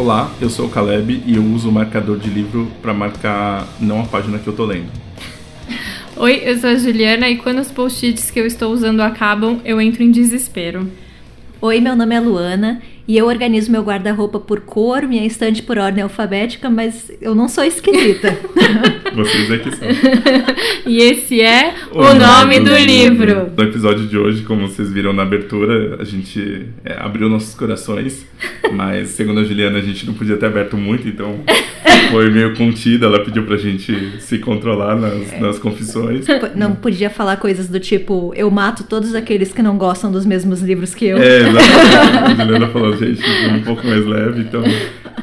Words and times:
Olá, 0.00 0.32
eu 0.40 0.48
sou 0.48 0.64
o 0.64 0.70
Caleb 0.70 1.22
e 1.26 1.36
eu 1.36 1.44
uso 1.44 1.68
o 1.68 1.72
marcador 1.72 2.18
de 2.18 2.30
livro 2.30 2.72
para 2.80 2.94
marcar 2.94 3.68
não 3.78 4.00
a 4.00 4.04
página 4.04 4.38
que 4.38 4.46
eu 4.46 4.54
tô 4.54 4.64
lendo. 4.64 4.88
Oi, 6.16 6.40
eu 6.42 6.56
sou 6.56 6.70
a 6.70 6.74
Juliana 6.74 7.28
e 7.28 7.36
quando 7.36 7.58
os 7.58 7.70
post-its 7.70 8.30
que 8.30 8.40
eu 8.40 8.46
estou 8.46 8.72
usando 8.72 9.00
acabam, 9.00 9.60
eu 9.62 9.78
entro 9.78 10.02
em 10.02 10.10
desespero. 10.10 10.90
Oi, 11.60 11.82
meu 11.82 11.94
nome 11.94 12.14
é 12.14 12.18
Luana 12.18 12.80
e 13.06 13.16
eu 13.16 13.26
organizo 13.26 13.70
meu 13.70 13.82
guarda-roupa 13.82 14.38
por 14.38 14.60
cor, 14.60 15.02
minha 15.02 15.26
estante 15.26 15.62
por 15.62 15.78
ordem 15.78 16.02
alfabética, 16.02 16.70
mas 16.70 17.10
eu 17.20 17.34
não 17.34 17.48
sou 17.48 17.64
esquisita. 17.64 18.36
Vocês 19.14 19.50
é 19.50 19.58
que 19.58 19.76
são. 19.76 19.88
E 20.86 20.98
esse 20.98 21.40
é 21.40 21.74
o, 21.92 22.14
nome 22.14 22.60
do 22.60 22.74
livro. 22.76 23.50
No 23.56 23.64
episódio 23.64 24.06
de 24.06 24.16
hoje, 24.16 24.42
como 24.42 24.68
vocês 24.68 24.90
viram 24.92 25.12
na 25.12 25.22
abertura, 25.22 25.96
a 26.00 26.04
gente 26.04 26.68
é, 26.84 26.94
abriu 26.98 27.28
nossos 27.28 27.54
corações, 27.54 28.24
mas 28.72 29.10
segundo 29.10 29.40
a 29.40 29.44
Juliana, 29.44 29.78
a 29.78 29.82
gente 29.82 30.06
não 30.06 30.14
podia 30.14 30.36
ter 30.36 30.46
aberto 30.46 30.76
muito, 30.76 31.08
então 31.08 31.40
foi 32.10 32.30
meio 32.30 32.54
contida. 32.56 33.06
Ela 33.06 33.24
pediu 33.24 33.44
pra 33.44 33.56
gente 33.56 34.20
se 34.20 34.38
controlar 34.38 34.96
nas, 34.96 35.40
nas 35.40 35.58
confissões. 35.58 36.26
Não 36.54 36.74
podia 36.74 37.10
falar 37.10 37.36
coisas 37.36 37.68
do 37.68 37.80
tipo, 37.80 38.32
eu 38.36 38.50
mato 38.50 38.84
todos 38.84 39.14
aqueles 39.14 39.52
que 39.52 39.62
não 39.62 39.76
gostam 39.76 40.10
dos 40.10 40.24
mesmos 40.24 40.60
livros 40.62 40.94
que 40.94 41.06
eu. 41.06 41.18
É, 41.18 41.48
exatamente. 41.48 42.32
A 42.32 42.34
Juliana 42.44 42.68
falou, 42.68 42.96
gente, 43.00 43.22
um 43.54 43.62
pouco 43.62 43.86
mais 43.86 44.04
leve, 44.06 44.42
então 44.42 44.62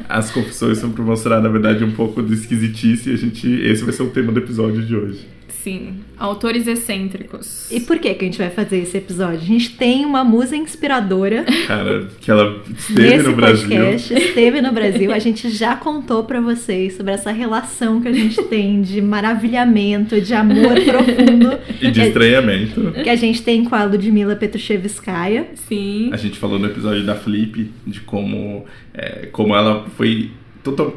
as 0.08 0.30
confissões 0.30 0.78
são 0.78 0.90
pra 0.90 1.04
mostrar, 1.04 1.40
na 1.40 1.48
verdade, 1.48 1.84
um 1.84 1.92
pouco 1.92 2.22
de 2.22 2.34
esquisitice 2.34 3.10
e 3.10 3.12
a 3.12 3.16
gente. 3.16 3.48
Esse 3.48 3.84
vai 3.84 3.92
ser 3.92 4.02
o 4.02 4.10
tema 4.10 4.32
do 4.32 4.38
episódio 4.38 4.84
de 4.84 4.96
hoje. 4.96 5.37
Sim, 5.62 5.96
autores 6.16 6.66
excêntricos. 6.66 7.70
E 7.70 7.80
por 7.80 7.98
que, 7.98 8.14
que 8.14 8.24
a 8.24 8.28
gente 8.28 8.38
vai 8.38 8.48
fazer 8.48 8.78
esse 8.78 8.96
episódio? 8.96 9.40
A 9.40 9.44
gente 9.44 9.76
tem 9.76 10.06
uma 10.06 10.22
musa 10.24 10.56
inspiradora 10.56 11.44
Cara, 11.66 12.08
que 12.20 12.30
ela 12.30 12.62
esteve 12.78 13.00
nesse 13.02 13.28
no 13.28 13.34
Brasil. 13.36 13.68
podcast, 13.68 14.14
esteve 14.14 14.60
no 14.62 14.72
Brasil. 14.72 15.12
A 15.12 15.18
gente 15.18 15.50
já 15.50 15.74
contou 15.74 16.22
pra 16.24 16.40
vocês 16.40 16.96
sobre 16.96 17.12
essa 17.12 17.32
relação 17.32 18.00
que 18.00 18.08
a 18.08 18.12
gente 18.12 18.40
tem 18.44 18.80
de 18.80 19.02
maravilhamento, 19.02 20.20
de 20.20 20.32
amor 20.32 20.74
profundo 20.84 21.58
E 21.80 21.90
de 21.90 22.00
estranhamento. 22.02 22.92
que 23.02 23.10
a 23.10 23.16
gente 23.16 23.42
tem 23.42 23.64
com 23.64 23.74
a 23.74 23.84
Ludmila 23.84 24.36
Petrushevskaya. 24.36 25.48
Sim. 25.68 26.10
A 26.12 26.16
gente 26.16 26.38
falou 26.38 26.58
no 26.58 26.66
episódio 26.66 27.04
da 27.04 27.14
Flip 27.16 27.68
de 27.86 28.00
como, 28.00 28.64
é, 28.94 29.26
como 29.32 29.54
ela 29.56 29.84
foi, 29.96 30.30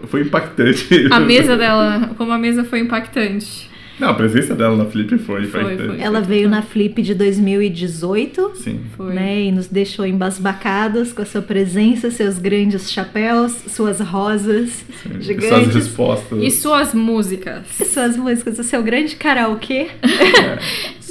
foi 0.07 0.21
impactante. 0.21 1.07
A 1.09 1.19
mesa 1.19 1.57
dela, 1.57 2.11
como 2.17 2.31
a 2.31 2.37
mesa 2.37 2.63
foi 2.63 2.79
impactante. 2.79 3.70
Não, 4.01 4.09
a 4.09 4.13
presença 4.13 4.53
dela 4.55 4.75
na 4.75 4.85
Flip 4.85 5.17
foi 5.19 5.45
Foi, 5.45 5.61
impactante. 5.61 5.89
foi. 5.95 6.01
Ela 6.01 6.19
veio 6.21 6.49
na 6.49 6.61
Flip 6.61 7.01
de 7.01 7.13
2018. 7.15 8.51
Sim. 8.55 8.79
Foi. 8.97 9.13
Né, 9.13 9.43
e 9.43 9.51
nos 9.51 9.67
deixou 9.67 10.05
embasbacados 10.05 11.13
com 11.13 11.21
a 11.21 11.25
sua 11.25 11.41
presença, 11.41 12.09
seus 12.11 12.37
grandes 12.39 12.91
chapéus, 12.91 13.51
suas 13.67 13.99
rosas 13.99 14.83
Suas 15.03 15.23
gigantes, 15.25 15.75
respostas. 15.75 16.39
E 16.41 16.51
suas 16.51 16.93
músicas. 16.93 17.63
suas 17.93 18.17
músicas, 18.17 18.57
o 18.59 18.63
seu 18.63 18.81
grande 18.83 19.15
karaokê. 19.15 19.87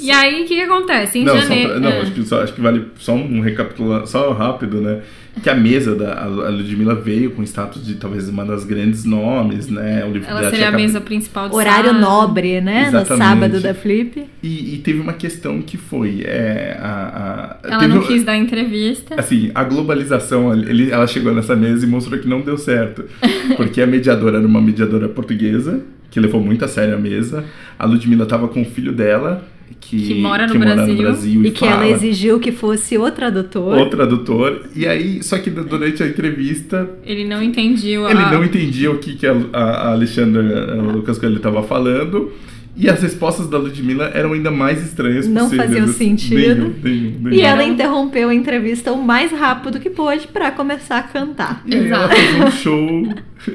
E 0.03 0.09
aí, 0.09 0.41
o 0.41 0.47
que, 0.47 0.55
que 0.55 0.61
acontece? 0.61 1.19
Em 1.19 1.23
não, 1.23 1.35
só 1.35 1.41
janeiro. 1.41 1.69
pra- 1.69 1.79
não 1.79 1.89
Ah. 1.89 2.01
acho, 2.01 2.11
que 2.11 2.23
só- 2.25 2.41
acho 2.41 2.53
que 2.53 2.61
vale 2.61 2.87
só 2.97 3.13
um 3.13 3.39
recapitular, 3.39 4.07
só 4.07 4.31
rápido, 4.33 4.81
né? 4.81 5.01
Que 5.41 5.49
a 5.49 5.55
mesa 5.55 5.95
da 5.95 6.23
a 6.23 6.27
Ludmilla 6.49 6.93
veio 6.93 7.31
com 7.31 7.41
status 7.43 7.85
de 7.85 7.95
talvez 7.95 8.27
uma 8.27 8.43
das 8.45 8.65
grandes 8.65 9.05
nomes, 9.05 9.69
né? 9.69 10.03
O 10.05 10.11
livro 10.11 10.29
Ela 10.29 10.49
seria 10.49 10.67
a 10.67 10.71
mesa 10.71 10.99
principal 10.99 11.47
de 11.49 11.55
Horário 11.55 11.91
sala. 11.91 11.99
nobre, 12.01 12.59
né? 12.59 12.87
Exatamente. 12.87 13.09
No 13.11 13.17
sábado 13.17 13.59
da 13.61 13.73
Flip. 13.73 14.25
E, 14.43 14.75
e 14.75 14.77
teve 14.79 14.99
uma 14.99 15.13
questão 15.13 15.61
que 15.61 15.77
foi 15.77 16.21
é, 16.25 16.77
a, 16.79 17.57
a- 17.63 17.67
Ela 17.69 17.79
teve 17.79 17.93
não 17.93 18.01
um- 18.01 18.07
quis 18.07 18.23
dar 18.25 18.35
entrevista. 18.37 19.15
Assim, 19.17 19.51
a 19.55 19.63
globalização, 19.63 20.53
ele, 20.53 20.91
ela 20.91 21.07
chegou 21.07 21.33
nessa 21.33 21.55
mesa 21.55 21.85
e 21.85 21.89
mostrou 21.89 22.19
que 22.19 22.27
não 22.27 22.41
deu 22.41 22.57
certo. 22.57 23.05
Porque 23.55 23.81
a 23.81 23.87
mediadora 23.87 24.37
era 24.37 24.45
uma 24.45 24.61
mediadora 24.61 25.07
portuguesa, 25.07 25.81
que 26.11 26.19
levou 26.19 26.41
muito 26.43 26.65
a 26.65 26.67
sério 26.67 26.93
a 26.95 26.99
mesa. 26.99 27.45
A 27.79 27.85
Ludmilla 27.85 28.25
tava 28.25 28.47
com 28.49 28.61
o 28.61 28.65
filho 28.65 28.91
dela, 28.91 29.43
que, 29.79 30.07
Que 30.07 30.13
mora 30.21 30.47
no 30.47 30.57
Brasil. 30.57 31.15
e, 31.23 31.47
E 31.47 31.51
que 31.51 31.63
ela 31.65 31.77
fala. 31.79 31.89
exigiu 31.89 32.39
que 32.39 32.51
fosse 32.51 32.97
o 32.97 33.09
tradutor. 33.11 33.77
O 33.77 33.89
tradutor. 33.89 34.63
E 34.75 34.85
aí, 34.87 35.21
só 35.23 35.37
que 35.37 35.49
durante 35.49 36.03
a 36.03 36.07
entrevista, 36.07 36.89
Ele 37.05 37.25
não 37.25 37.41
entendia 37.41 37.99
a... 38.05 38.11
ele 38.11 38.19
não 38.31 38.43
entendia 38.43 38.91
o 38.91 38.97
que, 38.97 39.15
que 39.15 39.25
a, 39.27 39.35
a 39.53 39.61
a 39.61 39.91
Alexandra 39.93 40.73
a 40.73 40.75
Lucas 40.91 41.17
Coelho 41.17 41.37
estava 41.37 41.63
falando. 41.63 42.31
E 42.75 42.89
as 42.89 43.01
respostas 43.01 43.47
da 43.49 43.57
Ludmilla 43.57 44.11
eram 44.13 44.31
ainda 44.31 44.49
mais 44.49 44.81
estranhas 44.81 45.27
Não 45.27 45.49
faziam 45.49 45.83
assim, 45.83 46.15
sentido. 46.17 46.37
Nenhum, 46.37 46.73
nenhum, 46.81 47.19
nenhum. 47.19 47.29
E 47.33 47.41
ela 47.41 47.63
interrompeu 47.65 48.29
a 48.29 48.33
entrevista 48.33 48.93
o 48.93 49.03
mais 49.03 49.29
rápido 49.31 49.77
que 49.77 49.89
pôde 49.89 50.25
pra 50.27 50.51
começar 50.51 50.99
a 50.99 51.03
cantar. 51.03 51.61
E 51.65 51.75
aí 51.75 51.87
ela 51.89 52.05
Exato. 52.05 52.15
fez 52.15 52.35
um 52.39 52.51
show, 52.51 53.07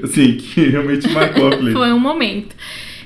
assim, 0.04 0.34
que 0.36 0.66
realmente 0.66 1.08
marcou 1.10 1.48
a 1.48 1.52
Flip. 1.56 1.72
Foi 1.72 1.92
um 1.94 1.98
momento. 1.98 2.54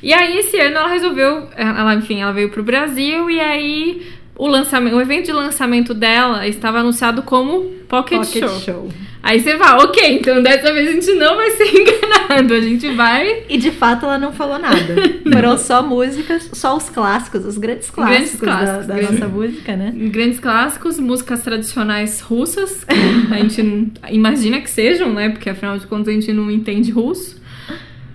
E 0.02 0.12
aí, 0.12 0.38
esse 0.38 0.58
ano, 0.58 0.76
ela 0.76 0.88
resolveu... 0.88 1.48
Ela, 1.56 1.94
enfim, 1.94 2.20
ela 2.20 2.32
veio 2.32 2.50
pro 2.50 2.62
Brasil 2.62 3.30
e 3.30 3.38
aí... 3.40 4.06
O, 4.36 4.46
lançamento, 4.46 4.96
o 4.96 5.00
evento 5.02 5.26
de 5.26 5.32
lançamento 5.32 5.92
dela 5.92 6.48
estava 6.48 6.78
anunciado 6.78 7.22
como 7.22 7.60
Pocket, 7.86 8.18
Pocket 8.20 8.40
Show. 8.48 8.60
show. 8.60 8.88
Aí 9.22 9.38
você 9.38 9.58
fala, 9.58 9.84
ok, 9.84 10.14
então 10.16 10.42
dessa 10.42 10.72
vez 10.72 10.88
a 10.88 10.92
gente 10.92 11.12
não 11.12 11.36
vai 11.36 11.50
ser 11.50 11.64
enganado. 11.78 12.54
A 12.54 12.60
gente 12.62 12.88
vai 12.94 13.42
E 13.50 13.58
de 13.58 13.70
fato 13.70 14.06
ela 14.06 14.18
não 14.18 14.32
falou 14.32 14.58
nada. 14.58 14.94
Foram 15.30 15.58
só 15.58 15.82
músicas, 15.82 16.48
só 16.54 16.74
os 16.74 16.88
clássicos, 16.88 17.44
os 17.44 17.58
grandes 17.58 17.90
Grandes 17.90 18.36
clássicos, 18.36 18.40
da- 18.40 18.46
clássicos, 18.46 18.86
da, 18.86 18.94
grandes. 18.94 19.20
nossa 19.20 19.28
música, 19.30 19.76
né? 19.76 19.92
grandes 19.94 20.40
clássicos, 20.40 20.98
músicas 20.98 21.42
tradicionais 21.42 22.20
russas, 22.22 22.82
que 22.84 23.34
a 23.34 23.36
gente 23.40 23.92
imagina 24.10 24.58
que 24.62 24.70
sejam, 24.70 25.12
né? 25.12 25.28
Porque 25.28 25.50
afinal 25.50 25.76
de 25.76 25.86
contas 25.86 26.08
a 26.08 26.12
gente 26.12 26.32
não 26.32 26.50
entende 26.50 26.90
russo. 26.90 27.38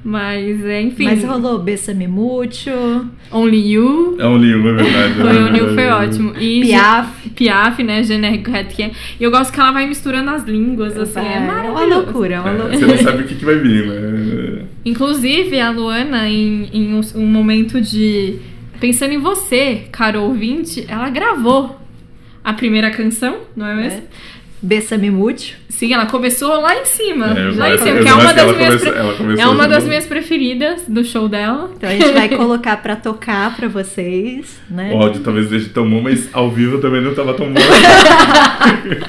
Mas, 0.07 0.63
é, 0.63 0.83
enfim. 0.83 1.05
Mas 1.05 1.23
rolou 1.23 1.57
Bessame 1.57 2.07
Mucho, 2.07 2.69
Only 3.31 3.71
You. 3.73 4.15
É 4.19 4.27
um 4.27 4.37
livro, 4.37 4.69
é 4.79 4.83
verdade. 4.83 5.13
Foi 5.15 5.35
é 5.35 5.39
Only 5.41 5.57
You, 5.59 5.73
foi 5.73 5.87
ótimo. 5.87 6.33
E 6.39 6.61
Piaf. 6.61 7.29
Piaf, 7.31 7.83
né? 7.83 8.03
Generico 8.03 8.55
Hetken. 8.55 8.91
E 9.19 9.23
eu 9.23 9.31
gosto 9.31 9.51
que 9.51 9.59
ela 9.59 9.71
vai 9.71 9.87
misturando 9.87 10.29
as 10.29 10.43
línguas, 10.43 10.95
assim. 10.95 11.19
É 11.19 11.37
É 11.37 11.39
uma 11.39 11.53
maravilhoso. 11.53 11.89
loucura, 12.03 12.35
é 12.35 12.39
uma 12.39 12.49
É, 12.49 12.53
loucura. 12.53 12.77
você 12.77 12.85
não 12.85 12.97
sabe 12.99 13.23
o 13.23 13.25
que, 13.25 13.33
que 13.33 13.45
vai 13.45 13.55
vir, 13.55 13.87
né? 13.87 14.65
Inclusive, 14.85 15.59
a 15.59 15.71
Luana, 15.71 16.29
em, 16.29 16.69
em 16.71 16.93
um, 16.93 17.01
um 17.15 17.25
momento 17.25 17.81
de. 17.81 18.35
Pensando 18.79 19.11
em 19.11 19.17
você, 19.19 19.85
caro 19.91 20.21
ouvinte, 20.21 20.85
ela 20.87 21.09
gravou 21.09 21.79
a 22.43 22.53
primeira 22.53 22.91
canção, 22.91 23.37
não 23.55 23.65
é 23.65 23.73
mesmo? 23.75 24.01
Bessame 24.61 25.09
Mucho. 25.09 25.55
Sim, 25.77 25.93
ela 25.93 26.05
começou 26.05 26.61
lá 26.61 26.73
em 26.73 26.85
cima. 26.85 27.37
É, 27.37 27.51
lá 27.53 27.73
em 27.73 27.77
cima, 27.77 27.99
que 28.01 28.07
é 28.07 28.13
uma 28.13 28.33
das 28.33 28.55
minhas. 28.55 28.81
começou 29.17 29.43
É 29.43 29.47
uma 29.47 29.67
das 29.67 29.83
no- 29.83 29.89
minhas 29.89 30.05
preferidas 30.05 30.83
do 30.87 31.03
show 31.03 31.27
dela. 31.27 31.69
Então 31.75 31.89
a 31.89 31.93
gente 31.93 32.13
vai 32.13 32.29
colocar 32.29 32.77
pra 32.77 32.95
tocar 32.95 33.53
pra 33.57 33.67
vocês, 33.67 34.57
né? 34.69 34.91
O 34.93 35.01
áudio 35.01 35.21
talvez 35.21 35.45
esteja 35.47 35.69
tão 35.73 35.89
bom, 35.89 36.01
mas 36.01 36.29
ao 36.31 36.49
vivo 36.49 36.77
também 36.79 37.01
não 37.01 37.09
estava 37.11 37.33
tão 37.33 37.51
bom. 37.51 37.59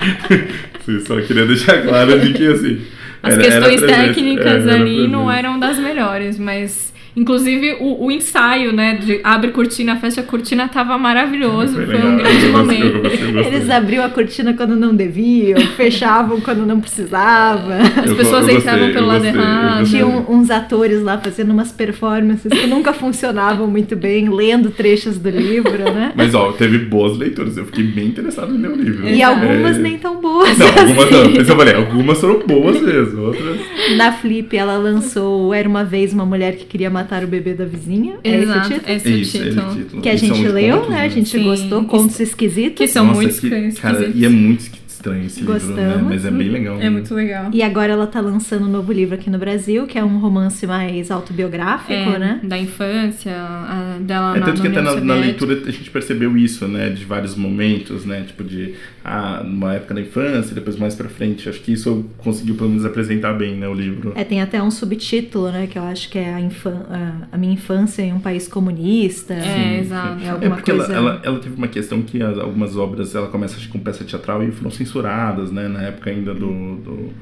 Sim, 0.84 1.00
só 1.06 1.20
queria 1.20 1.46
deixar 1.46 1.82
claro 1.82 2.18
de 2.20 2.32
que 2.32 2.46
assim. 2.46 2.80
As 3.22 3.34
era- 3.34 3.42
questões 3.42 3.82
era 3.82 3.92
presente, 3.92 4.14
técnicas 4.14 4.46
é, 4.66 4.70
era 4.70 4.74
ali 4.74 5.08
não 5.08 5.30
eram 5.30 5.58
das 5.58 5.78
melhores, 5.78 6.38
mas. 6.38 6.94
Inclusive 7.16 7.78
o, 7.80 8.04
o 8.06 8.10
ensaio, 8.10 8.72
né? 8.72 8.94
De 8.96 9.20
abre 9.24 9.50
cortina, 9.50 9.96
fecha 9.96 10.22
cortina, 10.22 10.68
tava 10.68 10.98
maravilhoso. 10.98 11.74
Foi, 11.74 11.86
legal, 11.86 12.06
um 12.08 12.16
grande 12.18 12.34
gostei, 12.34 12.52
momento. 12.52 13.02
gostei, 13.02 13.32
gostei. 13.32 13.54
Eles 13.54 13.70
abriam 13.70 14.04
a 14.04 14.10
cortina 14.10 14.52
quando 14.52 14.76
não 14.76 14.94
deviam, 14.94 15.58
fechavam 15.76 16.40
quando 16.42 16.66
não 16.66 16.78
precisava. 16.80 17.76
As 17.78 18.06
Eu 18.10 18.16
pessoas 18.16 18.44
go- 18.44 18.50
eu 18.52 18.58
entravam 18.58 18.80
gostei, 18.80 18.94
pelo 18.94 19.06
lado 19.06 19.22
gostei, 19.24 19.40
errado. 19.40 19.78
gostei. 19.80 20.00
Tinha 20.00 20.06
uns 20.28 20.50
atores 20.50 21.02
lá 21.02 21.18
fazendo 21.18 21.52
umas 21.52 21.72
performances 21.72 22.52
que 22.52 22.66
nunca 22.66 22.92
funcionavam 22.92 23.66
muito 23.66 23.96
bem, 23.96 24.28
lendo 24.28 24.70
trechos 24.70 25.16
do 25.18 25.30
livro, 25.30 25.78
né? 25.92 26.12
Mas 26.14 26.34
ó, 26.34 26.52
teve 26.52 26.78
boas 26.78 27.16
leituras. 27.16 27.56
Eu 27.56 27.64
fiquei 27.64 27.84
bem 27.84 28.08
interessado 28.08 28.54
em 28.54 28.58
ler 28.58 28.70
o 28.72 28.76
livro. 28.76 29.08
E 29.08 29.22
algumas 29.22 29.76
É, 29.76 29.80
nem 29.80 29.96
tão 29.98 30.20
boas. 30.20 30.56
Não, 30.58 30.66
algumas 30.66 31.10
não. 31.10 31.30
Mas 31.34 31.48
eu 31.48 31.56
falei, 31.56 31.74
algumas 31.74 32.20
foram 32.20 32.40
boas 32.46 32.80
mesmo. 32.82 33.22
Outras. 33.22 33.56
Na 33.96 34.12
Flip, 34.12 34.54
ela 34.56 34.76
lançou 34.76 35.54
Era 35.54 35.66
uma 35.68 35.82
vez 35.84 36.12
uma 36.12 36.26
mulher 36.26 36.56
que 36.56 36.64
queria 36.66 36.90
matar 36.90 37.05
o 37.24 37.26
bebê 37.28 37.54
da 37.54 37.64
vizinha. 37.64 38.16
É 38.24 38.30
esse 38.30 38.38
o 38.38 38.42
Exato, 38.42 38.68
título? 38.68 38.92
esse 38.92 39.08
é 39.08 39.10
o 39.12 39.16
Isso, 39.16 39.38
título. 39.42 39.74
título. 39.74 40.02
Que 40.02 40.08
a 40.08 40.16
gente 40.16 40.48
leu, 40.48 40.76
contos, 40.78 40.90
né? 40.90 41.02
A 41.02 41.08
gente 41.08 41.28
Sim. 41.28 41.44
gostou. 41.44 41.84
Contos 41.84 42.20
esquisitos. 42.20 42.76
Que 42.78 42.88
são 42.88 43.04
Nossa, 43.06 43.16
muito 43.20 43.38
que- 43.38 43.46
esquisitos. 43.46 43.78
Cara, 43.80 44.10
e 44.14 44.24
é 44.24 44.28
muito 44.28 44.60
estranho 44.88 45.26
esse 45.26 45.40
livro, 45.40 45.54
né? 45.54 45.60
Gostamos. 45.60 46.02
Mas 46.08 46.24
é 46.24 46.30
bem 46.30 46.48
legal. 46.48 46.80
É 46.80 46.90
muito 46.90 47.14
legal. 47.14 47.50
E 47.52 47.62
agora 47.62 47.92
ela 47.92 48.06
tá 48.06 48.20
lançando 48.20 48.64
um 48.66 48.70
novo 48.70 48.92
livro 48.92 49.14
aqui 49.14 49.30
no 49.30 49.38
Brasil, 49.38 49.86
que 49.86 49.98
é 49.98 50.04
um 50.04 50.18
romance 50.18 50.66
mais 50.66 51.10
autobiográfico, 51.10 51.92
É, 51.92 52.18
né? 52.18 52.40
Da 52.42 52.58
infância, 52.58 53.32
a- 53.32 53.98
dela 54.00 54.36
É 54.36 54.40
na, 54.40 54.46
tanto 54.46 54.62
que 54.62 54.68
até 54.68 54.80
na, 54.80 54.94
na 55.00 55.14
leitura 55.14 55.60
a 55.66 55.70
gente 55.70 55.90
percebeu 55.90 56.36
isso, 56.36 56.66
né? 56.66 56.88
De 56.90 57.04
vários 57.04 57.36
momentos, 57.36 58.04
né? 58.04 58.24
Tipo 58.26 58.42
de 58.42 58.74
a, 59.08 59.44
numa 59.44 59.74
época 59.74 59.94
da 59.94 60.00
infância, 60.00 60.52
depois 60.52 60.76
mais 60.76 60.96
pra 60.96 61.08
frente. 61.08 61.48
Acho 61.48 61.60
que 61.60 61.72
isso 61.72 62.04
conseguiu 62.18 62.56
pelo 62.56 62.70
menos 62.70 62.84
apresentar 62.84 63.34
bem, 63.34 63.54
né, 63.54 63.68
o 63.68 63.72
livro. 63.74 64.12
É, 64.16 64.24
tem 64.24 64.42
até 64.42 64.60
um 64.60 64.70
subtítulo, 64.70 65.52
né, 65.52 65.68
que 65.68 65.78
eu 65.78 65.82
acho 65.84 66.10
que 66.10 66.18
é 66.18 66.34
a, 66.34 66.38
a, 66.38 67.12
a 67.30 67.38
minha 67.38 67.54
infância 67.54 68.02
em 68.02 68.12
um 68.12 68.18
país 68.18 68.48
comunista. 68.48 69.32
É, 69.34 69.78
exato. 69.78 70.24
É 70.24 70.46
É 70.46 70.48
porque 70.50 70.72
coisa... 70.72 70.92
ela, 70.92 71.10
ela, 71.12 71.20
ela 71.22 71.38
teve 71.38 71.54
uma 71.54 71.68
questão 71.68 72.02
que 72.02 72.20
as- 72.20 72.36
algumas 72.38 72.76
obras, 72.76 73.14
ela 73.14 73.28
começa 73.28 73.56
acho, 73.56 73.66
que 73.66 73.72
com 73.72 73.78
peça 73.78 74.02
teatral 74.04 74.42
e 74.42 74.50
foram 74.50 74.72
censuradas, 74.72 75.52
né, 75.52 75.68
na 75.68 75.82
época 75.82 76.10
ainda 76.10 76.34
do, 76.34 76.76
do, 76.76 77.12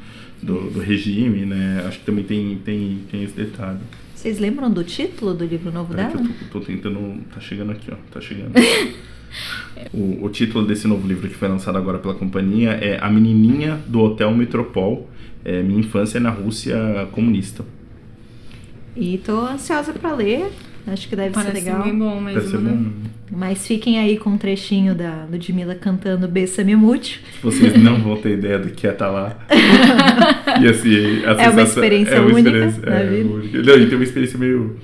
do, 0.43 0.71
do 0.71 0.81
regime, 0.81 1.45
né, 1.45 1.85
acho 1.87 1.99
que 1.99 2.07
também 2.07 2.25
tem, 2.25 2.57
tem, 2.65 3.01
tem 3.11 3.25
esse 3.25 3.35
detalhe. 3.35 3.79
Vocês 4.15 4.39
lembram 4.39 4.71
do 4.71 4.83
título 4.83 5.35
do 5.35 5.45
livro 5.45 5.71
novo 5.71 5.93
Peraí 5.95 6.11
que 6.11 6.17
dela? 6.17 6.29
eu 6.31 6.49
tô, 6.51 6.59
tô 6.61 6.65
tentando, 6.65 7.21
tá 7.35 7.41
chegando 7.41 7.73
aqui, 7.73 7.91
ó, 7.93 7.97
tá 8.11 8.23
chegando. 8.23 8.53
o, 9.93 10.25
o 10.25 10.29
título 10.29 10.67
desse 10.67 10.87
novo 10.87 11.07
livro 11.07 11.29
que 11.29 11.35
foi 11.35 11.49
lançado 11.49 11.77
agora 11.79 11.99
pela 11.99 12.15
companhia 12.15 12.71
é 12.71 12.99
A 13.01 13.11
Menininha 13.11 13.79
do 13.87 14.01
Hotel 14.01 14.31
Metropol, 14.33 15.09
é, 15.45 15.63
Minha 15.63 15.81
Infância 15.81 16.19
na 16.21 16.31
Rússia 16.31 17.09
Comunista. 17.13 17.65
E 18.97 19.19
tô 19.19 19.41
ansiosa 19.41 19.93
pra 19.93 20.15
ler. 20.15 20.51
Acho 20.87 21.09
que 21.09 21.17
deve 21.17 21.31
Parece 21.31 21.61
ser 21.63 21.65
legal. 21.65 21.83
bem 21.83 21.99
bom 21.99 22.21
mesmo. 22.21 22.41
Deve 22.41 22.51
ser 22.51 22.59
né? 22.61 22.73
bom. 22.73 22.93
Mas 23.37 23.67
fiquem 23.67 23.99
aí 23.99 24.19
com 24.19 24.31
um 24.31 24.39
trechinho 24.39 24.95
da 24.95 25.27
Ludmilla 25.31 25.75
cantando 25.75 26.29
Bessa 26.29 26.63
Mimute. 26.63 27.23
Vocês 27.43 27.75
não 27.83 27.97
vão 28.03 28.17
ter 28.19 28.39
ideia 28.39 28.59
do 28.59 28.69
que 28.71 28.87
é 28.87 28.93
estar 28.93 29.09
lá. 29.11 29.37
e 30.61 30.69
assim, 30.69 31.25
a 31.25 31.43
É 31.43 31.49
uma 31.49 31.63
experiência 31.63 32.21
uma 32.21 32.35
única 32.35 32.51
experiência- 32.51 32.83
na 32.83 33.01
é, 33.01 33.23
única. 33.23 33.63
Não, 33.63 33.77
e 33.79 33.87
tem 33.87 33.95
uma 33.95 34.05
experiência 34.05 34.39
meio. 34.39 34.77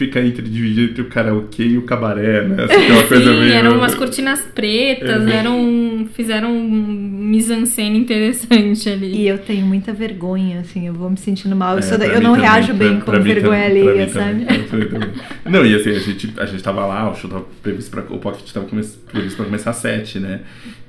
Fica 0.00 0.18
entre 0.18 0.40
dividir 0.48 0.88
entre 0.90 1.02
o 1.02 1.10
karaokê 1.10 1.62
e 1.62 1.76
o 1.76 1.82
cabaré, 1.82 2.42
né? 2.48 2.64
Assim, 2.64 2.86
é 2.86 2.92
uma 2.92 3.02
coisa 3.06 3.30
Sim, 3.34 3.38
meio. 3.40 3.52
eram 3.52 3.76
umas 3.76 3.94
cortinas 3.94 4.40
pretas, 4.54 5.28
É. 5.28 5.36
eram. 5.36 6.08
fizeram 6.14 6.50
um 6.56 6.72
mise-en-scène 6.72 7.98
interessante 7.98 8.88
ali. 8.88 9.14
E 9.14 9.28
eu 9.28 9.36
tenho 9.36 9.66
muita 9.66 9.92
vergonha, 9.92 10.60
assim, 10.60 10.86
eu 10.86 10.94
vou 10.94 11.10
me 11.10 11.18
sentindo 11.18 11.54
mal. 11.54 11.74
Eu, 11.74 11.80
É, 11.80 11.82
sou 11.82 11.98
da- 11.98 12.06
eu 12.06 12.20
não 12.20 12.32
também, 12.34 12.48
reajo 12.48 12.66
pra- 12.68 12.76
bem 12.76 13.00
pra 13.00 13.18
com 13.18 13.22
vergonha 13.22 13.64
alheia, 13.66 14.08
sabe? 14.08 14.44
também. 14.70 15.10
Não, 15.44 15.66
e 15.66 15.74
assim, 15.74 15.90
a 15.90 15.98
gente, 15.98 16.32
a 16.38 16.46
gente 16.46 16.62
tava 16.62 16.86
lá, 16.86 17.10
o 17.10 17.14
show 17.14 17.28
tava 17.28 17.44
previsto 17.62 17.90
pra, 17.90 18.02
o 18.08 18.18
Pocket 18.18 18.50
tava 18.50 18.66
previsto 18.66 19.36
pra 19.36 19.44
começar 19.44 19.70
às 19.70 19.76
7, 19.76 20.18
né? 20.18 20.40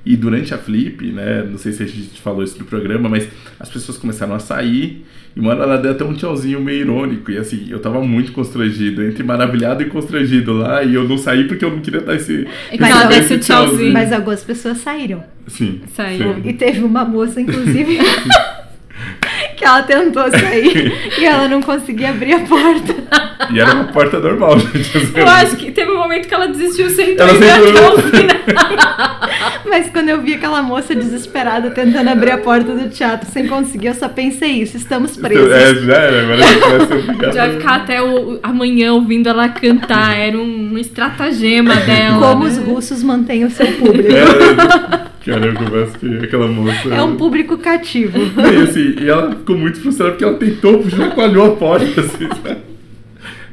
E 0.06 0.16
durante 0.16 0.54
a 0.54 0.58
Flip, 0.58 1.04
né, 1.12 1.46
não 1.48 1.58
sei 1.58 1.72
se 1.72 1.82
a 1.82 1.86
gente 1.86 2.18
falou 2.20 2.42
isso 2.42 2.58
no 2.58 2.64
programa, 2.64 3.10
mas 3.10 3.28
as 3.60 3.68
pessoas 3.68 3.98
começaram 3.98 4.34
a 4.34 4.38
sair 4.38 5.04
e 5.34 5.40
uma 5.40 5.50
hora 5.50 5.62
ela 5.62 5.78
deu 5.78 5.92
até 5.92 6.04
um 6.04 6.12
tchauzinho 6.14 6.60
meio 6.60 6.80
irônico. 6.82 7.30
E 7.30 7.38
assim, 7.38 7.66
eu 7.70 7.78
tava 7.80 8.00
muito 8.02 8.32
constrangido, 8.32 9.02
entre 9.02 9.22
maravilhado 9.22 9.82
e 9.82 9.86
constrangido 9.86 10.52
lá, 10.52 10.82
e 10.82 10.94
eu 10.94 11.08
não 11.08 11.16
saí 11.16 11.44
porque 11.44 11.64
eu 11.64 11.70
não 11.70 11.80
queria 11.80 12.00
dar 12.00 12.14
esse. 12.16 12.46
Que 12.70 12.80
Mas 12.80 13.08
desse 13.08 13.34
o 13.34 13.38
tchauzinho. 13.38 13.92
Mas 13.92 14.12
algumas 14.12 14.42
pessoas 14.44 14.78
saíram. 14.78 15.24
Sim. 15.46 15.80
Saiu. 15.94 16.34
sim. 16.34 16.42
E 16.48 16.52
teve 16.52 16.82
uma 16.84 17.04
moça, 17.04 17.40
inclusive, 17.40 17.98
que 19.56 19.64
ela 19.64 19.82
tentou 19.82 20.30
sair 20.30 20.92
e 21.18 21.24
ela 21.24 21.48
não 21.48 21.60
conseguia 21.62 22.10
abrir 22.10 22.34
a 22.34 22.40
porta. 22.40 22.94
E 23.52 23.58
era 23.58 23.74
uma 23.74 23.84
porta 23.84 24.18
normal, 24.20 24.58
gente. 24.58 24.96
assim. 24.98 25.12
Eu 25.18 25.26
acho 25.28 25.56
que 25.56 25.70
teve 25.72 25.90
um 25.90 25.98
momento 25.98 26.28
que 26.28 26.34
ela 26.34 26.46
desistiu 26.48 26.88
sem 26.90 27.16
Ela 27.18 27.28
sentou- 27.30 27.70
até 27.70 27.88
o 27.88 27.98
final. 28.10 28.31
Mas 29.68 29.88
quando 29.90 30.08
eu 30.08 30.20
vi 30.20 30.34
aquela 30.34 30.62
moça 30.62 30.94
desesperada 30.94 31.70
tentando 31.70 32.08
abrir 32.08 32.32
a 32.32 32.38
porta 32.38 32.74
do 32.74 32.88
teatro 32.88 33.28
sem 33.30 33.46
conseguir, 33.46 33.88
eu 33.88 33.94
só 33.94 34.08
pensei 34.08 34.62
isso, 34.62 34.76
estamos 34.76 35.16
presos. 35.16 35.50
É, 35.50 35.74
já 35.74 35.94
era, 35.94 36.22
agora 36.22 36.44
a 36.44 36.46
gente 36.46 36.60
vai 36.60 36.86
ser 36.86 36.94
obrigado. 36.94 37.34
Já 37.34 37.46
vai 37.46 37.56
ficar 37.56 37.74
até 37.76 38.02
o, 38.02 38.38
amanhã 38.42 38.92
ouvindo 38.92 39.28
ela 39.28 39.48
cantar. 39.48 40.16
Era 40.16 40.36
um, 40.36 40.72
um 40.72 40.78
estratagema 40.78 41.74
dela. 41.86 42.28
Como 42.28 42.44
né? 42.44 42.50
os 42.50 42.58
russos 42.58 43.02
mantêm 43.02 43.44
o 43.44 43.50
seu 43.50 43.66
público. 43.66 44.10
É, 44.12 45.30
cara, 45.30 45.46
eu 45.46 45.54
confesso 45.54 45.98
que 45.98 46.24
aquela 46.24 46.48
moça. 46.48 46.88
É 46.88 47.02
um 47.02 47.16
público 47.16 47.56
cativo. 47.58 48.18
E, 48.18 48.62
assim, 48.62 48.96
e 49.00 49.08
ela 49.08 49.30
ficou 49.30 49.56
muito 49.56 49.80
frustrada 49.80 50.12
porque 50.12 50.24
ela 50.24 50.34
tentou, 50.34 50.88
chacoalhou 50.90 51.52
a 51.52 51.56
porta, 51.56 52.00
assim, 52.00 52.28
sabe? 52.42 52.71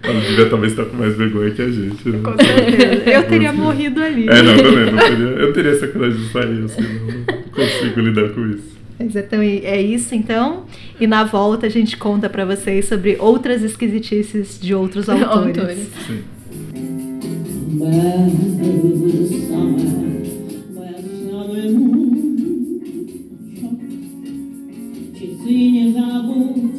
Ela 0.01 0.19
devia 0.21 0.49
talvez 0.49 0.71
estar 0.71 0.85
com 0.85 0.97
mais 0.97 1.15
vergonha 1.15 1.51
que 1.51 1.61
a 1.61 1.69
gente. 1.69 2.09
Né? 2.09 2.19
Com 2.23 2.35
certeza. 2.37 3.09
Eu 3.09 3.23
teria 3.23 3.49
é. 3.49 3.51
morrido 3.51 4.01
ali. 4.01 4.27
É, 4.29 4.41
não, 4.41 4.57
também. 4.57 4.91
Não 4.91 4.97
teria, 4.97 5.25
eu 5.25 5.53
teria 5.53 5.71
essa 5.71 5.87
coragem 5.87 6.17
de 6.17 6.31
sair, 6.31 6.63
assim, 6.63 6.81
não 6.81 7.43
consigo 7.51 7.99
lidar 7.99 8.29
com 8.29 8.49
isso. 8.49 8.79
Exatamente, 8.99 9.65
é, 9.65 9.77
é 9.77 9.81
isso 9.81 10.13
então. 10.13 10.65
E 10.99 11.07
na 11.07 11.23
volta 11.23 11.67
a 11.67 11.69
gente 11.69 11.95
conta 11.97 12.29
para 12.29 12.45
vocês 12.45 12.85
sobre 12.85 13.17
outras 13.19 13.63
esquisitices 13.63 14.59
de 14.59 14.73
outros 14.73 15.07
autores. 15.09 15.57
autores. 15.57 15.87
Sim. 16.05 16.23
Singing 25.49 26.78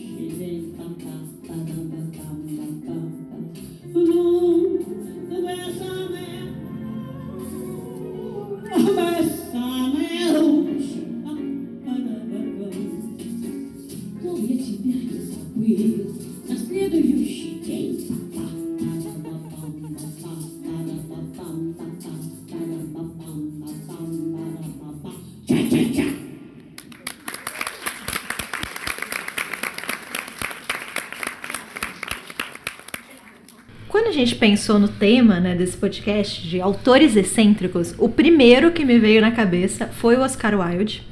pensou 34.51 34.77
no 34.77 34.89
tema 34.89 35.39
né, 35.39 35.55
desse 35.55 35.77
podcast 35.77 36.45
de 36.45 36.59
autores 36.59 37.15
excêntricos, 37.15 37.95
o 37.97 38.09
primeiro 38.09 38.71
que 38.71 38.83
me 38.83 38.99
veio 38.99 39.21
na 39.21 39.31
cabeça 39.31 39.87
foi 39.87 40.17
o 40.17 40.19
Oscar 40.19 40.59
Wilde. 40.59 41.03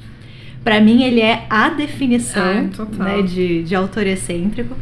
Pra 0.62 0.78
mim, 0.78 1.02
ele 1.02 1.22
é 1.22 1.46
a 1.48 1.70
definição 1.70 2.68
Ah, 2.98 3.02
né, 3.02 3.22
de, 3.22 3.62
de 3.62 3.74
autor 3.74 4.06
excêntrico. 4.06 4.76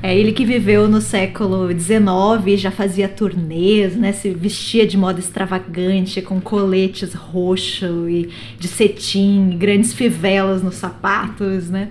É 0.00 0.16
ele 0.16 0.30
que 0.30 0.44
viveu 0.44 0.86
no 0.86 1.00
século 1.00 1.68
XIX 1.76 2.60
já 2.60 2.70
fazia 2.70 3.08
turnês, 3.08 3.96
né? 3.96 4.12
Se 4.12 4.30
vestia 4.30 4.86
de 4.86 4.96
moda 4.96 5.18
extravagante, 5.18 6.22
com 6.22 6.40
coletes 6.40 7.14
roxo 7.14 8.08
e 8.08 8.28
de 8.60 8.68
cetim, 8.68 9.56
grandes 9.58 9.92
fivelas 9.92 10.62
nos 10.62 10.76
sapatos, 10.76 11.68
né? 11.68 11.88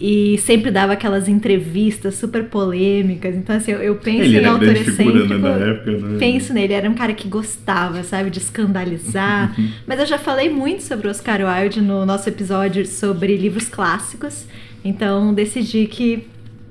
E 0.00 0.38
sempre 0.38 0.70
dava 0.70 0.92
aquelas 0.92 1.28
entrevistas 1.28 2.14
super 2.14 2.44
polêmicas. 2.44 3.34
Então, 3.34 3.56
assim, 3.56 3.72
eu, 3.72 3.80
eu 3.80 3.96
penso 3.96 4.22
Ele 4.22 4.38
em 4.38 4.44
autor 4.44 4.68
né, 4.68 4.80
excêntrico. 4.80 5.34
na 5.34 5.48
época, 5.48 5.90
né? 5.90 6.18
Penso 6.18 6.52
nele, 6.52 6.72
era 6.72 6.88
um 6.88 6.94
cara 6.94 7.12
que 7.12 7.26
gostava, 7.26 8.04
sabe, 8.04 8.30
de 8.30 8.38
escandalizar. 8.38 9.56
Mas 9.86 9.98
eu 9.98 10.06
já 10.06 10.16
falei 10.16 10.48
muito 10.48 10.84
sobre 10.84 11.08
o 11.08 11.10
Oscar 11.10 11.40
Wilde 11.40 11.80
no 11.80 12.06
nosso 12.06 12.28
episódio 12.28 12.86
sobre 12.86 13.36
livros 13.36 13.68
clássicos. 13.68 14.46
Então 14.84 15.34
decidi 15.34 15.86
que, 15.86 16.24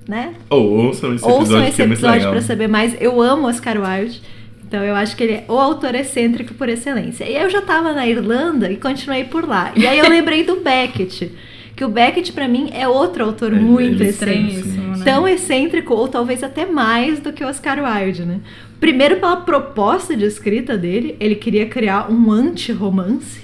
né, 0.08 0.34
Ou 0.50 0.86
ouçam 0.86 1.14
esse 1.14 1.26
episódio 1.26 1.40
ouçam 1.40 1.68
esse 1.68 1.82
é 1.82 1.86
episódio 1.86 2.30
pra 2.30 2.42
saber 2.42 2.68
mais. 2.70 2.96
Eu 3.00 3.22
amo 3.22 3.48
Oscar 3.48 3.78
Wilde. 3.78 4.22
Então 4.66 4.84
eu 4.84 4.96
acho 4.96 5.16
que 5.16 5.24
ele 5.24 5.34
é 5.34 5.46
o 5.50 5.58
autor 5.58 5.96
excêntrico 5.96 6.54
por 6.54 6.70
excelência. 6.70 7.26
E 7.26 7.36
aí 7.36 7.44
eu 7.44 7.50
já 7.50 7.62
tava 7.62 7.92
na 7.92 8.08
Irlanda 8.08 8.72
e 8.72 8.78
continuei 8.78 9.26
por 9.26 9.48
lá. 9.48 9.72
E 9.76 9.86
aí 9.86 10.00
eu 10.00 10.10
lembrei 10.10 10.44
do 10.44 10.58
Beckett. 10.58 11.32
Que 11.78 11.86
o 11.86 11.90
Beckett, 11.90 12.34
pra 12.34 12.48
mim, 12.48 12.70
é 12.74 12.88
outro 12.88 13.24
autor 13.24 13.54
É, 13.54 13.56
muito 13.56 14.02
ele- 14.02 14.10
excêntrico 14.10 14.68
né? 14.68 15.04
tão 15.06 15.28
excêntrico 15.28 15.94
ou 15.94 16.08
talvez 16.08 16.44
até 16.44 16.66
mais 16.66 17.20
do 17.20 17.32
que 17.32 17.44
o 17.44 17.48
Oscar 17.48 17.78
Wilde, 17.82 18.26
né? 18.26 18.40
Primeiro 18.80 19.18
pela 19.18 19.38
proposta 19.38 20.16
de 20.18 20.26
escrita 20.26 20.76
dele, 20.76 21.16
ele 21.20 21.36
queria 21.36 21.68
criar 21.68 22.12
um 22.12 22.32
anti-romance, 22.32 23.42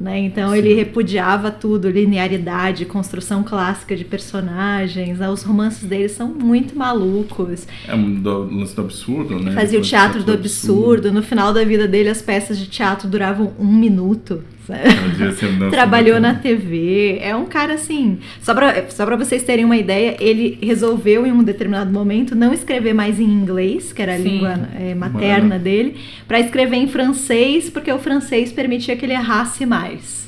né? 0.00 0.16
Então 0.20 0.54
ele 0.54 0.74
repudiava 0.74 1.50
tudo, 1.50 1.90
linearidade, 1.90 2.84
construção 2.84 3.42
clássica 3.42 3.96
de 3.96 4.04
personagens, 4.04 5.18
né? 5.18 5.28
os 5.28 5.42
romances 5.42 5.82
dele 5.88 6.08
são 6.08 6.28
muito 6.28 6.78
malucos. 6.78 7.66
É 7.86 7.94
um 7.96 8.14
do, 8.14 8.44
lance 8.44 8.74
do 8.76 8.80
absurdo, 8.82 9.40
né? 9.40 9.52
Fazia 9.52 9.78
o 9.78 9.82
teatro 9.82 10.22
do 10.22 10.32
absurdo, 10.32 11.10
no 11.12 11.22
final 11.22 11.52
da 11.52 11.64
vida 11.64 11.86
dele 11.88 12.08
as 12.08 12.22
peças 12.22 12.56
de 12.58 12.66
teatro 12.68 13.08
duravam 13.08 13.52
um 13.58 13.72
minuto, 13.72 14.42
dança 15.18 15.46
Trabalhou 15.70 16.20
na. 16.20 16.34
TV, 16.34 17.18
é 17.20 17.34
um 17.36 17.46
cara 17.46 17.74
assim. 17.74 18.18
Só 18.40 18.54
pra, 18.54 18.88
só 18.90 19.04
pra 19.04 19.16
vocês 19.16 19.42
terem 19.42 19.64
uma 19.64 19.76
ideia, 19.76 20.16
ele 20.20 20.58
resolveu 20.62 21.26
em 21.26 21.32
um 21.32 21.42
determinado 21.42 21.92
momento 21.92 22.34
não 22.34 22.52
escrever 22.52 22.92
mais 22.92 23.20
em 23.20 23.24
inglês, 23.24 23.92
que 23.92 24.02
era 24.02 24.14
a 24.14 24.16
Sim. 24.16 24.24
língua 24.24 24.68
é, 24.78 24.94
materna 24.94 25.50
Mano. 25.50 25.60
dele, 25.60 25.96
pra 26.26 26.40
escrever 26.40 26.76
em 26.76 26.88
francês, 26.88 27.70
porque 27.70 27.92
o 27.92 27.98
francês 27.98 28.52
permitia 28.52 28.96
que 28.96 29.04
ele 29.04 29.12
errasse 29.12 29.64
mais. 29.66 30.26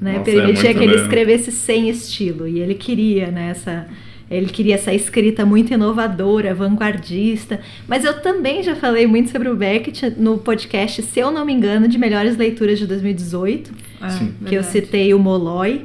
Né? 0.00 0.18
Nossa, 0.18 0.30
é 0.30 0.34
permitia 0.34 0.62
muito 0.64 0.78
que 0.78 0.84
ele 0.84 0.96
escrevesse 0.96 1.52
sem 1.52 1.88
estilo. 1.88 2.46
E 2.46 2.60
ele 2.60 2.74
queria, 2.74 3.30
né, 3.30 3.50
essa. 3.50 3.86
Ele 4.30 4.46
queria 4.46 4.76
essa 4.76 4.94
escrita 4.94 5.44
muito 5.44 5.72
inovadora, 5.74 6.54
vanguardista. 6.54 7.60
Mas 7.88 8.04
eu 8.04 8.20
também 8.20 8.62
já 8.62 8.76
falei 8.76 9.06
muito 9.06 9.30
sobre 9.30 9.48
o 9.48 9.56
Beckett 9.56 10.10
no 10.16 10.38
podcast, 10.38 11.02
se 11.02 11.18
eu 11.18 11.30
não 11.32 11.44
me 11.44 11.52
engano, 11.52 11.88
de 11.88 11.98
melhores 11.98 12.36
leituras 12.36 12.78
de 12.78 12.86
2018 12.86 13.72
É, 14.02 14.08
Sim. 14.10 14.34
que 14.46 14.54
eu 14.54 14.62
verdade. 14.62 14.66
citei 14.72 15.12
o 15.12 15.18
Molloy. 15.18 15.84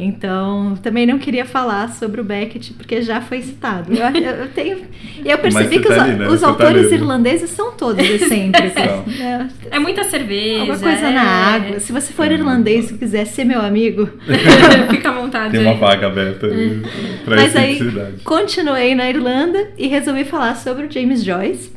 Então, 0.00 0.76
também 0.80 1.04
não 1.04 1.18
queria 1.18 1.44
falar 1.44 1.88
sobre 1.88 2.20
o 2.20 2.24
Beckett, 2.24 2.72
porque 2.74 3.02
já 3.02 3.20
foi 3.20 3.42
citado. 3.42 3.92
Eu, 3.92 4.06
eu 4.06 4.48
tenho, 4.48 4.78
e 5.24 5.28
eu 5.28 5.36
percebi 5.38 5.80
que 5.80 5.88
os, 5.88 5.96
tá 5.96 6.04
ali, 6.04 6.14
né? 6.14 6.28
os 6.28 6.40
tá 6.40 6.46
autores 6.46 6.86
ali. 6.86 6.94
irlandeses 6.94 7.50
são 7.50 7.72
todos 7.72 8.04
excêntricos. 8.08 8.68
Né? 9.18 9.48
É 9.70 9.78
muita 9.78 10.04
cerveja. 10.04 10.60
Alguma 10.60 10.78
coisa 10.78 11.06
é... 11.06 11.10
na 11.10 11.22
água. 11.22 11.80
Se 11.80 11.92
você 11.92 12.12
for 12.12 12.30
irlandês 12.30 12.90
e 12.90 12.98
quiser 12.98 13.24
ser 13.24 13.44
meu 13.44 13.60
amigo. 13.60 14.08
Fica 14.90 15.08
à 15.08 15.12
vontade. 15.12 15.52
Tem 15.56 15.66
uma 15.66 15.74
vaga 15.74 16.06
aberta 16.06 16.46
aí 16.46 16.82
pra 17.24 17.36
Mas 17.36 17.56
aí, 17.56 17.80
continuei 18.22 18.94
na 18.94 19.08
Irlanda 19.08 19.70
e 19.76 19.88
resolvi 19.88 20.24
falar 20.24 20.54
sobre 20.56 20.86
o 20.86 20.90
James 20.90 21.24
Joyce, 21.24 21.72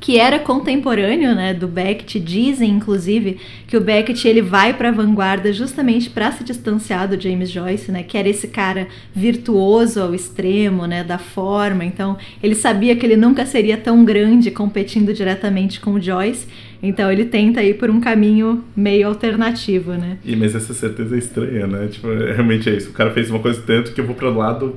que 0.00 0.18
era 0.18 0.38
contemporâneo, 0.38 1.34
né, 1.34 1.52
do 1.52 1.68
Beckett. 1.68 2.18
Dizem, 2.18 2.70
inclusive, 2.70 3.36
que 3.66 3.76
o 3.76 3.80
Beckett 3.82 4.26
ele 4.26 4.40
vai 4.40 4.72
para 4.72 4.88
a 4.88 4.92
vanguarda 4.92 5.52
justamente 5.52 6.08
para 6.08 6.32
se 6.32 6.42
distanciar 6.42 7.06
do 7.06 7.20
James 7.20 7.50
Joyce, 7.50 7.92
né, 7.92 8.02
que 8.02 8.16
era 8.16 8.26
esse 8.28 8.48
cara 8.48 8.88
virtuoso 9.14 10.00
ao 10.00 10.14
extremo, 10.14 10.86
né, 10.86 11.04
da 11.04 11.18
forma. 11.18 11.84
Então, 11.84 12.16
ele 12.42 12.54
sabia 12.54 12.96
que 12.96 13.04
ele 13.04 13.16
nunca 13.16 13.44
seria 13.44 13.76
tão 13.76 14.02
grande 14.04 14.50
competindo 14.50 15.12
diretamente 15.12 15.78
com 15.80 15.92
o 15.92 16.00
Joyce. 16.00 16.46
Então, 16.82 17.12
ele 17.12 17.26
tenta 17.26 17.62
ir 17.62 17.74
por 17.74 17.90
um 17.90 18.00
caminho 18.00 18.64
meio 18.74 19.06
alternativo, 19.06 19.92
né? 19.92 20.16
E, 20.24 20.34
mas 20.34 20.54
essa 20.54 20.72
certeza 20.72 21.14
é 21.14 21.18
estranha, 21.18 21.66
né? 21.66 21.88
Tipo, 21.88 22.10
é- 22.10 22.32
realmente 22.32 22.70
é 22.70 22.74
isso. 22.74 22.88
O 22.88 22.92
cara 22.94 23.10
fez 23.10 23.28
uma 23.30 23.38
coisa 23.38 23.60
tanto 23.60 23.92
que 23.92 24.00
eu 24.00 24.06
vou 24.06 24.14
pro 24.16 24.34
lado 24.34 24.76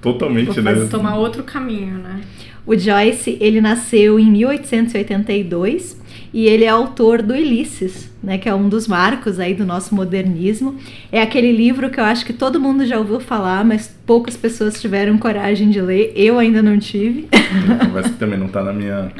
totalmente, 0.00 0.46
Vou 0.46 0.62
né? 0.62 0.74
fazer- 0.74 0.88
tomar 0.88 1.16
outro 1.16 1.42
caminho, 1.42 1.94
né? 1.98 2.20
O 2.66 2.76
Joyce, 2.76 3.36
ele 3.40 3.60
nasceu 3.60 4.18
em 4.18 4.30
1882 4.30 5.98
e 6.32 6.46
ele 6.46 6.64
é 6.64 6.68
autor 6.68 7.22
do 7.22 7.34
Ulisses, 7.34 8.08
né, 8.22 8.38
que 8.38 8.48
é 8.48 8.54
um 8.54 8.68
dos 8.68 8.86
marcos 8.86 9.40
aí 9.40 9.52
do 9.54 9.66
nosso 9.66 9.94
modernismo. 9.94 10.76
É 11.10 11.20
aquele 11.20 11.50
livro 11.50 11.90
que 11.90 11.98
eu 11.98 12.04
acho 12.04 12.24
que 12.24 12.32
todo 12.32 12.60
mundo 12.60 12.86
já 12.86 12.98
ouviu 12.98 13.18
falar, 13.18 13.64
mas 13.64 13.92
poucas 14.06 14.36
pessoas 14.36 14.80
tiveram 14.80 15.18
coragem 15.18 15.70
de 15.70 15.80
ler. 15.80 16.12
Eu 16.14 16.38
ainda 16.38 16.62
não 16.62 16.78
tive. 16.78 17.28
Conversa 17.84 18.10
que 18.10 18.18
também 18.18 18.38
não 18.38 18.48
tá 18.48 18.62
na 18.62 18.72
minha. 18.72 19.10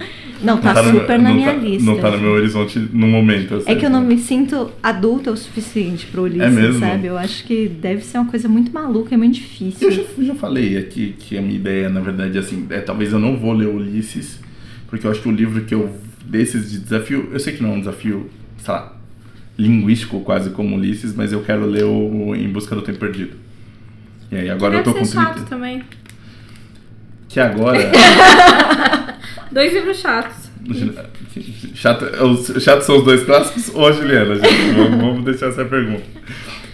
Não, 0.42 0.58
tá, 0.58 0.72
no 0.82 0.92
meu- 0.92 1.00
super 1.02 1.18
na 1.18 1.28
não 1.28 1.34
minha 1.36 1.52
tá- 1.52 1.58
lista. 1.58 1.84
Não 1.90 1.98
tá 1.98 2.10
no 2.12 2.18
meu 2.18 2.30
horizonte 2.32 2.78
no 2.92 3.06
momento. 3.06 3.56
assim. 3.56 3.70
É 3.70 3.74
que 3.74 3.84
eu 3.84 3.90
não 3.90 4.02
me 4.02 4.16
sinto 4.18 4.70
adulta 4.82 5.30
o 5.30 5.36
suficiente 5.36 6.06
pro 6.06 6.22
Ulisses, 6.22 6.42
É 6.42 6.50
mesmo? 6.50 6.80
sabe? 6.80 7.06
Eu 7.08 7.18
acho 7.18 7.44
que 7.44 7.68
deve 7.68 8.02
ser 8.04 8.18
uma 8.18 8.30
coisa 8.30 8.48
muito 8.48 8.72
maluca 8.72 9.14
e 9.14 9.18
muito 9.18 9.36
Eu 9.36 9.40
difícil. 9.42 9.90
já, 9.90 10.02
eu 10.18 10.24
já 10.24 10.34
falei 10.34 10.78
aqui 10.78 11.14
que 11.18 11.36
a 11.36 11.42
minha 11.42 11.56
ideia, 11.56 11.88
na 11.90 12.00
verdade, 12.00 12.38
assim, 12.38 12.66
é 12.70 12.80
talvez 12.80 13.12
eu 13.12 13.18
não 13.18 13.36
vou 13.36 13.52
ler 13.52 13.66
Ulisses, 13.68 14.40
porque 14.88 15.06
eu 15.06 15.10
acho 15.10 15.20
que 15.22 15.28
o 15.28 15.32
livro 15.32 15.62
que 15.64 15.74
eu. 15.74 15.90
desses 16.24 16.70
de 16.70 16.78
desafio. 16.78 17.28
Eu 17.32 17.40
sei 17.40 17.52
que 17.54 17.62
não 17.62 17.70
é 17.70 17.72
um 17.74 17.80
desafio, 17.80 18.30
sei 18.58 18.72
lá, 18.72 18.96
linguístico 19.58 20.20
quase 20.20 20.50
como 20.50 20.76
Ulisses, 20.76 21.14
mas 21.14 21.32
eu 21.32 21.42
quero 21.42 21.66
ler 21.66 21.84
o 21.84 22.34
Em 22.34 22.48
Busca 22.48 22.74
do 22.74 22.82
Tempo 22.82 22.98
Perdido. 22.98 23.32
E 24.30 24.36
aí 24.36 24.48
agora 24.48 24.74
eu 24.76 24.78
Deve 24.82 24.92
tô 24.92 24.98
com 24.98 25.04
ser 25.04 25.14
chato 25.14 25.34
30. 25.34 25.50
também. 25.50 25.82
Que 27.30 27.40
agora. 27.40 27.78
Dois 29.50 29.72
livros 29.72 29.98
chatos. 29.98 30.50
Chato, 31.74 32.04
os 32.04 32.62
chatos 32.62 32.84
são 32.86 32.98
os 32.98 33.04
dois 33.04 33.24
clássicos 33.24 33.70
ou 33.74 33.88
a 33.88 33.92
Juliana, 33.92 34.34
gente? 34.34 34.72
vamos, 34.76 35.00
vamos 35.00 35.24
deixar 35.24 35.46
essa 35.46 35.64
pergunta. 35.64 36.02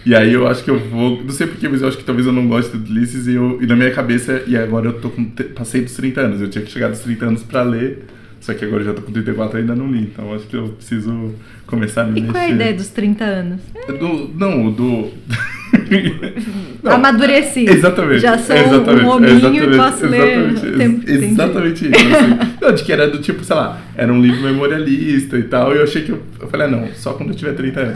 E 0.05 0.13
aí 0.13 0.33
eu 0.33 0.45
acho 0.47 0.63
que 0.63 0.69
eu 0.69 0.77
vou. 0.79 1.23
Não 1.23 1.29
sei 1.31 1.47
porquê, 1.47 1.67
mas 1.69 1.81
eu 1.81 1.87
acho 1.87 1.97
que 1.97 2.03
talvez 2.03 2.27
eu 2.27 2.33
não 2.33 2.47
goste 2.47 2.77
de 2.77 2.91
Ulisses 2.91 3.27
e, 3.27 3.33
eu, 3.35 3.59
e 3.61 3.65
na 3.65 3.75
minha 3.75 3.91
cabeça. 3.91 4.43
E 4.45 4.57
agora 4.57 4.87
eu 4.87 4.93
tô 4.99 5.09
com. 5.09 5.25
Passei 5.55 5.81
dos 5.81 5.93
30 5.95 6.21
anos. 6.21 6.41
Eu 6.41 6.49
tinha 6.49 6.63
que 6.63 6.71
chegar 6.71 6.89
dos 6.89 6.99
30 6.99 7.25
anos 7.25 7.43
pra 7.43 7.61
ler. 7.63 8.05
Só 8.39 8.53
que 8.53 8.63
agora 8.65 8.81
eu 8.81 8.87
já 8.87 8.93
tô 8.93 9.01
com 9.01 9.11
34 9.11 9.57
e 9.57 9.61
ainda 9.61 9.75
não 9.75 9.89
li. 9.91 10.01
Então 10.01 10.33
acho 10.33 10.45
que 10.45 10.55
eu 10.55 10.69
preciso 10.69 11.33
começar 11.65 12.01
a 12.01 12.05
me 12.05 12.19
E 12.19 12.21
mexer. 12.21 12.31
qual 12.33 12.43
é 12.43 12.45
a 12.47 12.49
ideia 12.49 12.73
dos 12.73 12.87
30 12.89 13.23
anos? 13.23 13.61
Do, 13.99 14.31
não, 14.35 14.67
o 14.67 14.71
do. 14.71 15.11
Não. 16.83 16.91
Amadureci. 16.93 17.65
Exatamente. 17.67 18.19
Já 18.19 18.37
sou 18.37 18.55
exatamente, 18.55 19.03
um 19.05 19.09
hominho 19.09 19.73
e 19.73 19.77
posso 19.77 20.05
ler. 20.05 20.37
Exatamente, 20.37 20.65
o 20.67 20.77
tempo- 20.77 21.09
ex- 21.09 21.23
exatamente 21.23 21.85
isso. 21.87 21.95
Assim. 22.15 22.57
Não, 22.61 22.71
de 22.73 22.83
que 22.83 22.91
era 22.91 23.07
do 23.09 23.19
tipo, 23.19 23.43
sei 23.43 23.55
lá, 23.55 23.81
era 23.95 24.11
um 24.13 24.21
livro 24.21 24.41
memorialista 24.41 25.37
e 25.37 25.43
tal. 25.43 25.73
E 25.73 25.77
eu 25.77 25.83
achei 25.83 26.03
que 26.03 26.11
eu, 26.11 26.21
eu 26.39 26.47
falei, 26.47 26.67
ah, 26.67 26.69
não, 26.69 26.87
só 26.93 27.13
quando 27.13 27.29
eu 27.29 27.35
tiver 27.35 27.53
30 27.53 27.79
anos. 27.79 27.95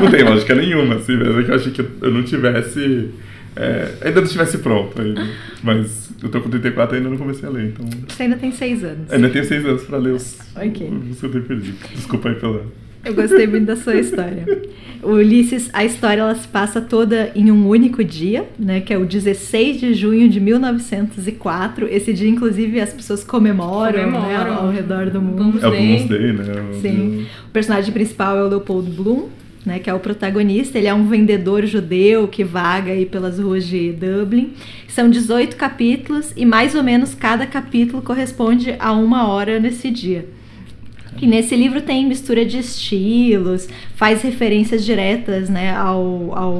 Não 0.00 0.10
tem 0.10 0.22
lógica 0.24 0.54
nenhuma, 0.54 0.96
assim, 0.96 1.16
mas 1.16 1.28
é 1.38 1.42
que 1.42 1.50
eu 1.50 1.54
achei 1.54 1.72
que 1.72 1.80
eu, 1.80 1.88
eu 2.02 2.10
não 2.10 2.22
tivesse. 2.22 3.10
é, 3.56 3.88
ainda 4.02 4.20
não 4.20 4.26
estivesse 4.26 4.58
pronto 4.58 5.00
ainda. 5.00 5.24
Mas 5.62 6.10
eu 6.22 6.28
tô 6.28 6.40
com 6.40 6.48
34 6.48 6.94
e 6.94 6.98
ainda 6.98 7.10
não 7.10 7.16
comecei 7.18 7.48
a 7.48 7.52
ler, 7.52 7.66
então. 7.66 7.84
Você 8.08 8.22
ainda 8.24 8.36
tem 8.36 8.50
6 8.52 8.84
anos. 8.84 9.12
Ainda 9.12 9.28
tenho 9.28 9.44
6 9.44 9.66
anos 9.66 9.82
pra 9.84 9.98
ler 9.98 10.12
os. 10.14 10.38
Ok. 10.56 10.90
Os 11.10 11.20
que 11.20 11.26
eu 11.26 11.30
tenho 11.30 11.44
perdido. 11.44 11.76
Desculpa 11.94 12.28
aí 12.30 12.34
pela. 12.36 12.62
Eu 13.04 13.14
gostei 13.14 13.46
muito 13.46 13.66
da 13.66 13.76
sua 13.76 13.96
história. 13.96 14.46
O 15.02 15.14
Ulisses, 15.14 15.68
a 15.72 15.84
história 15.84 16.20
ela 16.20 16.34
se 16.36 16.46
passa 16.46 16.80
toda 16.80 17.32
em 17.34 17.50
um 17.50 17.66
único 17.68 18.04
dia, 18.04 18.48
né, 18.56 18.80
que 18.80 18.92
é 18.94 18.98
o 18.98 19.04
16 19.04 19.80
de 19.80 19.94
junho 19.94 20.28
de 20.28 20.38
1904. 20.38 21.88
Esse 21.90 22.12
dia, 22.12 22.28
inclusive, 22.28 22.80
as 22.80 22.92
pessoas 22.92 23.24
comemoram, 23.24 23.98
né, 23.98 24.04
Comemoram. 24.04 24.54
ao 24.54 24.70
redor 24.70 25.10
do 25.10 25.20
mundo. 25.20 25.38
Vamos 25.38 25.62
É 25.62 25.66
o. 25.66 25.70
Bloom's 25.70 26.04
Day, 26.08 26.32
né? 26.32 26.44
Sim. 26.80 27.26
O 27.48 27.50
personagem 27.50 27.92
principal 27.92 28.36
é 28.38 28.44
o 28.44 28.48
Leopold 28.48 28.90
Bloom, 28.90 29.28
né, 29.66 29.80
que 29.80 29.90
é 29.90 29.94
o 29.94 29.98
protagonista. 29.98 30.78
Ele 30.78 30.86
é 30.86 30.94
um 30.94 31.08
vendedor 31.08 31.66
judeu 31.66 32.28
que 32.28 32.44
vaga 32.44 32.92
aí 32.92 33.04
pelas 33.04 33.40
ruas 33.40 33.66
de 33.66 33.90
Dublin. 33.92 34.52
São 34.86 35.10
18 35.10 35.56
capítulos 35.56 36.32
e 36.36 36.46
mais 36.46 36.76
ou 36.76 36.82
menos 36.84 37.12
cada 37.12 37.44
capítulo 37.46 38.02
corresponde 38.02 38.76
a 38.78 38.92
uma 38.92 39.26
hora 39.26 39.58
nesse 39.58 39.90
dia. 39.90 40.26
E 41.20 41.26
nesse 41.26 41.54
livro 41.54 41.80
tem 41.80 42.06
mistura 42.06 42.44
de 42.44 42.58
estilos, 42.58 43.68
faz 43.94 44.22
referências 44.22 44.84
diretas 44.84 45.48
né, 45.48 45.72
ao, 45.74 46.36
ao, 46.36 46.58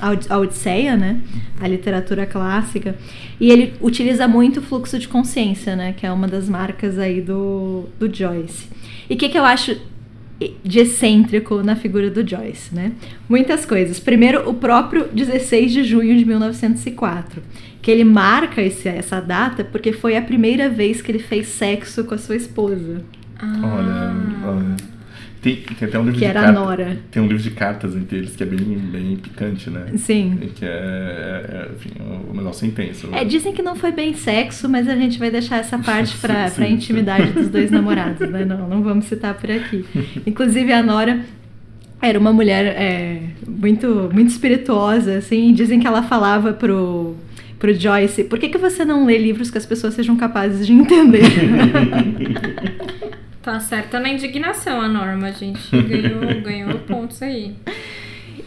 ao, 0.00 0.18
à 0.28 0.38
Odisseia, 0.38 0.96
né, 0.96 1.20
a 1.60 1.66
literatura 1.66 2.26
clássica. 2.26 2.96
E 3.40 3.50
ele 3.50 3.74
utiliza 3.80 4.28
muito 4.28 4.60
o 4.60 4.62
fluxo 4.62 4.98
de 4.98 5.08
consciência, 5.08 5.74
né, 5.74 5.94
que 5.96 6.06
é 6.06 6.12
uma 6.12 6.28
das 6.28 6.48
marcas 6.48 6.98
aí 6.98 7.20
do, 7.20 7.86
do 7.98 8.14
Joyce. 8.14 8.68
E 9.08 9.14
o 9.14 9.16
que, 9.16 9.28
que 9.28 9.38
eu 9.38 9.44
acho 9.44 9.76
de 10.62 10.80
excêntrico 10.80 11.62
na 11.62 11.76
figura 11.76 12.10
do 12.10 12.28
Joyce, 12.28 12.74
né? 12.74 12.92
Muitas 13.28 13.64
coisas. 13.64 14.00
Primeiro, 14.00 14.48
o 14.48 14.54
próprio 14.54 15.08
16 15.12 15.72
de 15.72 15.84
junho 15.84 16.16
de 16.16 16.24
1904, 16.24 17.42
que 17.80 17.90
ele 17.90 18.04
marca 18.04 18.60
esse, 18.60 18.88
essa 18.88 19.20
data 19.20 19.64
porque 19.64 19.92
foi 19.92 20.16
a 20.16 20.22
primeira 20.22 20.68
vez 20.68 21.00
que 21.00 21.12
ele 21.12 21.20
fez 21.20 21.46
sexo 21.48 22.04
com 22.04 22.14
a 22.14 22.18
sua 22.18 22.36
esposa. 22.36 23.04
Olha, 23.62 24.12
olha. 24.46 24.76
Tem, 25.44 25.56
tem 25.56 25.88
até 25.88 25.98
um 25.98 26.04
livro 26.04 26.14
que 26.14 26.20
de 26.20 26.24
era 26.24 26.40
a 26.40 26.44
cartas. 26.44 26.62
Nora. 26.62 26.98
Tem 27.10 27.22
um 27.22 27.26
livro 27.26 27.42
de 27.42 27.50
cartas 27.50 27.94
entre 27.94 28.16
eles 28.16 28.34
que 28.34 28.42
é 28.42 28.46
bem, 28.46 28.78
bem 28.78 29.16
picante, 29.16 29.68
né? 29.68 29.88
Sim. 29.98 30.38
Que 30.54 30.64
é, 30.64 30.68
é, 30.68 31.70
enfim, 31.74 31.90
o 32.30 32.34
negócio 32.34 32.64
é 32.64 32.68
intenso. 32.68 33.10
É, 33.12 33.24
dizem 33.26 33.52
que 33.52 33.60
não 33.60 33.76
foi 33.76 33.92
bem 33.92 34.14
sexo, 34.14 34.70
mas 34.70 34.88
a 34.88 34.96
gente 34.96 35.18
vai 35.18 35.30
deixar 35.30 35.58
essa 35.58 35.78
parte 35.78 36.16
pra 36.18 36.48
sim. 36.48 36.64
intimidade 36.72 37.32
dos 37.32 37.48
dois 37.48 37.68
namorados, 37.70 38.26
né? 38.30 38.46
Não, 38.46 38.66
não 38.66 38.82
vamos 38.82 39.04
citar 39.04 39.34
por 39.34 39.50
aqui. 39.50 39.84
Inclusive, 40.26 40.72
a 40.72 40.82
Nora 40.82 41.20
era 42.00 42.18
uma 42.18 42.32
mulher 42.32 42.64
é, 42.64 43.20
muito, 43.46 44.08
muito 44.14 44.30
espirituosa, 44.30 45.18
assim. 45.18 45.52
Dizem 45.52 45.78
que 45.78 45.86
ela 45.86 46.02
falava 46.02 46.54
pro, 46.54 47.16
pro 47.58 47.74
Joyce, 47.74 48.24
por 48.24 48.38
que, 48.38 48.48
que 48.48 48.56
você 48.56 48.82
não 48.82 49.04
lê 49.04 49.18
livros 49.18 49.50
que 49.50 49.58
as 49.58 49.66
pessoas 49.66 49.92
sejam 49.92 50.16
capazes 50.16 50.66
de 50.66 50.72
entender? 50.72 51.24
Tá 53.44 53.60
certa 53.60 54.00
na 54.00 54.08
indignação 54.08 54.80
a 54.80 54.88
norma, 54.88 55.30
gente. 55.30 55.70
Ganhou, 55.70 56.20
ganhou 56.40 56.78
pontos 56.78 57.20
aí. 57.20 57.52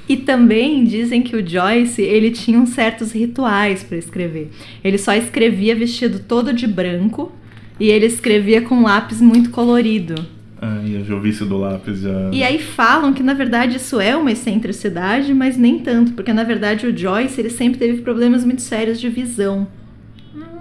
E 0.09 0.17
também 0.17 0.83
dizem 0.85 1.21
que 1.21 1.35
o 1.35 1.47
Joyce, 1.47 2.01
ele 2.01 2.31
tinha 2.31 2.57
uns 2.57 2.69
certos 2.69 3.11
rituais 3.11 3.83
para 3.83 3.97
escrever. 3.97 4.49
Ele 4.83 4.97
só 4.97 5.13
escrevia 5.13 5.75
vestido 5.75 6.19
todo 6.19 6.51
de 6.51 6.65
branco 6.65 7.31
e 7.79 7.89
ele 7.89 8.07
escrevia 8.07 8.61
com 8.61 8.81
lápis 8.81 9.21
muito 9.21 9.51
colorido. 9.51 10.15
Ai, 10.59 10.95
eu 10.95 11.05
já 11.05 11.13
ouvi 11.13 11.29
isso 11.29 11.45
do 11.45 11.57
lápis 11.57 11.99
já. 11.99 12.31
E 12.33 12.41
aí 12.41 12.57
falam 12.57 13.13
que 13.13 13.21
na 13.21 13.35
verdade 13.35 13.77
isso 13.77 13.99
é 13.99 14.15
uma 14.15 14.31
excentricidade, 14.31 15.31
mas 15.31 15.57
nem 15.57 15.77
tanto, 15.77 16.13
porque 16.13 16.33
na 16.33 16.43
verdade 16.43 16.87
o 16.87 16.97
Joyce 16.97 17.39
ele 17.39 17.51
sempre 17.51 17.77
teve 17.77 18.01
problemas 18.01 18.43
muito 18.43 18.63
sérios 18.63 18.99
de 18.99 19.09
visão. 19.09 19.67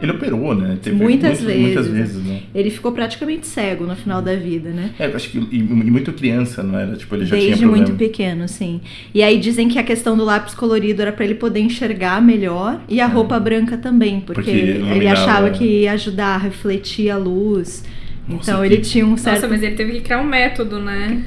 Ele 0.01 0.13
operou, 0.13 0.55
né? 0.55 0.77
Teve 0.83 0.97
Muitas 0.97 1.41
muitas, 1.41 1.59
muitas 1.59 1.87
vezes. 1.89 2.13
vezes, 2.15 2.27
né? 2.27 2.41
Ele 2.55 2.71
ficou 2.71 2.93
praticamente 2.93 3.47
cego 3.47 3.87
no 3.87 3.97
final 3.97 4.21
da 4.21 4.35
vida, 4.37 4.69
né? 4.71 4.91
É, 4.99 5.07
eu 5.07 5.17
acho 5.17 5.31
que 5.31 5.39
e, 5.39 5.57
e 5.59 5.63
muito 5.63 6.13
criança, 6.13 6.63
não 6.63 6.79
era? 6.79 6.97
Tipo, 6.97 7.15
ele 7.15 7.25
já 7.25 7.37
tinha 7.37 7.49
Desde 7.49 7.65
problema. 7.65 7.87
muito 7.87 7.99
pequeno, 7.99 8.47
sim. 8.47 8.81
E 9.15 9.23
aí 9.23 9.39
dizem 9.39 9.69
que 9.69 9.79
a 9.79 9.83
questão 9.83 10.17
do 10.17 10.25
lápis 10.25 10.55
colorido 10.55 11.01
era 11.01 11.13
pra 11.13 11.25
ele 11.25 11.35
poder 11.35 11.61
enxergar 11.61 12.21
melhor 12.21 12.81
e 12.89 13.01
a 13.01 13.07
roupa 13.07 13.41
branca 13.41 13.77
também, 13.79 14.21
porque, 14.21 14.41
É. 14.41 14.45
Porque 14.45 14.51
ele 14.51 14.79
iluminava- 14.81 15.13
achava 15.23 15.51
que 15.51 15.65
ia 15.65 15.93
ajudar 15.93 16.35
a 16.35 16.39
refletir 16.39 17.09
a 17.11 17.17
luz. 17.17 17.83
Nossa, 18.29 18.51
então 18.51 18.61
que- 18.61 18.67
ele 18.67 18.77
tinha 18.83 19.07
um 19.07 19.17
certo 19.17 19.37
Nossa, 19.37 19.49
mas 19.49 19.63
ele 19.63 19.77
teve 19.77 19.93
que 19.93 20.01
criar 20.01 20.21
um 20.21 20.27
método, 20.27 20.79
né? 20.79 21.23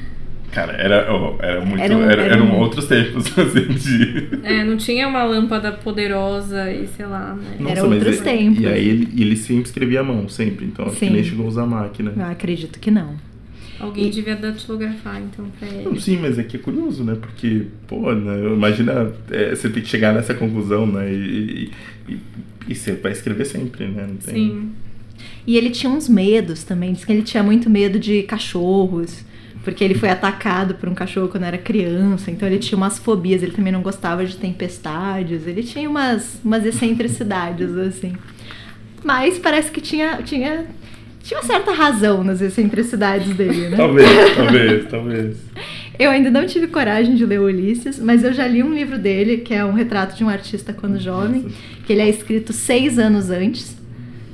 Cara, 0.52 0.72
era, 0.72 1.06
ó, 1.12 1.36
era 1.40 1.64
muito. 1.64 1.80
Era 1.82 1.96
um- 1.96 2.02
era- 2.02 2.22
era 2.22 2.34
eram 2.34 2.46
um- 2.46 2.58
outros 2.58 2.86
tempos, 2.86 3.26
assim, 3.38 3.68
de. 3.68 4.28
É, 4.42 4.64
não 4.64 4.76
tinha 4.76 5.06
uma 5.06 5.22
lâmpada 5.22 5.70
poderosa 5.72 6.72
e 6.72 6.88
sei 6.88 7.06
lá, 7.06 7.34
né? 7.36 7.70
Era 7.70 7.84
outros 7.84 8.16
ele- 8.16 8.24
tempos. 8.24 8.60
E 8.62 8.66
aí 8.66 8.88
ele, 8.88 9.08
ele 9.22 9.36
sempre 9.36 9.64
escrevia 9.64 10.00
à 10.00 10.02
mão, 10.02 10.28
sempre. 10.28 10.64
Então 10.66 10.86
acho 10.86 10.96
que 10.96 11.08
nem 11.10 11.22
chegou 11.22 11.46
a 11.46 11.48
usar 11.48 11.66
máquina. 11.66 12.12
Eu 12.16 12.24
acredito 12.24 12.80
que 12.80 12.90
não. 12.90 13.14
Alguém 13.78 14.08
E- 14.08 14.10
devia 14.10 14.36
datilografar, 14.36 15.22
então, 15.22 15.46
pra 15.58 15.66
Não, 15.68 15.92
ele. 15.92 16.00
sim, 16.00 16.18
mas 16.20 16.38
é 16.38 16.42
que 16.42 16.56
é 16.56 16.60
curioso, 16.60 17.02
né? 17.02 17.16
Porque, 17.18 17.66
pô, 17.86 18.12
né? 18.12 18.52
imagina 18.52 19.10
é, 19.30 19.54
você 19.54 19.70
tem 19.70 19.82
que 19.82 19.88
chegar 19.88 20.12
nessa 20.12 20.34
conclusão, 20.34 20.84
né? 20.86 21.10
E, 21.10 21.70
e, 22.08 22.18
e 22.68 22.74
você 22.74 22.92
vai 22.92 23.12
escrever 23.12 23.46
sempre, 23.46 23.86
né? 23.86 24.04
Não 24.06 24.16
tem... 24.16 24.34
Sim. 24.34 24.72
E 25.46 25.56
ele 25.56 25.70
tinha 25.70 25.90
uns 25.90 26.08
medos 26.08 26.62
também. 26.64 26.92
Diz 26.92 27.04
que 27.04 27.12
ele 27.12 27.22
tinha 27.22 27.42
muito 27.42 27.70
medo 27.70 27.98
de 27.98 28.22
cachorros. 28.24 29.24
Porque 29.70 29.84
ele 29.84 29.94
foi 29.94 30.08
atacado 30.08 30.74
por 30.74 30.88
um 30.88 30.94
cachorro 30.96 31.28
quando 31.28 31.44
era 31.44 31.56
criança. 31.56 32.28
Então 32.28 32.48
ele 32.48 32.58
tinha 32.58 32.76
umas 32.76 32.98
fobias. 32.98 33.40
Ele 33.40 33.52
também 33.52 33.72
não 33.72 33.82
gostava 33.82 34.26
de 34.26 34.36
tempestades. 34.36 35.46
Ele 35.46 35.62
tinha 35.62 35.88
umas, 35.88 36.40
umas 36.44 36.66
excentricidades, 36.66 37.70
assim. 37.78 38.12
Mas 39.04 39.38
parece 39.38 39.70
que 39.70 39.80
tinha, 39.80 40.20
tinha, 40.24 40.66
tinha 41.22 41.38
uma 41.38 41.46
certa 41.46 41.70
razão 41.70 42.24
nas 42.24 42.40
excentricidades 42.40 43.32
dele, 43.36 43.68
né? 43.68 43.76
Talvez, 43.76 44.08
talvez, 44.34 44.86
talvez. 44.90 45.36
Eu 45.96 46.10
ainda 46.10 46.32
não 46.32 46.46
tive 46.46 46.66
coragem 46.66 47.14
de 47.14 47.24
ler 47.24 47.40
Ulisses, 47.40 48.00
mas 48.00 48.24
eu 48.24 48.32
já 48.32 48.48
li 48.48 48.64
um 48.64 48.74
livro 48.74 48.98
dele, 48.98 49.36
que 49.36 49.54
é 49.54 49.64
um 49.64 49.72
retrato 49.72 50.16
de 50.16 50.24
um 50.24 50.28
artista 50.28 50.72
quando 50.72 50.98
jovem, 50.98 51.46
que 51.86 51.92
ele 51.92 52.02
é 52.02 52.08
escrito 52.08 52.52
seis 52.52 52.98
anos 52.98 53.30
antes, 53.30 53.79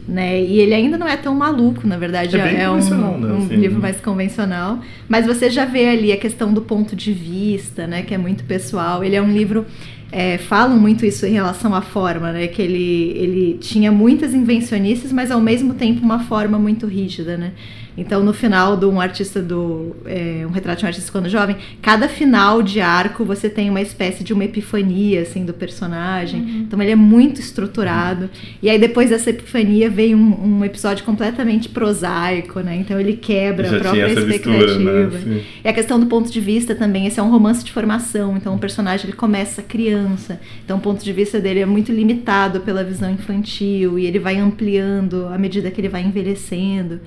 né? 0.08 0.40
E 0.40 0.60
ele 0.60 0.74
ainda 0.74 0.96
não 0.96 1.06
é 1.06 1.16
tão 1.16 1.34
maluco, 1.34 1.86
na 1.86 1.96
verdade, 1.96 2.36
É 2.36 2.62
é, 2.62 2.70
um, 2.70 2.76
né, 2.76 3.32
um 3.32 3.36
assim. 3.38 3.56
livro 3.56 3.80
mais 3.80 4.00
convencional. 4.00 4.78
Mas 5.08 5.26
você 5.26 5.50
já 5.50 5.64
vê 5.64 5.88
ali 5.88 6.12
a 6.12 6.16
questão 6.16 6.52
do 6.52 6.62
ponto 6.62 6.94
de 6.94 7.12
vista, 7.12 7.86
né? 7.86 8.02
Que 8.02 8.14
é 8.14 8.18
muito 8.18 8.44
pessoal. 8.44 9.02
Ele 9.02 9.16
é 9.16 9.22
um 9.22 9.32
livro. 9.32 9.66
É, 10.12 10.38
falam 10.38 10.78
muito 10.78 11.04
isso 11.04 11.26
em 11.26 11.32
relação 11.32 11.74
à 11.74 11.82
forma, 11.82 12.30
né? 12.32 12.46
Que 12.46 12.62
ele, 12.62 13.12
ele 13.16 13.58
tinha 13.60 13.90
muitas 13.90 14.32
invencionices, 14.32 15.12
mas 15.12 15.30
ao 15.32 15.40
mesmo 15.40 15.74
tempo 15.74 16.00
uma 16.02 16.20
forma 16.20 16.58
muito 16.58 16.86
rígida, 16.86 17.36
né? 17.36 17.52
Então, 17.96 18.22
no 18.22 18.32
final 18.32 18.76
de 18.76 18.86
um 18.86 19.00
artista 19.00 19.40
do. 19.40 19.96
é, 20.04 20.44
um 20.46 20.50
retrato 20.50 20.80
de 20.80 20.84
um 20.84 20.88
artista 20.88 21.10
quando 21.10 21.28
jovem, 21.28 21.56
cada 21.80 22.08
final 22.08 22.62
de 22.62 22.80
arco 22.80 23.24
você 23.24 23.48
tem 23.48 23.70
uma 23.70 23.80
espécie 23.80 24.22
de 24.22 24.32
uma 24.32 24.44
epifania, 24.44 25.22
assim, 25.22 25.44
do 25.44 25.54
personagem. 25.54 26.40
Então, 26.66 26.80
ele 26.80 26.92
é 26.92 26.96
muito 26.96 27.40
estruturado. 27.40 28.28
E 28.62 28.68
aí, 28.68 28.78
depois 28.78 29.10
dessa 29.10 29.30
epifania, 29.30 29.88
vem 29.88 30.14
um, 30.14 30.58
um 30.58 30.64
episódio 30.64 31.04
completamente 31.04 31.68
prosaico, 31.68 32.60
né? 32.60 32.76
Então, 32.76 33.00
ele 33.00 33.14
quebra 33.14 33.68
Já 33.68 33.76
a 33.76 33.80
própria 33.80 34.08
tinha 34.08 34.20
essa 34.20 34.26
expectativa. 34.26 35.02
mistura, 35.02 35.18
né? 35.20 35.42
E 35.64 35.68
a 35.68 35.72
questão 35.72 35.98
do 35.98 36.06
ponto 36.06 36.30
de 36.30 36.40
vista 36.40 36.74
também, 36.74 37.06
esse 37.06 37.18
é 37.18 37.22
um 37.22 37.30
romance 37.30 37.64
de 37.64 37.72
formação, 37.72 38.36
então 38.36 38.54
o 38.54 38.58
personagem 38.58 39.06
ele 39.06 39.16
começa 39.16 39.62
criança, 39.62 40.40
então 40.64 40.78
o 40.78 40.80
ponto 40.80 41.04
de 41.04 41.12
vista 41.12 41.40
dele 41.40 41.60
é 41.60 41.66
muito 41.66 41.92
limitado 41.92 42.60
pela 42.60 42.84
visão 42.84 43.10
infantil 43.10 43.98
e 43.98 44.06
ele 44.06 44.18
vai 44.18 44.36
ampliando 44.36 45.26
à 45.28 45.38
medida 45.38 45.70
que 45.70 45.80
ele 45.80 45.88
vai 45.88 46.02
envelhecendo. 46.02 47.00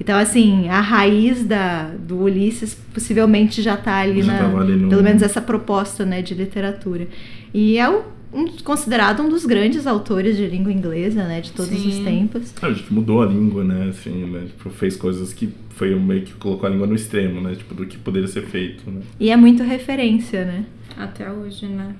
Então, 0.00 0.18
assim, 0.18 0.68
a 0.68 0.80
raiz 0.80 1.44
da, 1.44 1.90
do 1.90 2.18
Ulisses 2.22 2.74
possivelmente 2.92 3.62
já 3.62 3.74
está 3.74 3.98
ali, 3.98 4.22
Já 4.22 4.48
na, 4.48 4.60
ali 4.60 4.74
no- 4.74 4.88
pelo 4.88 5.02
menos 5.02 5.22
essa 5.22 5.40
proposta 5.40 6.04
né, 6.04 6.22
de 6.22 6.34
literatura. 6.34 7.06
E 7.54 7.78
é 7.78 7.88
o- 7.88 8.02
um- 8.32 8.48
considerado 8.64 9.22
um 9.22 9.28
dos 9.28 9.44
grandes 9.46 9.86
autores 9.86 10.36
de 10.36 10.46
língua 10.46 10.72
inglesa, 10.72 11.22
né, 11.28 11.40
de 11.40 11.52
todos 11.52 11.70
Sim. 11.78 11.88
os 11.88 11.98
tempos. 12.00 12.54
Ah, 12.62 12.72
tipo, 12.72 12.92
mudou 12.92 13.22
a 13.22 13.26
língua, 13.26 13.62
né? 13.62 13.88
Assim, 13.90 14.24
né? 14.24 14.44
Tipo, 14.46 14.70
fez 14.70 14.96
coisas 14.96 15.32
que 15.32 15.50
foi 15.76 15.94
meio 15.94 16.22
que 16.22 16.32
colocou 16.34 16.66
a 16.66 16.70
língua 16.70 16.86
no 16.86 16.94
extremo, 16.94 17.40
né? 17.40 17.54
Tipo, 17.54 17.74
do 17.74 17.86
que 17.86 17.96
poderia 17.98 18.28
ser 18.28 18.42
feito, 18.42 18.90
né? 18.90 19.02
E 19.20 19.30
é 19.30 19.36
muito 19.36 19.62
referência, 19.62 20.44
né? 20.44 20.64
Até 20.96 21.30
hoje, 21.30 21.66
né? 21.66 21.94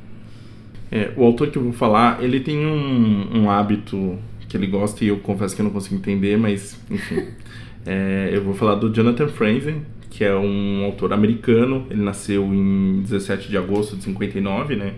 É, 0.90 1.10
o 1.16 1.24
autor 1.24 1.50
que 1.50 1.56
eu 1.58 1.62
vou 1.62 1.72
falar, 1.72 2.22
ele 2.22 2.40
tem 2.40 2.66
um, 2.66 3.42
um 3.42 3.50
hábito 3.50 4.18
que 4.48 4.56
ele 4.56 4.66
gosta 4.66 5.02
e 5.04 5.08
eu 5.08 5.18
confesso 5.18 5.54
que 5.54 5.62
eu 5.62 5.64
não 5.64 5.70
consigo 5.72 5.94
entender, 5.96 6.36
mas 6.36 6.78
enfim. 6.90 7.22
É, 7.84 8.30
eu 8.32 8.42
vou 8.42 8.54
falar 8.54 8.76
do 8.76 8.92
Jonathan 8.92 9.28
Franzen, 9.28 9.82
que 10.10 10.24
é 10.24 10.34
um 10.34 10.84
autor 10.84 11.12
americano. 11.12 11.86
Ele 11.90 12.02
nasceu 12.02 12.44
em 12.44 13.02
17 13.02 13.48
de 13.48 13.56
agosto 13.56 13.96
de 13.96 14.04
59, 14.04 14.76
né? 14.76 14.94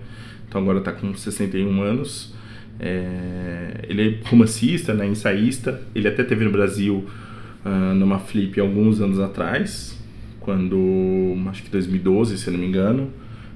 Então 0.49 0.61
agora 0.61 0.79
está 0.79 0.93
com 0.93 1.15
61 1.15 1.83
anos. 1.83 2.35
É, 2.79 3.85
ele 3.89 4.09
é 4.09 4.29
romancista, 4.29 4.93
né? 4.93 5.07
ensaísta. 5.07 5.81
Ele 5.95 6.09
até 6.09 6.23
teve 6.23 6.45
no 6.45 6.51
Brasil 6.51 7.07
ah, 7.65 7.95
numa 7.95 8.19
flip 8.19 8.61
alguns 8.61 9.01
anos 9.01 9.19
atrás, 9.19 9.99
quando 10.39 11.35
acho 11.49 11.63
que 11.63 11.71
2012, 11.71 12.37
se 12.37 12.51
não 12.51 12.59
me 12.59 12.67
engano. 12.67 13.11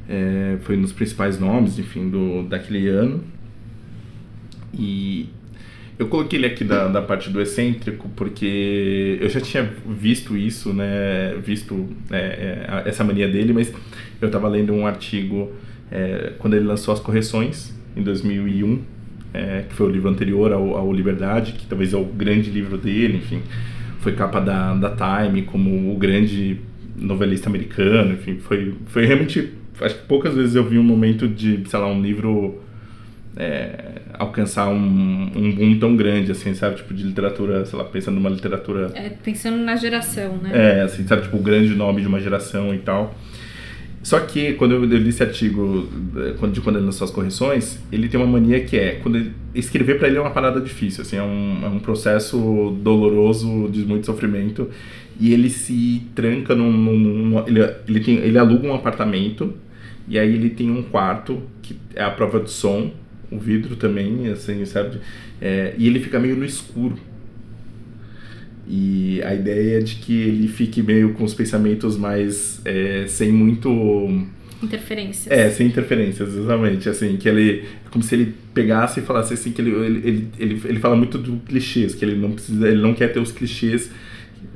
É, 0.08 0.56
foi 0.62 0.78
um 0.78 0.80
dos 0.80 0.92
principais 0.92 1.38
nomes, 1.38 1.78
enfim, 1.78 2.08
do, 2.08 2.42
daquele 2.44 2.88
ano. 2.88 3.22
E 4.72 5.28
eu 5.98 6.06
coloquei 6.06 6.38
ele 6.38 6.46
aqui 6.46 6.62
da, 6.62 6.86
da 6.86 7.02
parte 7.02 7.28
do 7.28 7.40
excêntrico 7.40 8.08
porque 8.14 9.18
eu 9.20 9.28
já 9.28 9.40
tinha 9.40 9.68
visto 9.86 10.36
isso, 10.36 10.72
né? 10.72 11.34
Visto 11.42 11.88
é, 12.10 12.16
é, 12.86 12.88
essa 12.88 13.02
mania 13.02 13.26
dele, 13.26 13.52
mas 13.52 13.72
eu 14.20 14.26
estava 14.26 14.48
lendo 14.48 14.72
um 14.72 14.86
artigo 14.86 15.50
é, 15.90 16.34
quando 16.38 16.54
ele 16.54 16.64
lançou 16.64 16.94
as 16.94 17.00
correções 17.00 17.74
em 17.96 18.02
2001, 18.02 18.80
é, 19.34 19.64
que 19.68 19.74
foi 19.74 19.86
o 19.86 19.90
livro 19.90 20.08
anterior 20.08 20.52
ao, 20.52 20.76
ao 20.76 20.92
Liberdade, 20.92 21.52
que 21.52 21.66
talvez 21.66 21.92
é 21.92 21.96
o 21.96 22.04
grande 22.04 22.50
livro 22.50 22.78
dele, 22.78 23.18
enfim, 23.18 23.42
foi 23.98 24.12
capa 24.12 24.40
da, 24.40 24.74
da 24.74 24.90
Time 24.90 25.42
como 25.42 25.92
o 25.92 25.96
grande 25.96 26.60
novelista 26.96 27.48
americano, 27.48 28.12
enfim, 28.12 28.38
foi, 28.38 28.74
foi 28.86 29.04
realmente, 29.04 29.52
acho 29.80 29.96
que 29.96 30.06
poucas 30.06 30.34
vezes 30.34 30.54
eu 30.54 30.64
vi 30.64 30.78
um 30.78 30.84
momento 30.84 31.26
de, 31.26 31.68
sei 31.68 31.78
lá, 31.78 31.88
um 31.88 32.00
livro 32.00 32.60
é, 33.36 34.02
alcançar 34.14 34.68
um, 34.68 35.30
um 35.36 35.54
boom 35.54 35.78
tão 35.78 35.96
grande, 35.96 36.32
assim, 36.32 36.54
sabe? 36.54 36.76
Tipo, 36.76 36.94
de 36.94 37.04
literatura, 37.04 37.64
sei 37.64 37.78
lá, 37.78 37.84
pensando 37.84 38.16
numa 38.16 38.30
literatura. 38.30 38.90
É, 38.94 39.10
pensando 39.10 39.58
na 39.58 39.76
geração, 39.76 40.36
né? 40.38 40.50
É, 40.52 40.82
assim, 40.82 41.06
sabe? 41.06 41.22
Tipo, 41.22 41.36
o 41.36 41.42
grande 41.42 41.74
nome 41.74 42.00
de 42.00 42.08
uma 42.08 42.20
geração 42.20 42.74
e 42.74 42.78
tal. 42.78 43.14
Só 44.02 44.20
que, 44.20 44.54
quando 44.54 44.72
eu, 44.72 44.84
li 44.84 45.08
esse 45.08 45.22
artigo, 45.22 45.86
eh, 46.16 46.34
quando, 46.38 46.52
de 46.54 46.60
quando 46.60 46.76
ele 46.76 46.86
lançou 46.86 47.04
as 47.04 47.10
correções, 47.10 47.78
ele 47.92 48.08
tem 48.08 48.18
uma 48.18 48.26
mania 48.28 48.60
que 48.64 48.76
é, 48.76 48.92
quando 49.02 49.16
ele, 49.16 49.32
escrever 49.54 49.98
para 49.98 50.06
ele 50.08 50.16
é 50.16 50.20
uma 50.20 50.30
parada 50.30 50.60
difícil, 50.60 51.02
assim, 51.02 51.16
é 51.16 51.22
um, 51.22 51.60
é 51.64 51.68
um 51.68 51.78
processo 51.80 52.78
doloroso, 52.80 53.68
de 53.70 53.84
muito 53.84 54.06
sofrimento, 54.06 54.70
e 55.20 55.32
ele 55.34 55.50
se 55.50 56.02
tranca 56.14 56.54
num... 56.54 56.72
num- 56.72 56.98
num- 56.98 57.46
ele, 57.46 57.60
ele, 57.86 58.00
tem, 58.00 58.14
ele 58.18 58.38
aluga 58.38 58.68
um 58.68 58.74
apartamento, 58.74 59.52
e 60.06 60.18
aí 60.18 60.32
ele 60.32 60.48
tem 60.50 60.70
um 60.70 60.82
quarto, 60.84 61.42
que 61.60 61.76
é 61.94 62.02
a 62.02 62.10
prova 62.10 62.40
de 62.40 62.50
som, 62.50 62.92
o 63.30 63.38
vidro 63.38 63.76
também, 63.76 64.28
assim, 64.28 64.64
sabe? 64.64 64.98
É, 65.40 65.74
e 65.76 65.86
ele 65.86 66.00
fica 66.00 66.18
meio 66.18 66.36
no 66.36 66.44
escuro. 66.44 66.98
E 68.68 69.22
a 69.22 69.34
ideia 69.34 69.78
é 69.78 69.80
de 69.80 69.94
que 69.96 70.12
ele 70.12 70.46
fique 70.46 70.82
meio 70.82 71.14
com 71.14 71.24
os 71.24 71.32
pensamentos 71.32 71.96
mais 71.96 72.60
é, 72.64 73.06
sem 73.06 73.32
muito. 73.32 73.68
Interferências. 74.62 75.26
É, 75.30 75.48
sem 75.50 75.66
interferências, 75.66 76.34
exatamente. 76.34 76.88
Assim, 76.88 77.16
que 77.16 77.28
ele. 77.28 77.64
Como 77.90 78.04
se 78.04 78.14
ele 78.14 78.34
pegasse 78.52 79.00
e 79.00 79.02
falasse 79.02 79.32
assim, 79.32 79.52
que 79.52 79.62
ele, 79.62 79.70
ele, 79.70 80.08
ele, 80.08 80.28
ele, 80.38 80.62
ele 80.66 80.78
fala 80.80 80.96
muito 80.96 81.16
do 81.16 81.38
clichês, 81.38 81.94
que 81.94 82.04
ele 82.04 82.16
não 82.16 82.32
precisa. 82.32 82.68
Ele 82.68 82.82
não 82.82 82.92
quer 82.92 83.08
ter 83.08 83.20
os 83.20 83.32
clichês 83.32 83.90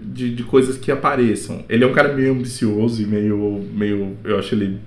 de, 0.03 0.35
de 0.35 0.43
coisas 0.43 0.77
que 0.77 0.93
apareçam. 0.93 1.65
Ele 1.67 1.83
é 1.83 1.87
um 1.87 1.93
cara 1.93 2.13
meio 2.13 2.33
ambicioso 2.33 3.03
e 3.03 3.07
meio. 3.07 3.65
meio 3.73 4.17
eu 4.25 4.39
acho 4.39 4.55
ele. 4.55 4.79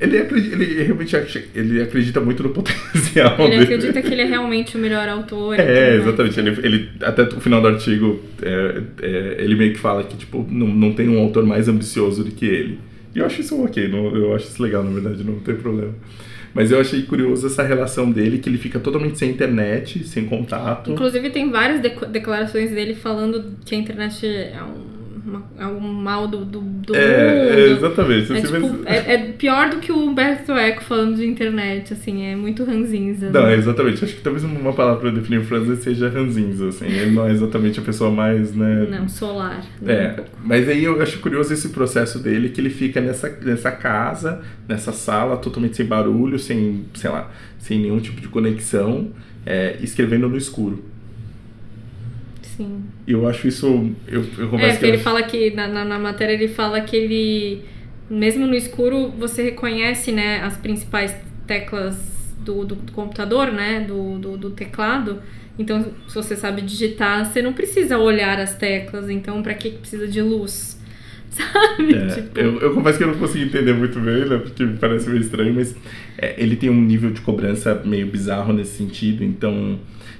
Ele, 0.00 0.18
acredita, 0.18 0.54
ele 0.56 0.82
realmente 0.82 1.16
ele 1.54 1.82
acredita 1.82 2.20
muito 2.20 2.42
no 2.42 2.48
potencial 2.54 3.36
Ele 3.38 3.50
dele. 3.50 3.62
acredita 3.62 4.02
que 4.02 4.12
ele 4.12 4.22
é 4.22 4.26
realmente 4.26 4.76
o 4.76 4.80
melhor 4.80 5.08
autor. 5.08 5.58
É, 5.58 5.96
exatamente. 5.96 6.38
Ele, 6.40 6.50
ele, 6.66 6.88
até 7.00 7.22
o 7.22 7.40
final 7.40 7.60
do 7.60 7.68
artigo, 7.68 8.20
é, 8.42 8.82
é, 9.00 9.36
ele 9.38 9.54
meio 9.54 9.72
que 9.72 9.78
fala 9.78 10.02
que, 10.02 10.16
tipo, 10.16 10.44
não, 10.50 10.66
não 10.66 10.92
tem 10.92 11.08
um 11.08 11.18
autor 11.20 11.46
mais 11.46 11.68
ambicioso 11.68 12.24
do 12.24 12.30
que 12.32 12.44
ele. 12.44 12.78
E 13.14 13.20
eu 13.20 13.26
acho 13.26 13.40
isso 13.40 13.62
ok, 13.62 13.86
não, 13.88 14.14
eu 14.16 14.34
acho 14.34 14.46
isso 14.48 14.60
legal, 14.62 14.82
na 14.82 14.90
verdade, 14.90 15.22
não 15.22 15.38
tem 15.38 15.54
problema. 15.54 15.94
Mas 16.52 16.70
eu 16.70 16.80
achei 16.80 17.02
curioso 17.02 17.46
essa 17.46 17.62
relação 17.62 18.10
dele, 18.10 18.38
que 18.38 18.48
ele 18.48 18.58
fica 18.58 18.78
totalmente 18.80 19.18
sem 19.18 19.30
internet, 19.30 20.04
sem 20.06 20.24
contato. 20.24 20.90
Inclusive 20.90 21.30
tem 21.30 21.50
várias 21.50 21.80
deco- 21.80 22.06
declarações 22.06 22.70
dele 22.70 22.94
falando 22.94 23.56
que 23.64 23.74
a 23.74 23.78
internet 23.78 24.26
é 24.26 24.60
um 24.62 24.94
uma- 25.36 25.64
algum 25.66 25.92
mal 25.92 26.26
do, 26.28 26.44
do, 26.44 26.60
do 26.60 26.94
É, 26.96 27.00
é, 27.00 27.68
mundo. 27.68 27.76
exatamente. 27.78 28.32
É, 28.32 28.36
Assim, 28.38 28.46
tipo, 28.52 28.80
é, 28.86 29.14
é 29.14 29.18
pior 29.32 29.70
do 29.70 29.76
que 29.78 29.90
o 29.92 29.96
Humberto 29.98 30.52
Eco 30.52 30.82
falando 30.84 31.16
de 31.16 31.26
internet, 31.26 31.92
assim, 31.92 32.24
é 32.24 32.36
muito 32.36 32.64
ranzinza. 32.64 33.30
Não, 33.30 33.42
né? 33.46 33.54
exatamente. 33.56 34.04
Acho 34.04 34.14
que 34.14 34.20
talvez 34.22 34.44
uma 34.44 34.72
palavra 34.72 35.00
para 35.00 35.10
definir 35.10 35.38
o 35.38 35.44
Franz 35.44 35.78
seja 35.80 36.08
ranzinza, 36.08 36.68
assim. 36.68 36.86
Ele 36.86 37.10
não 37.10 37.26
é 37.26 37.32
exatamente 37.32 37.78
a 37.78 37.82
pessoa 37.82 38.10
mais, 38.10 38.54
né... 38.54 38.86
Não, 38.90 39.08
solar. 39.08 39.64
né, 39.80 40.14
um 40.16 40.20
É, 40.20 40.24
mas 40.44 40.68
aí 40.68 40.84
eu 40.84 41.00
acho 41.02 41.18
curioso 41.20 41.52
esse 41.52 41.68
processo 41.70 42.18
dele, 42.18 42.48
que 42.50 42.60
ele 42.60 42.70
fica 42.70 43.00
nessa, 43.00 43.28
nessa 43.42 43.70
casa, 43.70 44.40
nessa 44.68 44.92
sala, 44.92 45.36
totalmente 45.36 45.76
sem 45.76 45.86
barulho, 45.86 46.38
sem, 46.38 46.84
sei 46.94 47.10
lá, 47.10 47.30
sem 47.58 47.78
nenhum 47.80 47.98
tipo 47.98 48.20
de 48.20 48.28
conexão, 48.28 49.08
é, 49.46 49.76
escrevendo 49.80 50.28
no 50.28 50.36
escuro. 50.36 50.84
Sim. 52.56 52.84
E 53.06 53.12
eu 53.12 53.26
acho 53.28 53.48
isso. 53.48 53.66
Eu, 54.06 54.24
eu 54.38 54.46
É, 54.46 54.48
confesso 54.48 54.78
porque 54.78 54.86
que. 54.86 54.86
ele 54.86 54.96
eu- 54.96 55.00
fala 55.00 55.22
que, 55.22 55.50
na, 55.50 55.66
na, 55.68 55.84
na 55.84 55.98
matéria, 55.98 56.32
ele 56.34 56.48
fala 56.48 56.80
que 56.80 56.96
ele, 56.96 57.62
mesmo 58.08 58.46
no 58.46 58.54
escuro, 58.54 59.08
você 59.18 59.42
reconhece, 59.42 60.12
né, 60.12 60.40
as 60.42 60.56
principais 60.56 61.14
teclas 61.46 61.96
do, 62.38 62.64
do, 62.64 62.74
do 62.76 62.92
computador, 62.92 63.50
né, 63.52 63.80
do, 63.80 64.18
do, 64.18 64.36
do 64.36 64.50
teclado. 64.50 65.20
Então, 65.58 65.82
se 66.08 66.14
você 66.14 66.36
sabe 66.36 66.62
digitar, 66.62 67.24
você 67.24 67.40
não 67.42 67.52
precisa 67.52 67.98
olhar 67.98 68.38
as 68.40 68.54
teclas. 68.56 69.08
Então, 69.10 69.42
pra 69.42 69.54
que 69.54 69.70
que 69.70 69.78
precisa 69.78 70.06
de 70.08 70.20
luz? 70.22 70.80
Sabe? 71.30 71.94
É, 71.94 72.06
Tipo, 72.14 72.38
eu, 72.38 72.60
eu 72.60 72.74
confesso 72.74 72.98
que 72.98 73.04
eu 73.04 73.08
não 73.08 73.18
consegui 73.18 73.44
entender 73.46 73.72
muito 73.72 73.98
bem, 74.00 74.24
né? 74.28 74.38
Porque 74.38 74.64
me 74.64 74.76
parece 74.78 75.08
meio 75.08 75.20
estranho, 75.20 75.52
mas 75.54 75.74
é, 76.16 76.34
ele 76.40 76.54
tem 76.56 76.70
um 76.70 76.80
nível 76.80 77.10
de 77.10 77.20
cobrança 77.20 77.82
meio 77.84 78.06
bizarro 78.06 78.52
nesse 78.52 78.76
sentido. 78.76 79.24
Então, 79.24 79.78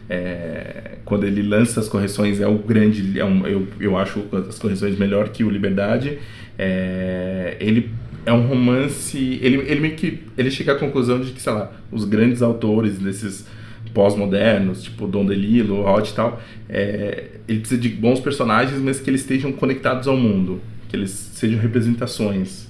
é, 0.09 0.99
quando 1.05 1.25
ele 1.25 1.43
lança 1.43 1.81
as 1.81 1.88
correções, 1.88 2.40
é 2.40 2.47
o 2.47 2.59
grande. 2.59 3.19
É 3.19 3.25
um, 3.25 3.47
eu, 3.47 3.67
eu 3.81 3.97
acho 3.97 4.25
as 4.49 4.59
correções 4.59 4.99
melhor 4.99 5.29
que 5.31 5.45
o 5.45 5.51
Liberdade. 5.51 6.19
É, 6.59 7.57
ele 7.61 7.90
é 8.27 8.33
um 8.33 8.47
romance. 8.47 9.38
Ele, 9.43 9.59
ele 9.69 9.81
meio 9.81 9.95
que. 9.95 10.23
Ele 10.37 10.51
chega 10.51 10.73
à 10.73 10.75
conclusão 10.77 11.21
de 11.21 11.33
que, 11.33 11.40
sei 11.40 11.53
lá, 11.53 11.73
os 11.90 12.05
grandes 12.05 12.43
autores 12.43 12.99
desses 12.99 13.47
pós-modernos, 13.93 14.83
tipo 14.83 15.07
Dom 15.07 15.25
DeLillo, 15.25 15.87
Hot 15.87 16.11
e 16.11 16.14
tal, 16.14 16.43
é, 16.69 17.27
ele 17.47 17.61
precisa 17.61 17.81
de 17.81 17.88
bons 17.88 18.19
personagens, 18.19 18.81
mas 18.81 18.99
que 18.99 19.09
eles 19.09 19.21
estejam 19.21 19.53
conectados 19.53 20.09
ao 20.09 20.17
mundo, 20.17 20.61
que 20.88 20.97
eles 20.97 21.11
sejam 21.11 21.61
representações. 21.61 22.67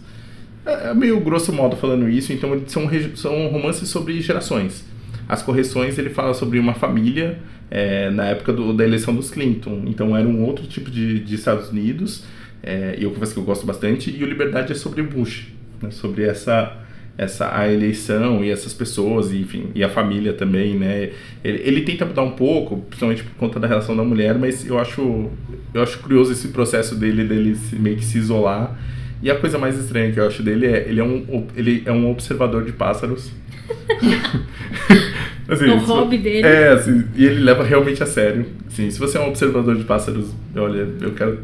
É 0.66 0.90
é 0.90 0.94
meio 0.94 1.18
grosso 1.20 1.52
modo 1.52 1.76
falando 1.76 2.08
isso, 2.08 2.32
então 2.32 2.52
eles 2.54 2.70
são, 2.70 2.88
são 3.16 3.46
romances 3.48 3.88
sobre 3.88 4.20
gerações. 4.20 4.84
As 5.28 5.42
correções 5.42 5.98
ele 5.98 6.10
fala 6.10 6.34
sobre 6.34 6.58
uma 6.58 6.74
família 6.74 7.38
é, 7.70 8.10
na 8.10 8.26
época 8.26 8.52
do- 8.52 8.72
da 8.72 8.84
eleição 8.84 9.14
dos 9.14 9.30
Clinton, 9.30 9.82
então 9.86 10.16
era 10.16 10.28
um 10.28 10.42
outro 10.44 10.66
tipo 10.66 10.90
de, 10.90 11.20
de 11.20 11.34
Estados 11.34 11.70
Unidos, 11.70 12.24
é, 12.62 12.96
eu 12.98 13.10
confesso 13.10 13.32
que 13.34 13.40
eu 13.40 13.44
gosto 13.44 13.66
bastante, 13.66 14.10
e 14.16 14.22
o 14.22 14.26
Liberdade 14.26 14.72
é 14.72 14.74
sobre 14.74 15.02
Bush, 15.02 15.48
né, 15.82 15.90
sobre 15.90 16.24
essa 16.24 16.80
essa 17.16 17.56
a 17.56 17.72
eleição 17.72 18.44
e 18.44 18.50
essas 18.50 18.72
pessoas, 18.74 19.32
enfim, 19.32 19.66
e 19.72 19.84
a 19.84 19.88
família 19.88 20.32
também, 20.32 20.74
né? 20.76 21.10
Ele, 21.44 21.62
ele 21.64 21.80
tenta 21.82 22.04
mudar 22.04 22.22
um 22.22 22.32
pouco, 22.32 22.78
principalmente 22.78 23.22
por 23.22 23.34
conta 23.36 23.60
da 23.60 23.68
relação 23.68 23.96
da 23.96 24.02
mulher, 24.02 24.36
mas 24.36 24.66
eu 24.66 24.76
acho 24.80 25.30
eu 25.72 25.80
acho 25.80 26.00
curioso 26.00 26.32
esse 26.32 26.48
processo 26.48 26.96
dele 26.96 27.22
dele 27.22 27.54
se- 27.54 27.76
meio 27.76 27.96
que 27.96 28.04
se 28.04 28.18
isolar. 28.18 28.76
E 29.22 29.30
a 29.30 29.36
coisa 29.36 29.56
mais 29.58 29.78
estranha 29.78 30.10
que 30.10 30.18
eu 30.18 30.26
acho 30.26 30.42
dele 30.42 30.66
é 30.66 30.88
ele 30.88 30.98
é 31.00 31.04
um 31.04 31.46
ele 31.56 31.82
é 31.86 31.92
um 31.92 32.10
observador 32.10 32.64
de 32.64 32.72
pássaros. 32.72 33.30
Assim, 35.48 35.70
É 35.70 35.74
o 35.74 35.80
se- 35.80 35.86
hobby 35.86 36.18
dele. 36.18 36.46
É, 36.46 36.68
assim, 36.72 37.04
e 37.16 37.24
ele 37.26 37.40
leva 37.40 37.62
realmente 37.64 38.02
a 38.02 38.06
sério. 38.06 38.46
Assim, 38.66 38.90
se 38.90 38.98
você 38.98 39.18
é 39.18 39.20
um 39.20 39.28
observador 39.28 39.76
de 39.76 39.84
pássaros, 39.84 40.34
olha, 40.56 40.88
eu 41.00 41.12
quero 41.12 41.38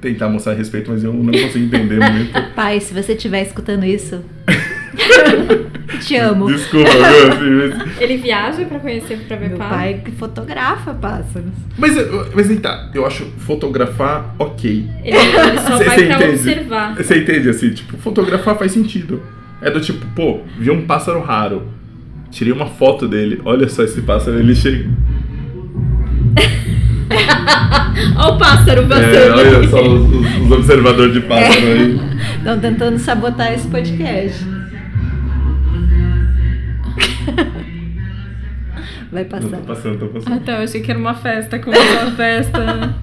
tentar 0.00 0.28
mostrar 0.28 0.52
respeito, 0.52 0.90
mas 0.90 1.02
eu 1.02 1.12
não 1.12 1.32
consigo 1.32 1.64
entender 1.64 1.98
muito. 1.98 2.32
Pai, 2.54 2.80
se 2.80 2.92
você 2.92 3.12
estiver 3.14 3.42
escutando 3.42 3.84
isso, 3.84 4.22
te 6.06 6.16
amo. 6.16 6.46
Desculpa, 6.46 6.90
viu? 6.90 7.32
Assim, 7.32 7.50
mas- 7.78 7.96
Ele 8.00 8.16
viaja 8.18 8.64
pra 8.66 8.78
conhecer, 8.78 9.18
pra 9.26 9.36
ver 9.36 9.48
Meu 9.48 9.58
pá. 9.58 9.68
pai 9.70 10.02
que 10.04 10.10
fotografa 10.12 10.92
pássaros. 10.94 11.50
Mas, 11.78 11.96
eu- 11.96 12.28
mas 12.34 12.50
aí 12.50 12.58
tá, 12.58 12.90
eu 12.94 13.06
acho 13.06 13.24
fotografar 13.38 14.34
ok. 14.38 14.86
Ele, 15.02 15.16
ele 15.16 15.58
só 15.60 15.78
Cê- 15.78 15.84
vai 15.84 15.98
cê 15.98 16.06
pra 16.06 16.16
entende? 16.16 16.32
observar. 16.34 16.94
Você 16.96 17.18
entende 17.18 17.48
assim? 17.48 17.70
Tipo, 17.70 17.96
fotografar 17.98 18.56
faz 18.58 18.72
sentido. 18.72 19.22
É 19.62 19.70
do 19.70 19.80
tipo, 19.80 20.04
pô, 20.14 20.40
vi 20.58 20.70
um 20.70 20.86
pássaro 20.86 21.20
raro. 21.20 21.68
Tirei 22.30 22.52
uma 22.52 22.66
foto 22.66 23.06
dele. 23.08 23.40
Olha 23.44 23.68
só 23.68 23.82
esse 23.82 24.00
pássaro, 24.02 24.38
ele 24.38 24.54
chega. 24.54 24.88
Olha 28.16 28.34
o 28.34 28.38
pássaro 28.38 28.82
É, 28.82 28.86
passando. 28.86 29.38
olha 29.38 29.68
só 29.68 29.82
os, 29.82 30.10
os- 30.10 30.36
os 30.46 30.50
observadores 30.52 31.14
de 31.14 31.20
pássaro 31.20 31.66
aí. 31.66 32.00
Estão 32.38 32.60
tentando 32.60 32.98
sabotar 32.98 33.52
esse 33.52 33.66
podcast. 33.68 34.44
Vai 39.12 39.22
Não, 39.22 39.28
passar. 39.30 39.48
tô 39.58 39.62
passando, 39.66 39.98
tô 39.98 40.04
Ah, 40.06 40.08
passando. 40.14 40.40
tá, 40.44 40.52
eu 40.52 40.62
achei 40.64 40.80
que 40.80 40.90
era 40.90 40.98
uma 41.00 41.14
festa, 41.14 41.58
como 41.58 41.76
uma 41.76 42.10
festa. 42.12 42.94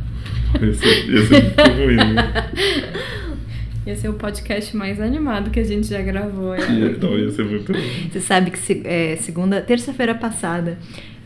Esse, 0.61 0.87
esse 1.11 1.35
é 1.35 1.41
muito 1.41 1.61
ruim. 1.83 1.95
né? 2.13 2.33
Esse 3.85 4.07
é 4.07 4.09
o 4.09 4.13
podcast 4.13 4.75
mais 4.77 4.99
animado 5.01 5.49
que 5.51 5.59
a 5.59 5.63
gente 5.63 5.87
já 5.87 6.01
gravou. 6.01 6.53
é. 6.55 6.59
Ia- 6.71 6.97
ia 7.19 7.29
ser 7.31 7.43
muito. 7.45 7.73
Você 8.11 8.19
sabe 8.21 8.49
que 8.51 8.57
se- 8.57 8.81
é, 8.85 9.17
segunda, 9.17 9.61
terça-feira 9.61 10.15
passada, 10.15 10.77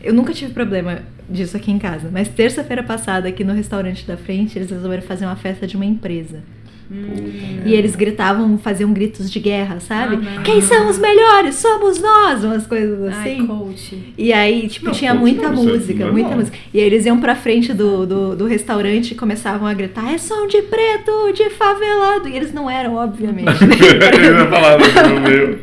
eu 0.02 0.12
nunca 0.12 0.32
tive 0.32 0.52
problema 0.52 1.00
disso 1.30 1.56
aqui 1.56 1.70
em 1.70 1.78
casa, 1.78 2.08
mas 2.12 2.28
terça-feira 2.28 2.82
passada, 2.82 3.28
aqui 3.28 3.44
no 3.44 3.52
restaurante 3.52 4.06
da 4.06 4.16
frente, 4.16 4.58
eles 4.58 4.70
resolveram 4.70 5.02
fazer 5.02 5.24
uma 5.24 5.36
festa 5.36 5.66
de 5.66 5.76
uma 5.76 5.84
empresa. 5.84 6.42
E 6.90 7.74
eles 7.74 7.94
gritavam, 7.94 8.56
faziam 8.58 8.92
gritos 8.92 9.30
de 9.30 9.38
guerra, 9.38 9.78
sabe? 9.80 10.16
Ah, 10.16 10.36
não. 10.36 10.42
Quem 10.42 10.60
são 10.60 10.88
os 10.88 10.98
melhores? 10.98 11.56
Somos 11.56 12.00
nós! 12.00 12.42
Umas 12.42 12.66
coisas 12.66 13.00
assim. 13.02 13.40
Ai, 13.40 13.46
coach. 13.46 14.14
E 14.16 14.32
aí, 14.32 14.68
tipo, 14.68 14.86
Não, 14.86 14.92
tinha 14.92 15.14
muita 15.14 15.48
não, 15.50 15.62
é 15.62 15.66
música, 15.66 16.10
muita 16.10 16.34
música. 16.34 16.56
E 16.72 16.80
aí 16.80 16.86
eles 16.86 17.04
iam 17.04 17.20
pra 17.20 17.34
frente 17.34 17.74
do, 17.74 18.06
do, 18.06 18.36
do 18.36 18.46
restaurante 18.46 19.12
e 19.12 19.14
começavam 19.14 19.68
a 19.68 19.74
gritar: 19.74 20.12
é 20.12 20.18
som 20.18 20.46
de 20.46 20.62
preto, 20.62 21.32
de 21.34 21.50
favelado. 21.50 22.28
E 22.28 22.36
eles 22.36 22.52
não 22.52 22.70
eram, 22.70 22.94
obviamente. 22.94 23.48
Ia 23.48 24.46
falar 24.46 24.78
no 24.78 25.20
meu. 25.20 25.58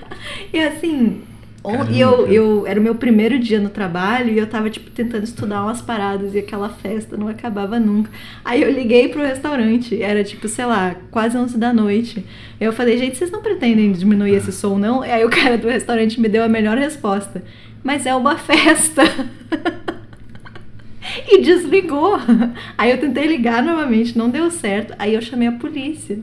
e 0.54 0.60
assim, 0.60 1.22
Caramba, 1.72 1.92
e 1.92 2.00
eu, 2.00 2.28
eu 2.28 2.68
era 2.68 2.80
o 2.80 2.84
meu 2.84 2.96
primeiro 2.96 3.40
dia 3.40 3.60
no 3.60 3.70
trabalho 3.70 4.32
e 4.32 4.38
eu 4.38 4.48
tava, 4.48 4.70
tipo, 4.70 4.90
tentando 4.92 5.24
estudar 5.24 5.64
umas 5.64 5.82
paradas 5.82 6.34
e 6.36 6.40
aquela 6.40 6.70
festa 6.70 7.18
não 7.18 7.28
acabava 7.28 7.80
nunca. 7.80 8.10
Aí 8.44 8.62
eu 8.62 8.72
liguei 8.72 9.08
pro 9.08 9.22
restaurante, 9.22 10.02
era 10.02 10.24
tipo, 10.24 10.48
sei 10.48 10.66
lá, 10.66 10.96
quase 11.12 11.38
11 11.38 11.58
da 11.58 11.74
noite. 11.74 12.26
Eu 12.60 12.72
falei, 12.72 12.98
gente, 12.98 13.18
vocês 13.18 13.32
não 13.32 13.42
pretendem 13.42 13.92
diminuir 13.92 14.36
esse 14.36 14.52
som, 14.52 14.78
não? 14.78 15.04
E 15.04 15.12
aí 15.12 15.26
o 15.26 15.30
cara 15.30 15.58
do 15.58 15.68
restaurante 15.68 16.20
me 16.20 16.30
deu 16.30 16.44
a 16.44 16.48
melhor 16.50 16.78
resposta. 16.78 17.44
Mas 17.84 18.06
é 18.06 18.16
uma 18.16 18.38
festa. 18.40 19.04
e 21.28 21.42
desligou. 21.42 22.18
Aí 22.78 22.92
eu 22.92 23.00
tentei 23.00 23.28
ligar 23.28 23.64
novamente, 23.64 24.18
não 24.18 24.30
deu 24.30 24.50
certo. 24.52 24.94
Aí 24.98 25.14
eu 25.14 25.22
chamei 25.22 25.48
a 25.48 25.52
polícia. 25.52 26.20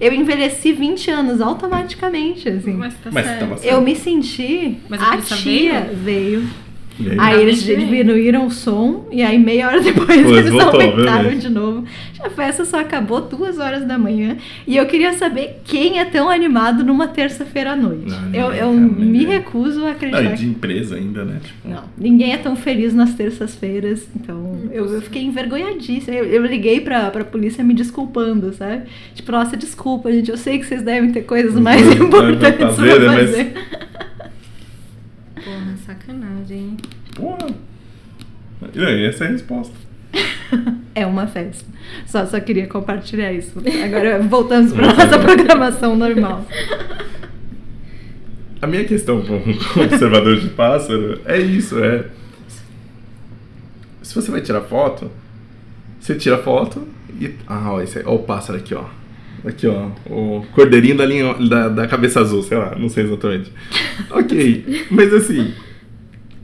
Eu 0.00 0.14
envelheci 0.14 0.72
20 0.72 1.10
anos 1.10 1.40
automaticamente, 1.42 2.48
assim. 2.48 2.72
Mas 2.72 2.94
tá 2.94 3.10
Mas 3.12 3.26
certo. 3.26 3.48
certo. 3.48 3.64
Eu 3.64 3.80
me 3.82 3.94
senti. 3.94 4.78
Mas 4.88 5.02
a 5.02 5.18
tia 5.18 5.90
veio. 5.92 6.42
E 6.42 6.69
aí? 7.08 7.16
Aí 7.18 7.34
Ah, 7.38 7.40
eles 7.40 7.62
diminuíram 7.62 8.46
o 8.46 8.50
som 8.50 9.06
e 9.10 9.22
aí 9.22 9.38
meia 9.38 9.68
hora 9.68 9.80
depois 9.82 10.06
Pois, 10.22 10.36
eles 10.38 10.50
voltou, 10.50 10.80
aumentaram 10.80 11.12
obviamente. 11.20 11.42
de 11.42 11.48
novo. 11.48 11.84
A 12.22 12.28
festa 12.28 12.64
só 12.66 12.80
acabou 12.80 13.22
duas 13.22 13.58
horas 13.58 13.86
da 13.86 13.96
manhã 13.96 14.36
e 14.66 14.76
eu 14.76 14.84
queria 14.86 15.12
saber 15.14 15.60
quem 15.64 15.98
é 15.98 16.04
tão 16.04 16.28
animado 16.28 16.84
numa 16.84 17.08
terça-feira 17.08 17.72
à 17.72 17.76
noite. 17.76 18.10
Não, 18.10 18.34
eu 18.34 18.50
ninguém, 18.50 18.58
eu 18.60 18.90
cara, 18.90 19.06
me 19.06 19.24
recuso 19.24 19.80
a 19.80 19.84
Não, 19.84 19.90
acreditar. 19.92 20.22
e 20.24 20.28
que- 20.30 20.36
de 20.36 20.46
empresa 20.46 20.96
ainda, 20.96 21.24
né? 21.24 21.38
Tipo, 21.42 21.68
Não, 21.68 21.84
ninguém 21.96 22.32
é 22.34 22.36
tão 22.36 22.54
feliz 22.56 22.92
nas 22.94 23.14
terças-feiras, 23.14 24.06
então 24.14 24.58
eu, 24.70 24.84
eu 24.86 25.00
fiquei 25.00 25.22
envergonhadíssima. 25.22 26.14
Eu, 26.14 26.24
eu 26.26 26.44
liguei 26.44 26.80
pra, 26.80 27.10
pra 27.10 27.24
polícia 27.24 27.64
me 27.64 27.72
desculpando, 27.72 28.52
sabe? 28.52 28.82
Tipo, 29.14 29.32
nossa, 29.32 29.56
desculpa, 29.56 30.12
gente, 30.12 30.30
eu 30.30 30.36
sei 30.36 30.58
que 30.58 30.66
vocês 30.66 30.82
devem 30.82 31.10
ter 31.12 31.22
coisas 31.22 31.54
mais 31.58 31.80
importantes 31.98 32.40
pra 32.56 32.66
pra 32.66 32.68
fazer, 32.74 33.00
né, 33.00 33.06
mas- 33.06 33.30
fazer. 33.30 33.44
Porra, 33.54 34.09
sacanagem, 35.90 36.58
hein? 36.58 36.76
Porra. 37.14 37.48
E 38.74 38.84
aí, 38.84 39.06
essa 39.06 39.24
é 39.24 39.28
a 39.28 39.30
resposta. 39.30 39.74
É 40.92 41.06
uma 41.06 41.24
festa. 41.28 41.64
Só, 42.04 42.26
só 42.26 42.40
queria 42.40 42.66
compartilhar 42.66 43.32
isso. 43.32 43.62
Agora 43.84 44.20
voltamos 44.26 44.72
para 44.72 44.88
nossa 44.88 45.20
programação 45.20 45.94
normal. 45.94 46.44
A 48.60 48.66
minha 48.66 48.84
questão 48.84 49.22
com 49.22 49.40
com 49.40 49.80
observador 49.82 50.40
de 50.40 50.48
pássaro 50.48 51.20
é 51.24 51.38
isso, 51.38 51.78
é. 51.78 52.06
Se 54.02 54.12
você 54.12 54.32
vai 54.32 54.40
tirar 54.40 54.62
foto, 54.62 55.08
você 56.00 56.16
tira 56.16 56.38
foto 56.38 56.88
e. 57.20 57.36
Ah, 57.46 57.72
ó, 57.72 57.80
esse 57.80 58.00
é, 58.00 58.02
ó 58.04 58.16
o 58.16 58.24
pássaro 58.24 58.58
aqui, 58.58 58.74
ó. 58.74 58.86
Aqui, 59.44 59.68
ó. 59.68 59.90
O 60.06 60.44
cordeirinho 60.52 60.96
da 60.96 61.06
linha 61.06 61.34
da, 61.34 61.68
da 61.68 61.86
cabeça 61.86 62.20
azul, 62.20 62.42
sei 62.42 62.58
lá, 62.58 62.74
não 62.76 62.88
sei 62.88 63.04
exatamente. 63.04 63.52
ok, 64.10 64.86
mas 64.90 65.14
assim. 65.14 65.54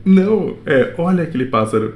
Não, 0.07 0.57
é, 0.65 0.93
olha 0.97 1.23
aquele 1.23 1.45
pássaro. 1.45 1.95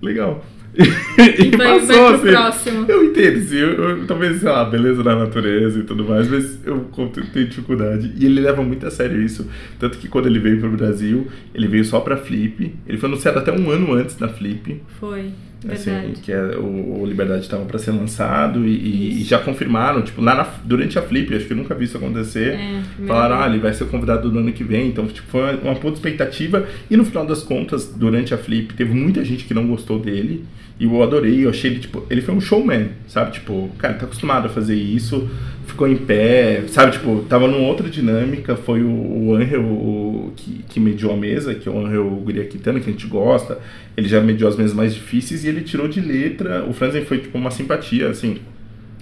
Legal. 0.00 0.44
e 0.74 1.54
vai- 1.54 1.78
vai 1.78 1.86
passou 1.86 2.06
pro 2.06 2.14
assim. 2.16 2.28
próximo. 2.30 2.86
Eu 2.88 3.04
entendo, 3.04 3.38
assim, 3.38 3.56
eu, 3.58 3.70
eu- 3.72 4.06
talvez, 4.06 4.40
sei 4.40 4.48
lá, 4.48 4.64
beleza 4.64 5.02
da 5.02 5.14
natureza 5.14 5.78
e 5.80 5.82
tudo 5.82 6.02
mais, 6.02 6.28
mas 6.28 6.58
eu 6.66 6.86
tenho 7.32 7.46
dificuldade. 7.46 8.12
E 8.18 8.24
ele 8.24 8.40
leva 8.40 8.62
muito 8.62 8.86
a 8.86 8.90
sério 8.90 9.20
isso. 9.20 9.46
Tanto 9.78 9.98
que 9.98 10.08
quando 10.08 10.26
ele 10.26 10.38
veio 10.38 10.58
pro 10.60 10.70
Brasil, 10.70 11.26
ele 11.54 11.68
veio 11.68 11.84
só 11.84 12.00
pra 12.00 12.16
Flip. 12.16 12.74
Ele 12.86 12.98
foi 12.98 13.08
anunciado 13.08 13.38
até 13.38 13.52
um 13.52 13.70
ano 13.70 13.92
antes 13.92 14.16
da 14.16 14.28
Flip. 14.28 14.80
Foi, 14.98 15.26
Assim, 15.70 15.90
que 16.22 16.32
é, 16.32 16.40
o, 16.56 17.00
o 17.02 17.06
Liberdade 17.06 17.42
estava 17.42 17.64
para 17.64 17.78
ser 17.78 17.92
lançado 17.92 18.66
e, 18.66 19.20
e- 19.20 19.24
já 19.24 19.38
confirmaram, 19.38 20.02
tipo, 20.02 20.20
na- 20.20 20.46
durante 20.64 20.98
a 20.98 21.02
Flip, 21.02 21.34
acho 21.34 21.46
que 21.46 21.52
eu 21.52 21.56
nunca 21.56 21.74
vi 21.74 21.84
isso 21.84 21.96
acontecer. 21.96 22.54
É, 23.02 23.06
Falaram, 23.06 23.40
ah, 23.40 23.46
ele 23.46 23.58
vai 23.58 23.72
ser 23.72 23.86
convidado 23.86 24.30
do 24.30 24.38
ano 24.38 24.52
que 24.52 24.64
vem. 24.64 24.88
Então, 24.88 25.06
tipo, 25.06 25.28
foi 25.28 25.40
uma, 25.40 25.52
uma 25.70 25.74
puta 25.76 25.96
expectativa. 25.96 26.66
E 26.90 26.96
no 26.96 27.04
final 27.04 27.24
das 27.26 27.42
contas, 27.42 27.86
durante 27.94 28.34
a 28.34 28.38
Flip, 28.38 28.74
teve 28.74 28.92
muita 28.92 29.24
gente 29.24 29.44
que 29.44 29.54
não 29.54 29.66
gostou 29.66 29.98
dele. 29.98 30.44
E 30.80 30.84
eu 30.84 31.02
adorei, 31.02 31.44
eu 31.44 31.50
achei 31.50 31.70
ele, 31.70 31.80
tipo, 31.80 32.04
ele 32.10 32.20
foi 32.20 32.34
um 32.34 32.40
showman, 32.40 32.88
sabe? 33.06 33.32
Tipo, 33.32 33.70
cara, 33.78 33.94
tá 33.94 34.04
acostumado 34.06 34.46
a 34.46 34.48
fazer 34.48 34.74
isso, 34.74 35.30
ficou 35.66 35.86
em 35.86 35.96
pé, 35.96 36.64
sabe? 36.68 36.92
Tipo, 36.92 37.24
tava 37.28 37.46
numa 37.46 37.66
outra 37.68 37.88
dinâmica. 37.88 38.56
Foi 38.56 38.82
o, 38.82 38.88
o 38.88 39.34
Angel 39.34 39.62
o- 39.62 40.32
que, 40.34 40.64
que 40.68 40.80
mediou 40.80 41.12
a 41.12 41.16
mesa, 41.16 41.54
que 41.54 41.68
é 41.68 41.72
o 41.72 41.86
Angel 41.86 42.04
Guria-Quintana, 42.10 42.80
que 42.80 42.88
a 42.88 42.92
gente 42.92 43.06
gosta. 43.06 43.58
Ele 43.96 44.08
já 44.08 44.20
mediou 44.20 44.48
as 44.48 44.56
mesas 44.56 44.74
mais 44.74 44.92
difíceis 44.94 45.44
e 45.44 45.48
ele 45.48 45.60
tirou 45.60 45.86
de 45.86 46.00
letra. 46.00 46.64
O 46.68 46.72
Franzen 46.72 47.04
foi, 47.04 47.18
tipo, 47.18 47.38
uma 47.38 47.50
simpatia, 47.50 48.08
assim. 48.08 48.38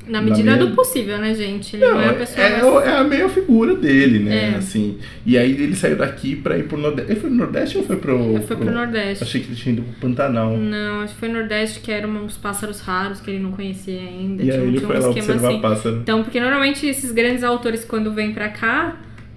Na 0.07 0.21
na 0.21 0.23
medida 0.31 0.53
minha- 0.57 0.67
do 0.67 0.75
possível, 0.75 1.19
né, 1.19 1.35
gente? 1.35 1.77
Ele 1.77 1.85
não, 1.85 1.95
Não, 1.95 2.01
é 2.01 2.09
a 2.09 2.11
é, 2.11 2.13
pessoa 2.15 2.45
é, 2.47 2.51
mais... 2.51 2.65
o- 2.65 2.81
é 2.81 2.97
a 2.97 3.05
meia 3.05 3.29
figura 3.29 3.77
dele, 3.77 4.19
né? 4.19 4.53
É. 4.53 4.57
Assim. 4.57 4.99
E 5.25 5.39
aí 5.39 5.53
ele 5.53 5.77
saiu 5.77 5.97
daqui 5.97 6.35
pra 6.35 6.59
ir 6.59 6.65
pro 6.65 6.77
Nordeste. 6.79 7.13
Ele 7.13 7.21
foi 7.21 7.31
pro 7.31 7.39
Nordeste 7.39 7.79
ou 7.79 7.85
foi 7.85 7.97
pro. 7.97 8.43
Foi 8.43 8.57
pro 8.57 8.71
Nordeste. 8.73 9.23
Achei 9.23 9.41
que 9.41 9.49
ele 9.49 9.57
tinha 9.57 9.73
ido 9.75 9.83
pro 9.83 10.09
Pantanal. 10.09 10.57
Não, 10.57 11.03
acho 11.03 11.15
que 11.15 11.21
foi 11.21 11.29
Nordeste, 11.29 11.81
que 11.81 11.93
eram 11.93 12.11
uns 12.25 12.37
pássaros 12.37 12.81
raros 12.81 13.21
que 13.21 13.31
ele 13.31 13.39
não 13.41 13.53
conhecia 13.53 14.01
ainda. 14.01 14.43
E 14.43 14.47
tinha, 14.47 14.55
aí 14.61 14.67
ele 14.67 14.79
tinha 14.79 14.87
foi 14.89 14.97
um 14.99 15.01
lá 15.03 15.09
observar 15.11 15.49
assim. 15.51 15.61
pássaro. 15.61 15.97
Então, 15.99 16.23
porque 16.25 16.41
normalmente 16.41 16.87
esses 16.87 17.13
grandes 17.13 17.45
autores, 17.45 17.85
quando 17.85 18.13
vêm 18.13 18.33
pra 18.33 18.49
cá, 18.49 18.97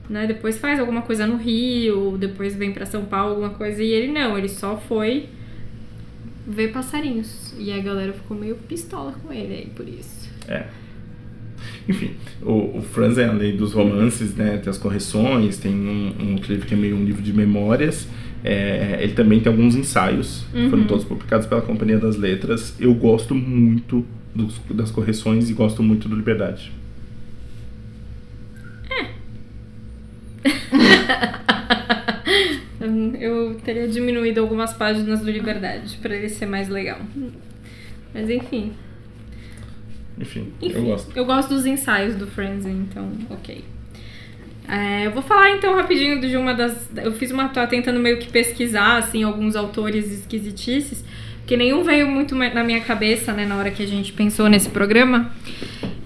né, 0.09 0.25
depois 0.25 0.57
faz 0.57 0.79
alguma 0.79 1.01
coisa 1.03 1.27
no 1.27 1.35
Rio, 1.37 2.17
depois 2.17 2.55
vem 2.55 2.71
pra 2.71 2.85
São 2.85 3.05
Paulo, 3.05 3.31
alguma 3.31 3.49
coisa, 3.51 3.83
e 3.83 3.91
ele 3.91 4.11
não, 4.11 4.35
ele 4.37 4.49
só 4.49 4.75
foi 4.77 5.25
ver 6.47 6.69
passarinhos. 6.71 7.53
E 7.59 7.71
a 7.71 7.79
galera 7.79 8.11
ficou 8.13 8.35
meio 8.35 8.55
pistola 8.55 9.13
com 9.23 9.31
ele 9.31 9.53
aí 9.53 9.67
por 9.75 9.87
isso. 9.87 10.23
É. 10.47 10.63
Enfim, 11.87 12.11
o, 12.41 12.77
o 12.77 12.81
Franzen, 12.81 13.25
além 13.25 13.55
dos 13.57 13.73
romances, 13.73 14.35
né, 14.35 14.57
tem 14.57 14.69
as 14.69 14.77
correções, 14.77 15.57
tem 15.57 15.73
um, 15.73 16.13
um 16.19 16.33
outro 16.33 16.51
livro 16.53 16.67
que 16.67 16.73
é 16.73 16.77
meio 16.77 16.95
um 16.95 17.03
livro 17.03 17.21
de 17.21 17.33
memórias. 17.33 18.07
é, 18.45 18.99
ele 19.01 19.13
também 19.13 19.39
tem 19.39 19.49
alguns 19.51 19.73
ensaios, 19.75 20.45
Uhum. 20.53 20.69
foram 20.69 20.83
todos 20.85 21.05
publicados 21.05 21.45
pela 21.47 21.61
Companhia 21.61 21.97
das 21.97 22.17
Letras. 22.17 22.75
Eu 22.79 22.93
gosto 22.93 23.33
muito 23.33 24.05
dos- 24.35 24.59
das 24.71 24.91
correções 24.91 25.49
e 25.49 25.53
gosto 25.53 25.81
muito 25.81 26.09
do 26.09 26.15
Liberdade. 26.15 26.71
Eu- 32.79 33.13
Eu 33.23 33.55
teria 33.63 33.87
diminuído 33.87 34.41
algumas 34.41 34.73
páginas 34.73 35.21
do 35.21 35.31
Liberdade 35.31 35.97
pra 36.01 36.13
ele 36.15 36.27
ser 36.29 36.45
mais 36.45 36.67
legal. 36.67 36.99
Mas 38.13 38.29
enfim. 38.29 38.73
Enfim, 40.19 40.51
Enfim, 40.61 40.77
eu 40.77 40.83
gosto. 40.83 41.11
eu 41.15 41.25
gosto 41.25 41.49
dos 41.49 41.65
ensaios 41.65 42.15
do 42.15 42.27
Frenzy, 42.27 42.69
então, 42.69 43.09
ok. 43.29 43.63
É, 44.67 45.05
eu 45.05 45.11
vou 45.11 45.21
falar 45.21 45.51
então 45.51 45.75
rapidinho 45.75 46.19
de 46.21 46.35
uma 46.37 46.53
das. 46.53 46.89
Eu 46.95 47.11
fiz 47.13 47.31
uma. 47.31 47.49
Tava 47.49 47.67
tentando 47.67 47.99
meio 47.99 48.17
que 48.17 48.29
pesquisar, 48.29 48.97
assim, 48.97 49.23
alguns 49.23 49.55
autores 49.55 50.11
esquisitices, 50.11 51.03
que 51.45 51.57
nenhum 51.57 51.83
veio 51.83 52.07
muito 52.07 52.33
na 52.35 52.63
minha 52.63 52.79
cabeça, 52.81 53.33
né, 53.33 53.45
na 53.45 53.57
hora 53.57 53.71
que 53.71 53.83
a 53.83 53.87
gente 53.87 54.13
pensou 54.13 54.47
nesse 54.47 54.69
programa. 54.69 55.31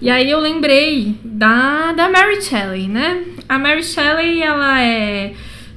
E 0.00 0.10
aí 0.10 0.28
eu 0.30 0.40
lembrei 0.40 1.14
da, 1.24 1.92
da 1.92 2.08
Mary 2.08 2.40
Shelley, 2.42 2.88
né? 2.88 3.24
A 3.48 3.58
Mary 3.58 3.82
Shelley, 3.82 4.42
ela 4.42 4.80
é 4.80 5.34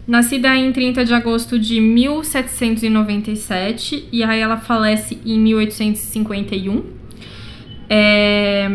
nascida 0.07 0.55
em 0.55 0.71
30 0.71 1.05
de 1.05 1.13
agosto 1.13 1.59
de 1.59 1.79
1797 1.79 4.07
e 4.11 4.23
aí 4.23 4.39
ela 4.39 4.57
falece 4.57 5.19
em 5.25 5.39
1851. 5.39 7.00
É, 7.93 8.69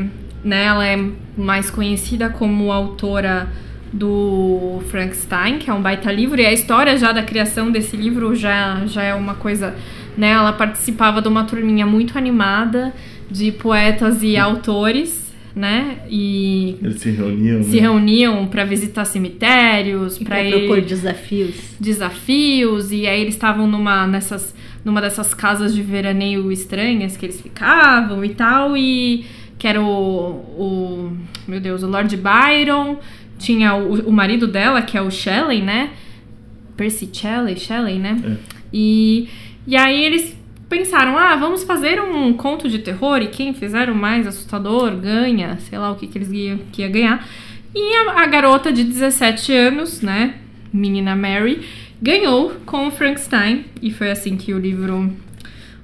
né, 0.45 0.65
ela 0.65 0.87
é 0.87 1.03
mais 1.39 1.71
conhecida 1.71 2.29
como 2.29 2.71
autora 2.71 3.49
do 3.91 4.83
Frankenstein, 4.91 5.57
que 5.59 5.71
é 5.71 5.73
um 5.73 5.81
baita 5.81 6.13
livro, 6.13 6.39
e 6.39 6.45
a 6.45 6.53
história 6.53 6.99
já 6.99 7.13
da 7.13 7.23
criação 7.23 7.71
desse 7.71 7.97
livro 7.97 8.35
já, 8.35 8.83
já 8.85 9.03
é 9.03 9.15
uma 9.15 9.35
coisa. 9.35 9.75
Né, 10.19 10.31
ela 10.31 10.53
participava 10.53 11.23
de 11.23 11.29
uma 11.29 11.45
turminha 11.45 11.87
muito 11.87 12.19
animada 12.19 12.93
de 13.31 13.53
poetas 13.53 14.23
e 14.23 14.37
autores, 14.37 15.33
né? 15.55 15.99
E 16.09 16.77
Eles 16.83 17.01
se 17.01 17.11
reuniam. 17.11 17.63
se 17.63 17.77
né? 17.77 17.81
reuniam 17.81 18.47
para 18.47 18.65
visitar 18.65 19.05
cemitérios, 19.07 20.19
para 20.19 20.45
propor 20.45 20.83
desafios. 20.83 21.55
desafios 21.81 22.93
e 22.93 23.07
aí 23.07 23.23
eles 23.23 23.35
estavam 23.35 23.67
numa 23.67 24.07
nessas 24.07 24.55
numa 24.87 25.01
dessas 25.01 25.35
casas 25.35 25.75
de 25.75 25.83
veraneio 25.83 26.53
estranhas 26.53 27.17
que 27.17 27.27
eles 27.27 27.41
ficavam 27.41 28.25
e 28.25 28.29
tal 28.29 28.77
e 28.77 29.27
que 29.59 29.67
era 29.67 29.83
o, 29.83 30.31
o 30.57 31.17
meu 31.49 31.59
Deus 31.59 31.83
o 31.83 31.89
Lord 31.89 32.17
Byron 32.17 32.97
tinha 33.37 33.75
o, 33.75 34.09
o 34.09 34.13
marido 34.13 34.47
dela 34.47 34.81
que 34.81 34.97
é 34.97 35.03
o 35.03 35.11
Shelley 35.11 35.61
né? 35.61 35.91
Percy 36.77 37.11
Shelley 37.13 37.57
Shelley 37.57 37.99
né? 37.99 38.17
É. 38.25 38.37
e 38.73 39.29
e 39.67 39.77
aí 39.77 40.05
eles 40.05 40.37
pensaram 40.69 41.19
ah 41.19 41.35
vamos 41.35 41.65
fazer 41.65 42.01
um 42.01 42.33
conto 42.35 42.69
de 42.69 42.79
terror 42.79 43.21
e 43.21 43.27
quem 43.27 43.53
fizer 43.53 43.91
o 43.91 43.95
mais 43.95 44.25
assustador 44.25 44.95
ganha 44.95 45.59
sei 45.69 45.81
lá 45.81 45.91
o 45.91 45.97
que 45.97 46.07
que 46.07 46.17
eles 46.17 46.31
iam 46.31 46.59
que 46.71 46.83
ia 46.83 46.89
ganhar. 46.89 47.27
E 47.75 47.97
a, 47.97 48.23
a 48.23 48.27
garota 48.27 48.73
de 48.73 48.85
17 48.85 49.53
anos, 49.53 50.01
né, 50.01 50.37
menina 50.73 51.15
Mary, 51.15 51.61
ganhou 52.01 52.53
com 52.65 52.89
o 52.89 52.91
Frankenstein 52.91 53.65
e 53.81 53.91
foi 53.91 54.11
assim 54.11 54.37
que 54.37 54.53
o 54.53 54.59
livro 54.59 55.13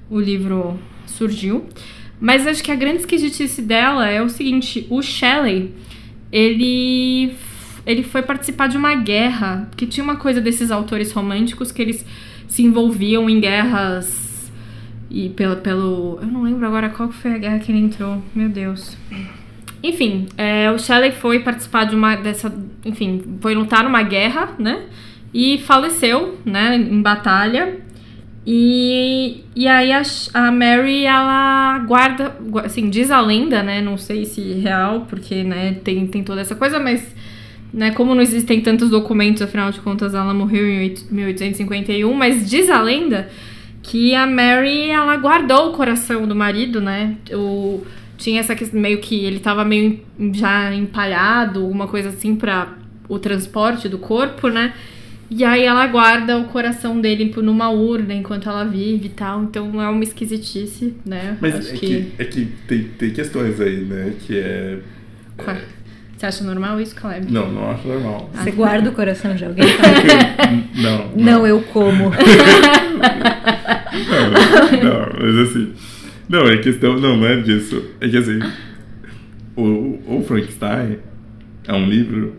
o 0.09 0.19
livro 0.19 0.79
surgiu. 1.05 1.65
Mas 2.19 2.47
acho 2.47 2.63
que 2.63 2.71
a 2.71 2.75
grande 2.75 2.99
esquisitice 2.99 3.61
dela 3.61 4.07
é 4.07 4.21
o 4.21 4.29
seguinte, 4.29 4.87
o 4.89 5.01
Shelley, 5.01 5.73
ele 6.31 7.33
ele 7.85 8.03
foi 8.03 8.21
participar 8.21 8.67
de 8.67 8.77
uma 8.77 8.95
guerra, 8.95 9.69
que 9.75 9.85
tinha 9.85 10.03
uma 10.03 10.15
coisa 10.15 10.39
desses 10.39 10.71
autores 10.71 11.11
românticos 11.11 11.71
que 11.71 11.81
eles 11.81 12.05
se 12.47 12.63
envolviam 12.63 13.29
em 13.29 13.41
guerras 13.41 14.51
e 15.13 15.29
pelo, 15.29 15.57
pelo 15.57 16.19
eu 16.21 16.27
não 16.27 16.41
lembro 16.41 16.65
agora 16.65 16.89
qual 16.89 17.11
foi 17.11 17.33
a 17.33 17.37
guerra 17.37 17.59
que 17.59 17.71
ele 17.71 17.79
entrou, 17.79 18.21
meu 18.33 18.49
Deus. 18.49 18.97
Enfim, 19.83 20.27
é, 20.37 20.71
o 20.71 20.79
Shelley 20.79 21.11
foi 21.11 21.39
participar 21.39 21.83
de 21.83 21.95
uma 21.95 22.15
dessa. 22.15 22.51
Enfim, 22.85 23.21
foi 23.41 23.53
lutar 23.53 23.83
numa 23.83 24.01
guerra, 24.01 24.55
né? 24.57 24.83
E 25.33 25.57
faleceu, 25.59 26.37
né? 26.45 26.75
Em 26.75 27.01
batalha. 27.01 27.77
E, 28.45 29.43
e 29.55 29.67
aí 29.67 29.91
a, 29.91 30.01
a 30.33 30.51
Mary, 30.51 31.05
ela 31.05 31.79
guarda. 31.87 32.35
gu- 32.41 32.59
Assim, 32.59 32.89
diz 32.89 33.09
a 33.09 33.21
lenda, 33.21 33.63
né? 33.63 33.81
Não 33.81 33.97
sei 33.97 34.25
se 34.25 34.41
real, 34.53 35.05
porque, 35.09 35.43
né, 35.43 35.77
tem, 35.83 36.05
tem 36.07 36.23
toda 36.23 36.41
essa 36.41 36.55
coisa, 36.55 36.79
mas. 36.79 37.15
Né, 37.73 37.89
como 37.89 38.13
não 38.13 38.21
existem 38.21 38.61
tantos 38.61 38.91
documentos, 38.91 39.41
afinal 39.41 39.71
de 39.71 39.79
contas, 39.79 40.13
ela 40.13 40.31
morreu 40.31 40.63
em 40.69 40.77
oito- 40.81 41.05
1851, 41.11 42.13
mas 42.13 42.47
diz 42.47 42.69
a 42.69 42.79
lenda 42.79 43.29
que 43.81 44.13
a 44.13 44.27
Mary, 44.27 44.91
ela 44.91 45.17
guardou 45.17 45.69
o 45.69 45.73
coração 45.73 46.27
do 46.27 46.35
marido, 46.35 46.79
né? 46.79 47.15
O, 47.31 47.83
tinha 48.15 48.39
essa 48.41 48.53
questão 48.55 48.79
meio 48.79 48.99
que 48.99 49.25
ele 49.25 49.39
tava 49.39 49.65
meio 49.65 49.99
já 50.33 50.71
empalhado, 50.75 51.61
alguma 51.61 51.87
coisa 51.87 52.09
assim 52.09 52.35
para 52.35 52.73
o 53.09 53.17
transporte 53.17 53.89
do 53.89 53.97
corpo, 53.97 54.49
né? 54.49 54.73
E 55.35 55.43
aí 55.43 55.63
ela 55.63 55.87
guarda 55.87 56.37
o 56.37 56.45
coração 56.45 57.01
dele 57.01 57.33
numa 57.37 57.69
urna 57.69 58.13
enquanto 58.13 58.47
ela 58.47 58.63
vive 58.65 59.07
e 59.07 59.09
tal. 59.09 59.41
Então 59.43 59.81
é 59.81 59.89
uma 59.89 60.03
esquisitice, 60.03 60.93
né? 61.03 61.37
Mas 61.41 61.55
Acho 61.55 61.73
é 61.73 61.77
que, 61.77 62.11
é 62.19 62.23
que 62.25 62.45
tem, 62.67 62.83
tem 62.99 63.09
questões 63.09 63.59
aí, 63.59 63.77
né? 63.77 64.13
Que 64.19 64.37
é. 64.37 64.77
Qua- 65.35 65.57
Você 66.15 66.25
acha 66.27 66.43
normal 66.43 66.79
isso, 66.79 66.93
Caleb? 66.93 67.31
Não, 67.31 67.51
não 67.51 67.71
acho 67.71 67.87
normal. 67.87 68.29
Você 68.31 68.51
guarda 68.51 68.89
o 68.89 68.93
coração 68.93 69.33
de 69.35 69.43
alguém? 69.43 69.65
não, 70.77 71.11
Não, 71.15 71.47
eu 71.47 71.61
como. 71.63 72.11
Não, 73.93 74.83
não, 74.83 75.09
mas 75.19 75.49
assim. 75.49 75.73
Não, 76.29 76.47
é 76.47 76.57
questão. 76.57 76.99
Não, 76.99 77.17
não 77.17 77.27
é 77.27 77.39
disso. 77.41 77.83
É 78.01 78.07
que 78.09 78.17
assim. 78.17 78.39
O, 79.55 79.99
o 80.17 80.23
Frankenstein 80.27 80.97
é 81.67 81.73
um 81.73 81.85
livro 81.87 82.35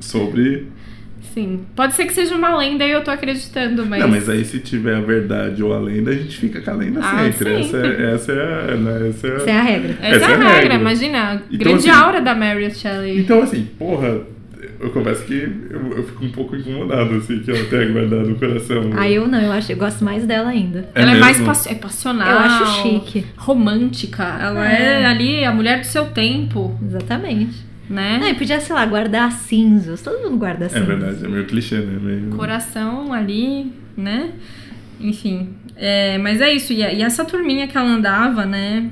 sobre. 0.00 0.68
Sim. 1.34 1.60
Pode 1.74 1.94
ser 1.94 2.04
que 2.06 2.12
seja 2.12 2.34
uma 2.34 2.56
lenda 2.56 2.84
e 2.84 2.90
eu 2.90 3.02
tô 3.02 3.10
acreditando, 3.10 3.86
mas. 3.86 4.00
Não, 4.00 4.08
mas 4.08 4.28
aí 4.28 4.44
se 4.44 4.58
tiver 4.58 4.96
a 4.96 5.00
verdade 5.00 5.62
ou 5.62 5.72
a 5.72 5.78
lenda, 5.78 6.10
a 6.10 6.14
gente 6.14 6.36
fica 6.36 6.60
com 6.60 6.70
a 6.70 6.74
lenda 6.74 7.00
Ah, 7.02 7.24
sempre. 7.32 7.54
Essa, 7.54 7.70
sempre. 7.82 8.04
é, 8.04 8.14
essa 8.14 8.32
é 8.32 8.72
a. 8.72 8.76
Né, 8.76 9.08
essa 9.08 9.26
é 9.26 9.30
a- 9.30 9.34
Essa 9.36 9.50
é 9.50 9.58
a 9.58 9.62
regra. 9.62 9.90
Essa, 10.02 10.16
Essa 10.16 10.24
é 10.24 10.26
a 10.26 10.30
é 10.30 10.34
a 10.34 10.36
regra, 10.38 10.54
regra. 10.60 10.74
imagina. 10.74 11.42
Então, 11.50 11.58
grande 11.58 11.90
assim- 11.90 12.00
aura 12.00 12.20
da 12.20 12.34
Mary 12.34 12.70
Shelley. 12.74 13.18
Então, 13.20 13.42
assim, 13.42 13.66
porra, 13.78 14.20
eu 14.80 14.90
confesso 14.90 15.24
que 15.24 15.34
eu, 15.70 15.92
eu 15.96 16.02
fico 16.04 16.24
um 16.24 16.30
pouco 16.30 16.56
incomodado, 16.56 17.14
assim, 17.16 17.38
que 17.40 17.50
ela 17.50 17.64
tenha 17.64 17.86
guardado 17.92 18.30
o 18.32 18.34
coração. 18.34 18.90
Ah, 18.96 19.08
eu 19.08 19.26
não, 19.28 19.40
eu 19.40 19.52
acho, 19.52 19.72
eu 19.72 19.76
gosto 19.76 20.04
mais 20.04 20.26
dela 20.26 20.50
ainda. 20.50 20.88
É 20.94 21.02
ela 21.02 21.12
é 21.16 21.18
mais 21.18 21.36
mesmo? 21.38 21.46
passi- 21.46 21.70
é 21.70 21.74
passional. 21.74 22.28
Eu 22.30 22.38
acho 22.38 22.82
chique. 22.82 23.24
Romântica. 23.36 24.24
Ela 24.40 24.70
é. 24.70 25.02
É. 25.02 25.06
ali 25.06 25.44
a 25.44 25.52
mulher 25.52 25.80
do 25.80 25.86
seu 25.86 26.06
tempo, 26.06 26.78
Exatamente. 26.84 27.71
Né? 27.92 28.18
Não, 28.18 28.28
e 28.28 28.34
podia, 28.34 28.58
sei 28.60 28.74
lá, 28.74 28.84
guardar 28.86 29.30
cinzas. 29.32 30.02
Todo 30.02 30.22
mundo 30.22 30.38
guarda 30.38 30.64
É 30.64 30.68
cinzas. 30.68 30.86
verdade, 30.86 31.24
é 31.24 31.28
meio 31.28 31.46
clichê, 31.46 31.78
né? 31.78 31.98
Meio... 32.00 32.30
Coração 32.36 33.12
ali, 33.12 33.72
né? 33.96 34.32
Enfim. 35.00 35.50
É, 35.76 36.16
mas 36.18 36.40
é 36.40 36.52
isso. 36.52 36.72
E, 36.72 36.82
a- 36.82 36.92
e 36.92 37.02
essa 37.02 37.24
turminha 37.24 37.66
que 37.68 37.76
ela 37.76 37.88
andava, 37.88 38.44
né? 38.46 38.90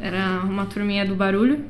Era 0.00 0.40
uma 0.44 0.66
turminha 0.66 1.04
do 1.06 1.14
barulho. 1.14 1.60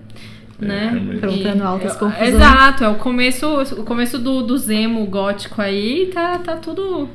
Né? 0.59 0.88
realmente. 0.90 1.18
Aprontando 1.18 1.62
altas 1.64 1.94
é- 1.94 1.98
confusões. 1.98 2.29
Exato, 2.35 2.83
é 2.85 2.88
o 2.88 2.94
começo, 2.94 3.46
o 3.79 3.85
começo 3.85 4.18
do, 4.18 4.40
do 4.42 4.57
Zemo 4.57 5.05
gótico 5.05 5.61
aí, 5.61 6.11
tá, 6.14 6.38
tá 6.38 6.57
tudo 6.57 7.11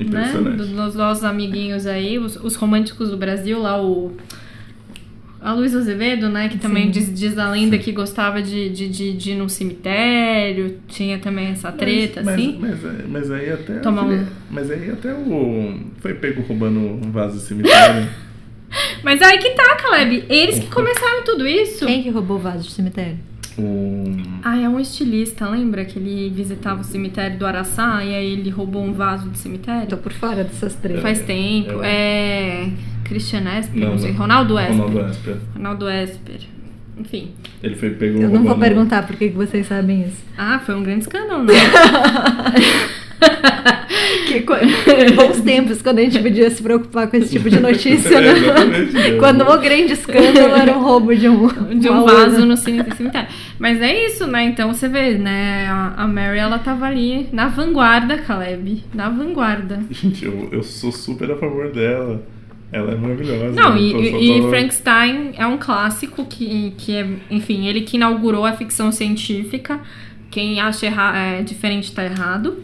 né? 0.00 0.06
Impressionante. 0.06 0.56
Dos 0.56 0.68
dos 0.70 0.94
nossos 0.94 1.22
amiguinhos 1.22 1.86
aí, 1.86 2.18
os, 2.18 2.36
os 2.36 2.56
românticos 2.56 3.10
do 3.10 3.16
Brasil, 3.18 3.60
lá 3.60 3.78
o. 3.80 4.16
A 5.44 5.52
Luísa 5.52 5.78
Azevedo, 5.78 6.28
né? 6.30 6.48
Que 6.48 6.56
também 6.56 6.84
Sim. 6.86 6.90
diz, 6.90 7.14
diz 7.20 7.38
a 7.38 7.50
lenda 7.50 7.76
que 7.76 7.92
gostava 7.92 8.40
de, 8.42 8.70
de, 8.70 8.88
de, 8.88 9.12
de 9.12 9.30
ir 9.32 9.34
num 9.36 9.48
cemitério. 9.48 10.78
Tinha 10.88 11.18
também 11.18 11.48
essa 11.48 11.70
treta, 11.70 12.22
mas, 12.24 12.34
assim. 12.34 12.58
Mas, 12.58 12.82
mas, 12.82 13.06
mas 13.08 13.30
aí 13.30 13.50
até. 13.50 13.74
Tomar 13.80 14.04
um- 14.04 14.26
Mas 14.50 14.70
aí 14.70 14.90
até 14.90 15.12
o. 15.12 15.78
Foi 15.98 16.14
pego 16.14 16.40
roubando 16.42 16.78
um 16.80 17.10
vaso 17.12 17.34
do 17.34 17.40
cemitério. 17.40 18.08
Mas 19.04 19.22
aí 19.22 19.38
que 19.38 19.50
tá, 19.50 19.76
Caleb. 19.76 20.24
Eles 20.28 20.58
que 20.58 20.66
começaram 20.66 21.22
tudo 21.22 21.46
isso. 21.46 21.86
Quem 21.86 22.02
que 22.02 22.10
roubou 22.10 22.38
o 22.38 22.40
vaso 22.40 22.64
de 22.64 22.72
cemitério? 22.72 23.18
o. 23.56 24.16
Ah, 24.42 24.58
é 24.60 24.68
um 24.68 24.80
estilista, 24.80 25.48
lembra? 25.48 25.84
Que 25.84 25.96
ele 25.98 26.28
visitava 26.30 26.80
o 26.80 26.84
cemitério 26.84 27.38
do 27.38 27.46
Araçá 27.46 28.04
e 28.04 28.12
aí 28.12 28.32
ele 28.32 28.50
roubou 28.50 28.82
um 28.82 28.92
vaso 28.92 29.28
do 29.28 29.36
cemitério? 29.38 29.86
Tô 29.86 29.96
por 29.98 30.12
fora 30.12 30.42
dessas 30.42 30.74
três. 30.74 31.00
Faz 31.00 31.20
É, 31.20 31.22
tempo. 31.22 31.82
é. 31.84 31.88
É. 31.88 32.68
Christian 33.04 33.42
Esper, 33.58 33.80
Não, 33.80 33.90
não, 33.92 33.98
sei. 33.98 34.12
Ronaldo 34.12 34.58
Esper. 34.58 34.76
Ronaldo 34.76 35.00
Esper. 35.10 35.36
Ronaldo 35.54 35.88
Esper. 35.90 36.40
Enfim. 36.98 37.30
Ele 37.62 37.74
foi 37.74 37.90
pego 37.90 38.20
Eu 38.22 38.28
não 38.30 38.44
vou 38.44 38.56
perguntar 38.56 39.04
por 39.06 39.16
que 39.16 39.28
vocês 39.28 39.66
sabem 39.66 40.02
isso. 40.02 40.22
Ah, 40.38 40.60
foi 40.64 40.74
um 40.76 40.82
grande 40.82 41.00
escândalo, 41.00 41.42
né? 41.44 41.52
Que 44.26 44.40
co- 44.42 44.54
Bons 45.16 45.40
tempos 45.40 45.80
quando 45.80 45.98
a 45.98 46.02
gente 46.02 46.18
podia 46.18 46.50
se 46.50 46.62
preocupar 46.62 47.08
com 47.08 47.16
esse 47.16 47.30
tipo 47.30 47.48
de 47.48 47.58
notícia, 47.60 48.16
É, 48.18 48.20
né? 48.20 48.38
exatamente, 48.38 48.96
é. 48.98 49.16
Quando 49.16 49.42
o 49.42 49.58
grande 49.58 49.92
escândalo 49.92 50.54
era 50.54 50.76
o 50.76 50.82
roubo 50.82 51.14
de 51.14 51.28
um, 51.28 51.46
de 51.78 51.88
um 51.88 52.02
urna. 52.02 52.12
vaso 52.12 52.44
no 52.44 52.56
cemitério. 52.56 53.28
Mas 53.58 53.80
é 53.80 54.06
isso, 54.06 54.26
né? 54.26 54.44
Então 54.44 54.72
você 54.72 54.88
vê, 54.88 55.16
né? 55.16 55.66
A 55.68 55.94
a 56.04 56.06
Mary, 56.08 56.38
ela 56.38 56.58
tava 56.58 56.86
ali 56.86 57.28
na 57.32 57.48
vanguarda, 57.48 58.18
Caleb. 58.18 58.84
Na 58.92 59.08
vanguarda. 59.08 59.80
Gente, 59.90 60.24
eu, 60.24 60.48
eu 60.52 60.62
sou 60.62 60.90
super 60.92 61.30
a 61.30 61.36
favor 61.36 61.70
dela. 61.72 62.22
Ela 62.74 62.90
é 62.90 62.96
maravilhosa. 62.96 63.52
Não, 63.52 63.70
tô 63.70 63.78
e, 63.78 64.38
e 64.38 64.42
Frankenstein 64.50 65.34
é 65.36 65.46
um 65.46 65.56
clássico 65.56 66.26
que, 66.26 66.72
que 66.76 66.96
é, 66.96 67.08
enfim, 67.30 67.68
ele 67.68 67.82
que 67.82 67.96
inaugurou 67.96 68.44
a 68.44 68.52
ficção 68.52 68.90
científica. 68.90 69.80
Quem 70.28 70.60
acha 70.60 70.86
erra, 70.86 71.16
é, 71.16 71.42
diferente 71.42 71.92
tá 71.92 72.04
errado, 72.04 72.60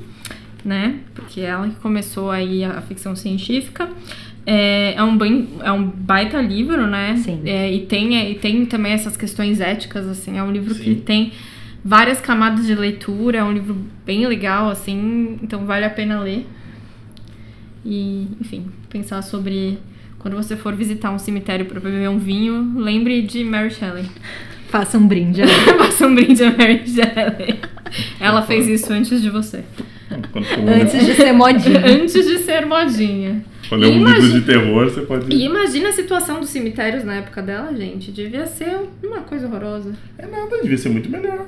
né? 0.64 0.96
Porque 1.14 1.42
é 1.42 1.44
ela 1.44 1.68
que 1.68 1.76
começou 1.76 2.28
aí 2.28 2.64
a 2.64 2.82
ficção 2.82 3.14
científica. 3.14 3.88
É, 4.44 4.94
é, 4.96 5.02
um, 5.04 5.16
bem, 5.16 5.48
é 5.62 5.70
um 5.70 5.84
baita 5.84 6.42
livro, 6.42 6.88
né? 6.88 7.14
Sim. 7.16 7.42
É, 7.44 7.72
e, 7.72 7.86
tem, 7.86 8.32
e 8.32 8.34
tem 8.34 8.66
também 8.66 8.90
essas 8.90 9.16
questões 9.16 9.60
éticas, 9.60 10.08
assim. 10.08 10.38
É 10.38 10.42
um 10.42 10.50
livro 10.50 10.74
que 10.74 10.94
Sim. 10.94 11.02
tem 11.06 11.32
várias 11.84 12.20
camadas 12.20 12.66
de 12.66 12.74
leitura. 12.74 13.38
É 13.38 13.44
um 13.44 13.52
livro 13.52 13.76
bem 14.04 14.26
legal, 14.26 14.70
assim. 14.70 15.38
Então 15.40 15.64
vale 15.64 15.84
a 15.84 15.90
pena 15.90 16.18
ler. 16.18 16.44
E, 17.84 18.26
enfim, 18.40 18.66
pensar 18.88 19.22
sobre 19.22 19.78
quando 20.18 20.36
você 20.36 20.56
for 20.56 20.74
visitar 20.74 21.10
um 21.10 21.18
cemitério 21.18 21.64
para 21.66 21.80
beber 21.80 22.08
um 22.08 22.18
vinho, 22.18 22.74
lembre 22.76 23.22
de 23.22 23.42
Mary 23.44 23.70
Shelley. 23.70 24.04
Faça 24.68 24.98
um 24.98 25.06
brinde. 25.06 25.42
Faça 25.78 26.06
um 26.06 26.14
brinde 26.14 26.42
a 26.44 26.56
Mary 26.56 26.82
Shelley. 26.86 27.58
Ela 28.20 28.42
fez 28.42 28.68
isso 28.68 28.92
antes 28.92 29.20
de 29.20 29.28
você. 29.30 29.64
Antes 30.10 31.06
de 31.06 31.14
ser 31.14 31.32
modinha. 31.32 31.80
Antes 31.86 32.12
de 32.26 32.38
ser 32.38 32.66
modinha. 32.66 33.44
quando 33.68 33.84
é 33.84 33.88
um 33.88 33.92
Imagina- 33.96 34.18
livro 34.26 34.40
de 34.40 34.46
terror, 34.46 34.84
você 34.90 35.00
pode. 35.02 35.34
E 35.34 35.44
imagina 35.44 35.88
a 35.88 35.92
situação 35.92 36.38
dos 36.40 36.50
cemitérios 36.50 37.02
na 37.04 37.16
época 37.16 37.42
dela, 37.42 37.74
gente. 37.76 38.12
Devia 38.12 38.46
ser 38.46 38.76
uma 39.02 39.20
coisa 39.20 39.46
horrorosa. 39.46 39.92
É 40.18 40.26
nada, 40.26 40.60
devia 40.62 40.78
ser 40.78 40.88
muito 40.90 41.10
melhor. 41.10 41.46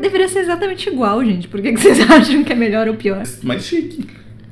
Deveria 0.00 0.28
ser 0.28 0.40
exatamente 0.40 0.88
igual, 0.88 1.24
gente. 1.24 1.48
Por 1.48 1.60
que 1.60 1.72
que 1.72 1.80
vocês 1.80 2.00
acham 2.10 2.44
que 2.44 2.52
é 2.52 2.56
melhor 2.56 2.86
ou 2.88 2.94
pior? 2.94 3.22
Mais 3.42 3.64
chique. 3.64 4.06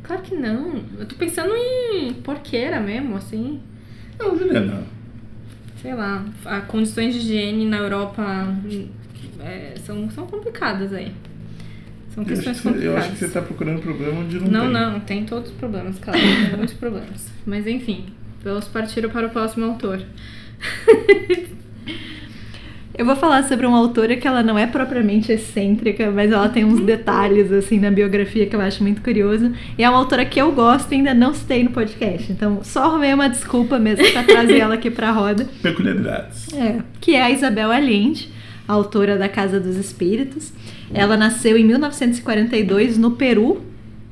Claro 0.09 0.23
que 0.23 0.35
não. 0.35 0.83
Eu 0.99 1.07
tô 1.07 1.15
pensando 1.17 1.53
em 1.55 2.15
porqueira 2.15 2.81
mesmo, 2.81 3.15
assim. 3.17 3.61
Não, 4.19 4.37
Juliana. 4.37 4.83
Sei 5.83 5.95
lá, 5.95 6.25
as 6.45 6.65
condições 6.65 7.13
de 7.15 7.21
higiene 7.21 7.67
na 7.67 7.77
Europa 7.77 8.25
é, 9.41 9.75
são, 9.85 10.11
são 10.11 10.27
complicadas 10.27 10.93
aí. 10.95 11.13
São 12.15 12.25
Eu 12.25 12.33
acho, 12.33 12.43
questões 12.43 12.57
que 12.57 12.63
você, 12.63 12.69
eu 12.69 12.73
complicadas. 12.73 13.05
acho 13.05 13.13
que 13.13 13.19
você 13.19 13.29
tá 13.29 13.43
procurando 13.43 13.81
problema 13.83 14.21
onde 14.21 14.41
não, 14.41 14.49
Não, 14.51 14.63
tem. 14.63 14.73
não, 14.73 15.01
tem 15.01 15.25
todos 15.27 15.51
os 15.51 15.57
problemas, 15.57 15.99
claro. 15.99 16.19
Tem 16.19 16.51
muitos 16.57 16.75
problemas. 16.75 17.31
Mas 17.47 17.67
enfim, 17.67 18.07
vamos 18.43 18.65
partir 18.67 19.07
para 19.11 19.27
o 19.27 19.31
próximo 19.31 19.67
autor. 19.67 20.01
Eu 22.99 23.07
vou 23.07 23.15
falar 23.15 23.45
sobre 23.45 23.65
uma 23.65 23.79
autora 23.79 24.17
que 24.17 24.27
ela 24.27 24.43
não 24.43 24.59
é 24.59 24.67
propriamente 24.67 25.31
excêntrica, 25.31 26.11
mas 26.11 26.33
ela 26.33 26.49
tem 26.49 26.65
uns 26.65 26.81
detalhes 26.81 27.53
assim 27.53 27.79
na 27.79 27.93
biografia 27.93 28.45
que 28.45 28.57
eu 28.57 28.61
acho 28.61 28.83
muito 28.83 29.01
curioso. 29.01 29.53
E 29.79 29.85
é 29.85 29.89
uma 29.89 30.01
autora 30.01 30.25
que 30.25 30.41
eu 30.41 30.51
gosto 30.51 30.91
e 30.91 30.97
ainda 30.97 31.15
não 31.15 31.33
citei 31.33 31.63
no 31.63 31.71
podcast. 31.71 32.33
Então, 32.33 32.59
só 32.65 32.87
arrumei 32.87 33.15
uma 33.15 33.29
desculpa 33.29 33.79
mesmo 33.79 34.05
pra 34.11 34.25
trazer 34.25 34.59
ela 34.59 34.75
aqui 34.75 34.91
pra 34.91 35.13
roda. 35.13 35.49
Peculiaridades. 35.63 36.53
É, 36.53 36.81
que 37.01 37.15
é 37.15 37.23
a 37.23 37.31
Isabel 37.31 37.71
Allende, 37.71 38.33
a 38.67 38.73
autora 38.73 39.17
da 39.17 39.29
Casa 39.29 39.61
dos 39.61 39.77
Espíritos. 39.77 40.53
Ela 40.93 41.17
nasceu 41.17 41.57
em 41.57 41.65
1942 41.65 42.99
no 42.99 43.13
Peru, 43.13 43.63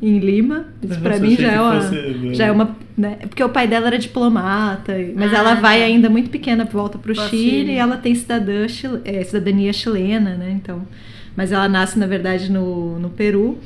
em 0.00 0.18
Lima. 0.18 0.66
Isso 0.82 0.94
eu 0.94 1.20
mim 1.20 1.36
já 1.36 1.52
é 1.52 1.60
uma, 1.60 1.80
fosse, 1.80 1.94
né? 1.94 2.34
já 2.34 2.46
é 2.46 2.52
uma, 2.52 2.76
né? 2.96 3.16
Porque 3.28 3.42
o 3.42 3.48
pai 3.48 3.66
dela 3.66 3.86
era 3.86 3.98
diplomata, 3.98 4.94
mas 5.14 5.32
Ah, 5.32 5.38
ela 5.38 5.54
vai 5.54 5.80
tá. 5.80 5.84
ainda 5.86 6.10
muito 6.10 6.30
pequena 6.30 6.64
volta 6.64 6.98
pro 6.98 7.14
Pro 7.14 7.28
Chile, 7.28 7.50
Chile. 7.60 7.72
e 7.72 7.76
ela 7.76 7.96
tem 7.96 8.14
cidadã, 8.14 8.66
é, 9.04 9.24
cidadania 9.24 9.72
chilena, 9.72 10.34
né? 10.34 10.52
Então, 10.62 10.82
mas 11.34 11.52
ela 11.52 11.68
nasce 11.68 11.98
na 11.98 12.06
verdade 12.06 12.50
no, 12.50 12.98
no 12.98 13.10
Peru. 13.10 13.58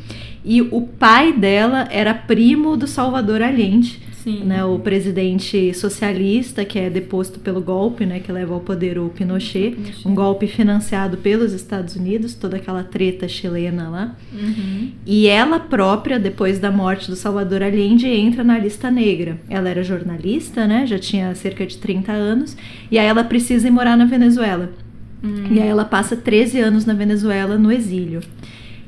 E 0.44 0.62
o 0.62 0.82
pai 0.82 1.32
dela 1.32 1.86
era 1.90 2.14
primo 2.14 2.76
do 2.76 2.86
Salvador 2.86 3.42
Allende, 3.42 4.00
Sim. 4.22 4.44
né, 4.44 4.64
o 4.64 4.78
presidente 4.78 5.72
socialista 5.72 6.64
que 6.64 6.78
é 6.78 6.90
deposto 6.90 7.40
pelo 7.40 7.60
golpe, 7.60 8.04
né, 8.04 8.20
que 8.20 8.30
leva 8.30 8.52
ao 8.52 8.60
poder 8.60 8.98
o 8.98 9.08
Pinochet, 9.08 9.70
Pinochet. 9.70 10.08
um 10.08 10.14
golpe 10.14 10.46
financiado 10.46 11.16
pelos 11.16 11.52
Estados 11.52 11.96
Unidos, 11.96 12.34
toda 12.34 12.58
aquela 12.58 12.84
treta 12.84 13.26
chilena 13.26 13.88
lá. 13.88 14.16
Uhum. 14.32 14.90
E 15.06 15.26
ela 15.26 15.58
própria, 15.58 16.18
depois 16.18 16.58
da 16.58 16.70
morte 16.70 17.10
do 17.10 17.16
Salvador 17.16 17.62
Allende, 17.62 18.06
entra 18.06 18.44
na 18.44 18.58
lista 18.58 18.90
negra. 18.90 19.40
Ela 19.48 19.70
era 19.70 19.82
jornalista, 19.82 20.66
né, 20.66 20.86
já 20.86 20.98
tinha 20.98 21.34
cerca 21.34 21.66
de 21.66 21.78
30 21.78 22.12
anos, 22.12 22.56
e 22.90 22.98
aí 22.98 23.06
ela 23.06 23.24
precisa 23.24 23.66
ir 23.66 23.70
morar 23.70 23.96
na 23.96 24.04
Venezuela. 24.04 24.70
Hum. 25.22 25.44
E 25.50 25.60
aí 25.60 25.68
ela 25.68 25.84
passa 25.84 26.16
13 26.16 26.60
anos 26.60 26.84
na 26.84 26.94
Venezuela 26.94 27.58
no 27.58 27.70
exílio. 27.70 28.20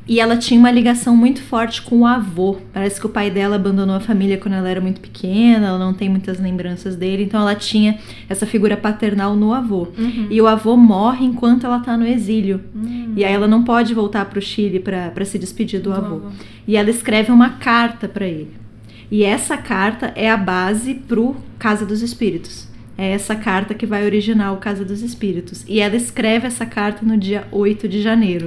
E 0.06 0.18
ela 0.18 0.36
tinha 0.36 0.58
uma 0.58 0.70
ligação 0.70 1.16
muito 1.16 1.40
forte 1.42 1.80
com 1.80 2.00
o 2.00 2.06
avô. 2.06 2.58
Parece 2.72 2.98
que 2.98 3.06
o 3.06 3.08
pai 3.08 3.30
dela 3.30 3.54
abandonou 3.54 3.94
a 3.94 4.00
família 4.00 4.36
quando 4.36 4.54
ela 4.54 4.68
era 4.68 4.80
muito 4.80 5.00
pequena, 5.00 5.68
ela 5.68 5.78
não 5.78 5.94
tem 5.94 6.08
muitas 6.08 6.40
lembranças 6.40 6.96
dele, 6.96 7.22
então 7.22 7.40
ela 7.40 7.54
tinha 7.54 7.98
essa 8.28 8.44
figura 8.44 8.76
paternal 8.76 9.36
no 9.36 9.52
avô. 9.52 9.88
Uhum. 9.96 10.26
E 10.28 10.40
o 10.40 10.46
avô 10.48 10.76
morre 10.76 11.24
enquanto 11.24 11.64
ela 11.64 11.78
tá 11.78 11.96
no 11.96 12.06
exílio. 12.06 12.60
Hum. 12.74 13.12
E 13.16 13.24
aí 13.24 13.32
ela 13.32 13.46
não 13.46 13.62
pode 13.62 13.94
voltar 13.94 14.24
pro 14.24 14.42
Chile 14.42 14.80
para 14.80 15.24
se 15.24 15.38
despedir 15.38 15.80
do, 15.80 15.90
Do 15.90 15.96
avô. 15.96 16.14
avô. 16.16 16.28
E 16.66 16.76
ela 16.76 16.90
escreve 16.90 17.30
uma 17.30 17.50
carta 17.50 18.08
para 18.08 18.26
ele. 18.26 18.50
E 19.10 19.22
essa 19.22 19.56
carta 19.56 20.12
é 20.16 20.30
a 20.30 20.36
base 20.36 20.94
pro 20.94 21.36
Casa 21.58 21.86
dos 21.86 22.02
Espíritos. 22.02 22.66
É 22.96 23.10
essa 23.10 23.36
carta 23.36 23.74
que 23.74 23.86
vai 23.86 24.04
originar 24.04 24.52
o 24.52 24.56
Casa 24.56 24.84
dos 24.84 25.02
Espíritos. 25.02 25.64
E 25.68 25.80
ela 25.80 25.96
escreve 25.96 26.46
essa 26.46 26.66
carta 26.66 27.04
no 27.04 27.16
dia 27.16 27.46
8 27.52 27.88
de 27.88 28.02
janeiro. 28.02 28.46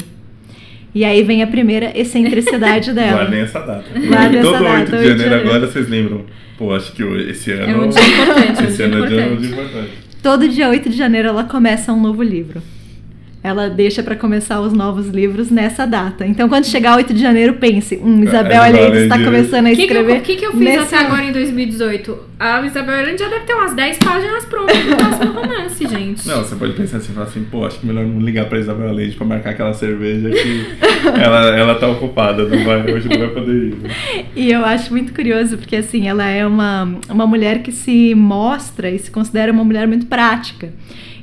E 0.96 1.04
aí 1.04 1.22
vem 1.24 1.44
a 1.44 1.48
primeira 1.48 1.92
excentricidade 1.94 2.92
dela. 2.96 3.18
Guardem 3.24 3.42
essa 3.42 3.60
data. 3.60 3.84
Guardem 4.00 4.42
Todo 4.42 4.56
essa 4.56 4.64
data, 4.64 4.80
8 4.80 4.86
de 4.90 4.96
8 4.96 5.02
de 5.02 5.08
janeiro 5.08 5.20
janeiro. 5.30 5.50
agora 5.50 5.68
vocês 5.68 5.90
lembram. 5.90 6.26
Pô, 6.58 6.74
acho 6.74 6.94
que 6.94 7.04
o- 7.04 7.20
esse 7.30 7.52
ano. 7.52 7.64
É 7.64 7.76
um 7.86 7.90
dia 7.90 8.02
importante, 8.02 8.60
é 8.60 8.64
um 8.64 8.68
Esse 8.70 8.84
ano 8.84 8.96
é 8.96 9.00
importante. 9.00 9.42
dia 9.42 9.50
importante. 9.52 9.90
Todo 10.24 10.48
dia 10.50 10.70
8 10.70 10.90
de 10.90 10.98
janeiro 10.98 11.28
ela 11.28 11.44
começa 11.44 11.92
um 11.94 12.02
novo 12.02 12.24
livro. 12.24 12.62
Ela 13.46 13.70
deixa 13.70 14.02
pra 14.02 14.16
começar 14.16 14.60
os 14.62 14.74
novos 14.74 15.08
livros 15.10 15.50
nessa 15.52 15.86
data. 15.86 16.26
Então, 16.26 16.50
quando 16.50 16.66
chegar 16.66 16.96
8 16.98 17.14
de 17.14 17.22
janeiro, 17.22 17.54
pense: 17.56 17.96
hum, 17.98 18.24
Isabel 18.24 18.62
É, 18.64 18.68
Allende 18.68 18.98
está 19.04 19.16
Allende. 19.16 19.30
começando 19.32 19.66
a 19.68 19.70
O 19.70 19.72
que, 19.72 19.76
que, 19.76 19.82
escrever. 19.84 20.18
o 20.18 20.22
que 20.22 20.36
que 20.36 20.46
eu 20.46 20.52
fiz 20.52 20.60
nessa- 20.62 20.96
até 20.98 21.06
agora 21.06 21.24
em 21.24 21.32
2018? 21.32 22.18
A 22.40 22.62
Isabel 22.66 22.96
Allende 22.96 23.20
já 23.20 23.30
deve 23.30 23.46
ter 23.46 23.54
umas 23.54 23.74
10 23.74 23.98
páginas 24.00 24.44
prontas 24.46 24.78
pro 24.78 24.98
próximo 24.98 25.32
romance, 25.34 25.88
gente. 25.88 26.28
Não, 26.28 26.44
você 26.44 26.56
pode 26.56 26.74
pensar 26.74 26.98
assim, 26.98 27.14
falar 27.14 27.28
assim, 27.28 27.44
pô, 27.50 27.66
acho 27.66 27.80
que 27.80 27.86
melhor 27.86 28.06
não 28.06 28.20
ligar 28.20 28.46
pra 28.48 28.60
Isabel 28.60 28.92
Leite 28.92 29.16
pra 29.16 29.26
marcar 29.26 29.52
aquela 29.52 29.74
cerveja 29.74 30.30
que 30.30 30.66
ela, 31.22 31.58
ela 31.58 31.76
tá 31.76 31.88
ocupada, 31.88 32.44
não 32.46 32.64
vai, 32.66 32.92
hoje 32.94 33.08
não 33.08 33.20
vai 33.20 33.30
poder 33.30 33.54
ir. 33.54 33.76
E 34.36 34.52
eu 34.52 34.66
acho 34.66 34.92
muito 34.92 35.14
curioso, 35.14 35.58
porque 35.58 35.78
assim, 35.78 36.08
ela 36.10 36.28
é 36.28 36.46
uma, 36.46 36.94
uma 37.10 37.26
mulher 37.26 37.60
que 37.64 37.72
se 37.72 38.14
mostra 38.16 38.90
e 38.90 39.00
se 39.00 39.10
considera 39.12 39.52
uma 39.52 39.64
mulher 39.64 39.88
muito 39.88 40.06
prática. 40.08 40.74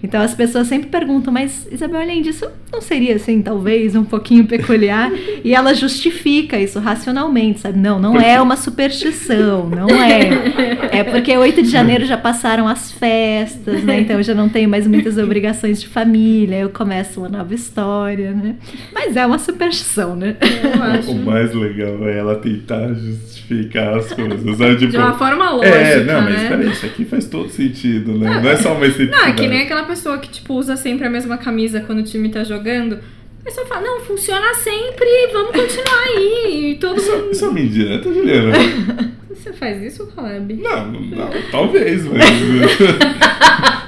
Então 0.02 0.20
as 0.20 0.34
pessoas 0.34 0.66
sempre 0.66 0.88
perguntam, 0.88 1.32
mas 1.32 1.66
Isabel 1.70 2.00
Allende, 2.00 2.30
isso 2.30 2.46
não 2.72 2.80
seria 2.80 3.16
assim, 3.16 3.40
talvez, 3.40 3.94
um 3.94 4.04
pouquinho 4.04 4.44
peculiar? 4.46 5.10
E 5.44 5.54
ela 5.54 5.74
justifica 5.74 6.58
isso 6.58 6.78
racionalmente, 6.80 7.60
sabe? 7.60 7.78
Não, 7.78 8.00
não 8.00 8.20
é 8.20 8.40
uma 8.40 8.56
superstição, 8.56 9.68
não 9.68 9.88
é. 9.88 10.82
É 10.90 11.04
porque 11.04 11.36
8 11.36 11.62
de 11.62 11.68
janeiro 11.68 12.04
já 12.04 12.16
passaram 12.16 12.66
as 12.66 12.90
festas, 12.92 13.82
né? 13.84 14.00
Então 14.00 14.16
eu 14.16 14.22
já 14.22 14.34
não 14.34 14.48
tenho 14.48 14.68
mais 14.68 14.86
muitas 14.86 15.16
obrigações 15.18 15.80
de 15.80 15.86
família, 15.86 16.56
eu 16.56 16.70
começo 16.70 17.20
uma 17.20 17.28
nova 17.28 17.54
história, 17.54 18.32
né? 18.32 18.56
Mas 18.92 19.16
é 19.16 19.24
uma 19.24 19.38
superstição, 19.38 20.16
né? 20.16 20.36
Eu 20.40 20.82
acho. 20.82 21.10
O 21.12 21.24
mais 21.24 21.54
legal 21.54 22.08
é 22.08 22.18
ela 22.18 22.36
tentar 22.36 22.92
justificar 22.94 23.98
as 23.98 24.12
coisas. 24.12 24.56
Sabe? 24.56 24.76
Tipo, 24.76 24.92
De 24.92 24.96
uma 24.96 25.14
forma 25.14 25.50
lógica, 25.50 25.76
É, 25.76 26.04
não, 26.04 26.22
mas 26.22 26.34
né? 26.34 26.48
peraí, 26.48 26.70
isso 26.70 26.86
aqui 26.86 27.04
faz 27.04 27.26
todo 27.26 27.48
sentido, 27.48 28.18
né? 28.18 28.40
Não 28.42 28.50
é 28.50 28.56
só 28.56 28.72
uma 28.74 28.86
Não, 28.86 29.26
é 29.26 29.32
que 29.32 29.46
nem 29.48 29.62
aquela 29.62 29.84
pessoa 29.92 30.18
que, 30.18 30.28
tipo, 30.30 30.54
usa 30.54 30.76
sempre 30.76 31.06
a 31.06 31.10
mesma 31.10 31.36
camisa 31.36 31.80
quando 31.80 31.98
o 31.98 32.02
time 32.02 32.28
tá 32.30 32.42
jogando. 32.44 32.94
A 33.40 33.44
pessoa 33.44 33.66
fala, 33.66 33.80
não, 33.82 34.00
funciona 34.00 34.54
sempre, 34.54 35.06
vamos 35.32 35.50
continuar 35.52 36.02
aí. 36.16 36.70
E 36.72 36.74
todo 36.76 36.96
Isso, 36.98 37.10
mundo. 37.12 37.30
isso 37.32 37.44
é 37.44 37.48
uma 37.48 37.60
indireta, 37.60 38.12
Juliana? 38.12 38.52
Você 39.30 39.52
faz 39.52 39.82
isso, 39.82 40.06
Caleb? 40.14 40.54
Não, 40.62 40.92
não, 40.92 41.00
não, 41.00 41.30
talvez, 41.50 42.04
mas. 42.06 42.22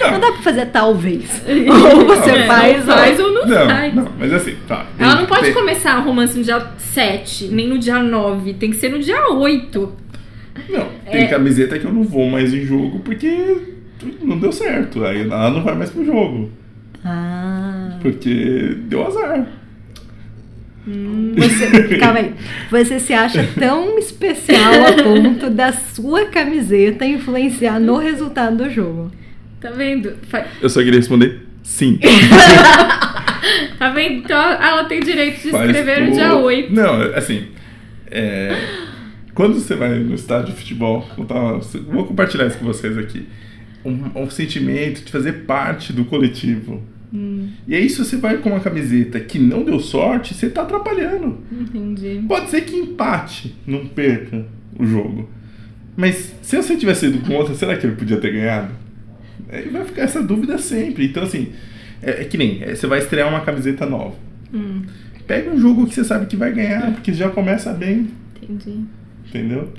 Não 0.00 0.20
dá 0.20 0.32
pra 0.32 0.42
fazer 0.42 0.66
talvez. 0.66 1.42
Ou 1.48 2.06
você 2.06 2.30
É, 2.30 2.46
faz, 2.46 2.84
não 2.84 2.94
ou- 2.94 3.00
faz 3.00 3.20
ou 3.20 3.32
não, 3.32 3.46
Não, 3.46 3.66
faz. 3.66 3.94
não, 3.94 4.12
mas 4.18 4.32
assim, 4.32 4.54
tá. 4.68 4.86
Ela 4.98 5.14
não 5.16 5.26
pode 5.26 5.42
Tem- 5.44 5.52
começar 5.54 5.98
o 5.98 6.02
romance 6.04 6.36
no 6.36 6.44
dia 6.44 6.60
7, 6.78 7.48
nem 7.48 7.68
no 7.68 7.78
dia 7.78 7.98
9. 8.00 8.54
Tem 8.54 8.70
que 8.70 8.76
ser 8.76 8.90
no 8.90 8.98
dia 8.98 9.28
8. 9.30 9.92
Não, 10.68 10.88
tem 11.10 11.22
É. 11.22 11.26
camiseta 11.26 11.78
que 11.78 11.84
eu 11.86 11.92
não 11.92 12.02
vou 12.04 12.28
mais 12.28 12.52
em 12.52 12.64
jogo 12.64 13.00
porque 13.00 13.28
não 14.22 14.38
deu 14.38 14.52
certo. 14.52 15.04
Aí 15.04 15.22
ela 15.22 15.50
não 15.50 15.62
vai 15.62 15.74
mais 15.74 15.90
pro 15.90 16.04
jogo. 16.04 16.50
Ah. 17.04 17.98
Porque 18.02 18.76
deu 18.88 19.06
azar. 19.06 19.46
Você, 21.36 21.96
calma 21.98 22.18
aí. 22.18 22.34
Você 22.70 23.00
se 23.00 23.12
acha 23.14 23.42
tão 23.58 23.98
especial 23.98 24.72
a 24.86 25.02
ponto 25.02 25.48
da 25.50 25.72
sua 25.72 26.26
camiseta 26.26 27.06
influenciar 27.06 27.80
no 27.80 27.96
resultado 27.96 28.56
do 28.64 28.70
jogo. 28.70 29.10
Tá 29.60 29.70
vendo? 29.70 30.14
Fa- 30.28 30.46
Eu 30.60 30.68
só 30.68 30.80
queria 30.82 30.98
responder 30.98 31.46
sim. 31.62 31.98
Tá 33.78 33.90
vendo? 33.90 34.14
Então 34.24 34.38
ela 34.38 34.84
tem 34.84 35.00
direito 35.00 35.42
de 35.42 35.50
Faz 35.50 35.66
escrever 35.70 36.00
no 36.00 36.06
tudo. 36.06 36.14
dia 36.16 36.34
8. 36.36 36.72
Não, 36.72 37.02
assim. 37.14 37.44
é, 38.10 38.56
Quando 39.34 39.54
você 39.54 39.74
vai 39.74 39.90
no 39.98 40.14
estádio 40.14 40.52
de 40.52 40.58
futebol, 40.60 41.06
vou, 41.16 41.26
tá- 41.26 41.58
vou 41.90 42.04
compartilhar 42.06 42.46
isso 42.46 42.56
com 42.58 42.64
vocês 42.64 42.96
aqui. 42.96 43.26
Um, 43.84 44.22
um 44.22 44.30
sentimento 44.30 45.04
de 45.04 45.12
fazer 45.12 45.44
parte 45.44 45.92
do 45.92 46.04
coletivo. 46.04 46.82
Hum, 47.12 47.48
E 47.68 47.74
aí, 47.74 47.88
se 47.88 47.98
você 47.98 48.16
vai 48.16 48.38
com 48.38 48.48
uma 48.50 48.60
camiseta 48.60 49.20
que 49.20 49.38
não 49.38 49.62
deu 49.64 49.78
sorte, 49.78 50.34
você 50.34 50.48
tá 50.48 50.62
atrapalhando. 50.62 51.38
entendi. 51.52 52.24
Pode 52.26 52.50
ser 52.50 52.62
que 52.62 52.74
empate, 52.76 53.54
não 53.66 53.86
perca 53.86 54.44
o 54.78 54.84
jogo. 54.86 55.28
Mas 55.96 56.34
se 56.42 56.56
você 56.56 56.76
tivesse 56.76 57.06
ido 57.06 57.18
com 57.18 57.34
outra, 57.34 57.54
será 57.54 57.76
que 57.76 57.86
ele 57.86 57.94
podia 57.94 58.16
ter 58.16 58.32
ganhado? 58.32 58.72
Aí 59.48 59.68
vai 59.68 59.84
ficar 59.84 60.02
essa 60.02 60.22
dúvida 60.22 60.58
sempre. 60.58 61.04
Então, 61.06 61.22
assim, 61.22 61.50
é, 62.02 62.22
é 62.22 62.24
que 62.24 62.36
nem 62.36 62.62
é, 62.62 62.74
você 62.74 62.86
vai 62.86 62.98
estrear 62.98 63.28
uma 63.28 63.42
camiseta 63.42 63.86
nova. 63.86 64.16
Hum, 64.52 64.82
Pega 65.26 65.50
um 65.50 65.58
jogo 65.60 65.86
que 65.86 65.94
você 65.94 66.04
sabe 66.04 66.26
que 66.26 66.36
vai 66.36 66.52
ganhar, 66.52 66.92
porque 66.94 67.12
já 67.12 67.28
começa 67.30 67.72
bem, 67.72 68.08
entendi. 68.42 68.80
entendeu? 69.28 69.72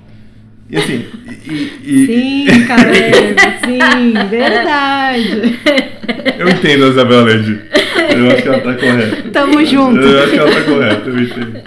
E 0.69 0.77
assim, 0.77 1.05
e, 1.45 1.73
e- 1.83 2.45
Sim, 2.49 2.65
Caleb, 2.65 3.35
sim, 3.65 4.13
verdade. 4.29 5.59
eu 6.39 6.49
entendo 6.49 6.85
a 6.85 6.89
Isabel 6.89 7.23
Led. 7.23 7.61
Eu 8.15 8.31
acho 8.31 8.41
que 8.41 8.47
ela 8.47 8.59
tá 8.61 8.73
correta. 8.73 9.29
Tamo 9.31 9.65
junto. 9.65 10.01
Eu 10.01 10.23
acho 10.23 10.31
que 10.31 10.39
ela 10.39 10.51
tá 10.51 10.61
correta, 10.63 11.09
eu 11.09 11.19
entendo. 11.21 11.61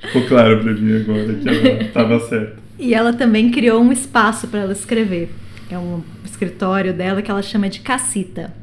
Ficou 0.00 0.22
claro 0.22 0.60
pra 0.60 0.72
mim 0.72 0.96
agora 1.02 1.34
que 1.34 1.48
ela 1.48 1.84
tava 1.92 2.20
certa. 2.20 2.56
E 2.78 2.94
ela 2.94 3.12
também 3.12 3.50
criou 3.50 3.82
um 3.82 3.92
espaço 3.92 4.46
para 4.48 4.60
ela 4.60 4.72
escrever. 4.72 5.30
É 5.70 5.76
um 5.76 6.02
escritório 6.24 6.92
dela 6.92 7.20
que 7.20 7.30
ela 7.30 7.42
chama 7.42 7.68
de 7.68 7.80
Cacita. 7.80 8.54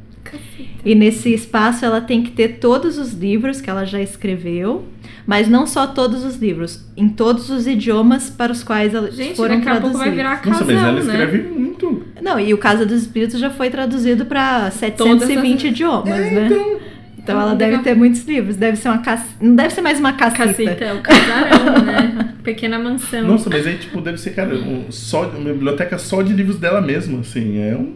E 0.86 0.94
nesse 0.96 1.34
espaço 1.34 1.86
ela 1.86 2.02
tem 2.02 2.22
que 2.24 2.32
ter 2.32 2.58
todos 2.60 2.98
os 2.98 3.14
livros 3.14 3.62
que 3.62 3.70
ela 3.70 3.86
já 3.86 4.02
escreveu, 4.02 4.84
mas 5.26 5.48
não 5.48 5.66
só 5.66 5.88
todos 5.88 6.24
os 6.26 6.36
livros, 6.36 6.86
em 6.98 7.08
todos 7.08 7.50
os 7.50 7.66
idiomas 7.68 8.30
para 8.30 8.52
os 8.52 8.64
quais 8.64 8.94
elas 8.94 9.16
Gente, 9.16 9.36
foram 9.38 9.56
daqui 9.56 9.70
a 9.70 9.80
pouco 9.80 9.98
traduzidos. 9.98 10.00
vai 10.08 10.12
virar 10.16 10.36
casal, 10.38 10.52
Nossa, 10.52 10.66
mas 10.66 10.78
ela 10.84 10.92
né? 10.92 11.00
escreve 11.00 11.38
muito. 11.50 12.04
Não, 12.22 12.40
e 12.40 12.54
o 12.54 12.58
Casa 12.58 12.86
dos 12.86 13.02
Espíritos 13.02 13.40
já 13.40 13.50
foi 13.50 13.70
traduzido 13.70 14.26
para 14.26 14.60
Todas 14.64 14.74
720 14.76 15.56
as- 15.68 15.72
idiomas, 15.74 16.10
É, 16.20 16.32
né? 16.32 16.46
então. 16.48 16.94
Então 17.18 17.40
ela 17.40 17.52
Ah, 17.52 17.56
deve 17.56 17.72
legal. 17.72 17.84
ter 17.86 17.96
muitos 17.96 18.26
livros. 18.28 18.58
Deve 18.58 18.76
ser 18.76 18.90
uma 18.90 18.98
cac... 18.98 19.22
Não 19.40 19.56
deve 19.56 19.74
ser 19.74 19.80
mais 19.80 19.98
uma 19.98 20.12
cacita. 20.12 20.44
Cacita, 20.46 20.84
é 20.84 20.94
o 20.94 21.02
casarão, 21.02 21.82
né? 21.86 22.34
Pequena 22.44 22.78
mansão. 22.78 23.24
Nossa, 23.26 23.50
mas 23.50 23.66
aí, 23.66 23.78
tipo, 23.78 24.02
deve 24.02 24.18
ser, 24.18 24.32
cara, 24.32 24.54
um, 24.54 24.92
só, 24.92 25.30
uma 25.30 25.54
biblioteca 25.54 25.98
só 25.98 26.22
de 26.22 26.34
livros 26.34 26.58
dela 26.60 26.82
mesma, 26.82 27.22
assim. 27.22 27.60
É 27.60 27.78
um. 27.78 27.94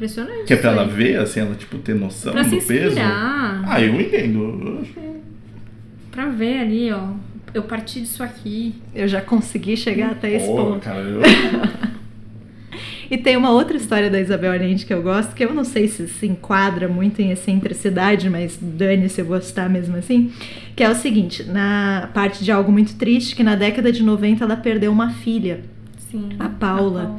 Impressionante. 0.00 0.44
Que 0.46 0.54
é 0.54 0.56
pra 0.56 0.70
ela 0.70 0.82
aí. 0.84 0.88
ver, 0.88 1.18
assim, 1.18 1.40
ela, 1.40 1.54
tipo, 1.54 1.76
ter 1.76 1.94
noção 1.94 2.32
Pra 2.32 2.42
se 2.44 2.56
do 2.56 2.62
peso. 2.62 2.96
Ah, 2.98 3.78
eu 3.82 4.00
entendo. 4.00 4.40
Eu 4.64 4.80
acho... 4.80 4.92
Pra 6.10 6.26
ver 6.30 6.60
ali, 6.60 6.90
ó. 6.90 7.08
Eu 7.52 7.64
parti 7.64 8.00
disso 8.00 8.22
aqui. 8.22 8.74
Eu 8.94 9.06
já 9.06 9.20
consegui 9.20 9.76
chegar 9.76 10.12
até 10.12 10.32
esse 10.32 10.46
ponto. 10.46 10.80
cara, 10.80 11.00
eu... 11.00 11.20
E 13.10 13.18
tem 13.18 13.36
uma 13.36 13.50
outra 13.50 13.76
história 13.76 14.08
da 14.08 14.20
Isabel 14.20 14.52
Allende 14.52 14.86
que 14.86 14.94
eu 14.94 15.02
gosto, 15.02 15.34
que 15.34 15.44
eu 15.44 15.52
não 15.52 15.64
sei 15.64 15.88
se 15.88 16.06
se 16.06 16.26
enquadra 16.26 16.86
muito 16.86 17.20
em 17.20 17.32
excentricidade, 17.32 18.30
mas 18.30 18.56
dane-se 18.62 19.20
eu 19.20 19.26
gostar 19.26 19.68
mesmo 19.68 19.96
assim, 19.96 20.30
que 20.76 20.84
é 20.84 20.88
o 20.88 20.94
seguinte, 20.94 21.42
na 21.42 22.08
parte 22.14 22.44
de 22.44 22.52
algo 22.52 22.70
muito 22.70 22.94
triste, 22.94 23.34
que 23.34 23.42
na 23.42 23.56
década 23.56 23.90
de 23.90 24.04
90 24.04 24.44
ela 24.44 24.56
perdeu 24.56 24.92
uma 24.92 25.10
filha, 25.10 25.62
Sim. 26.08 26.28
a 26.38 26.48
Paula. 26.48 27.18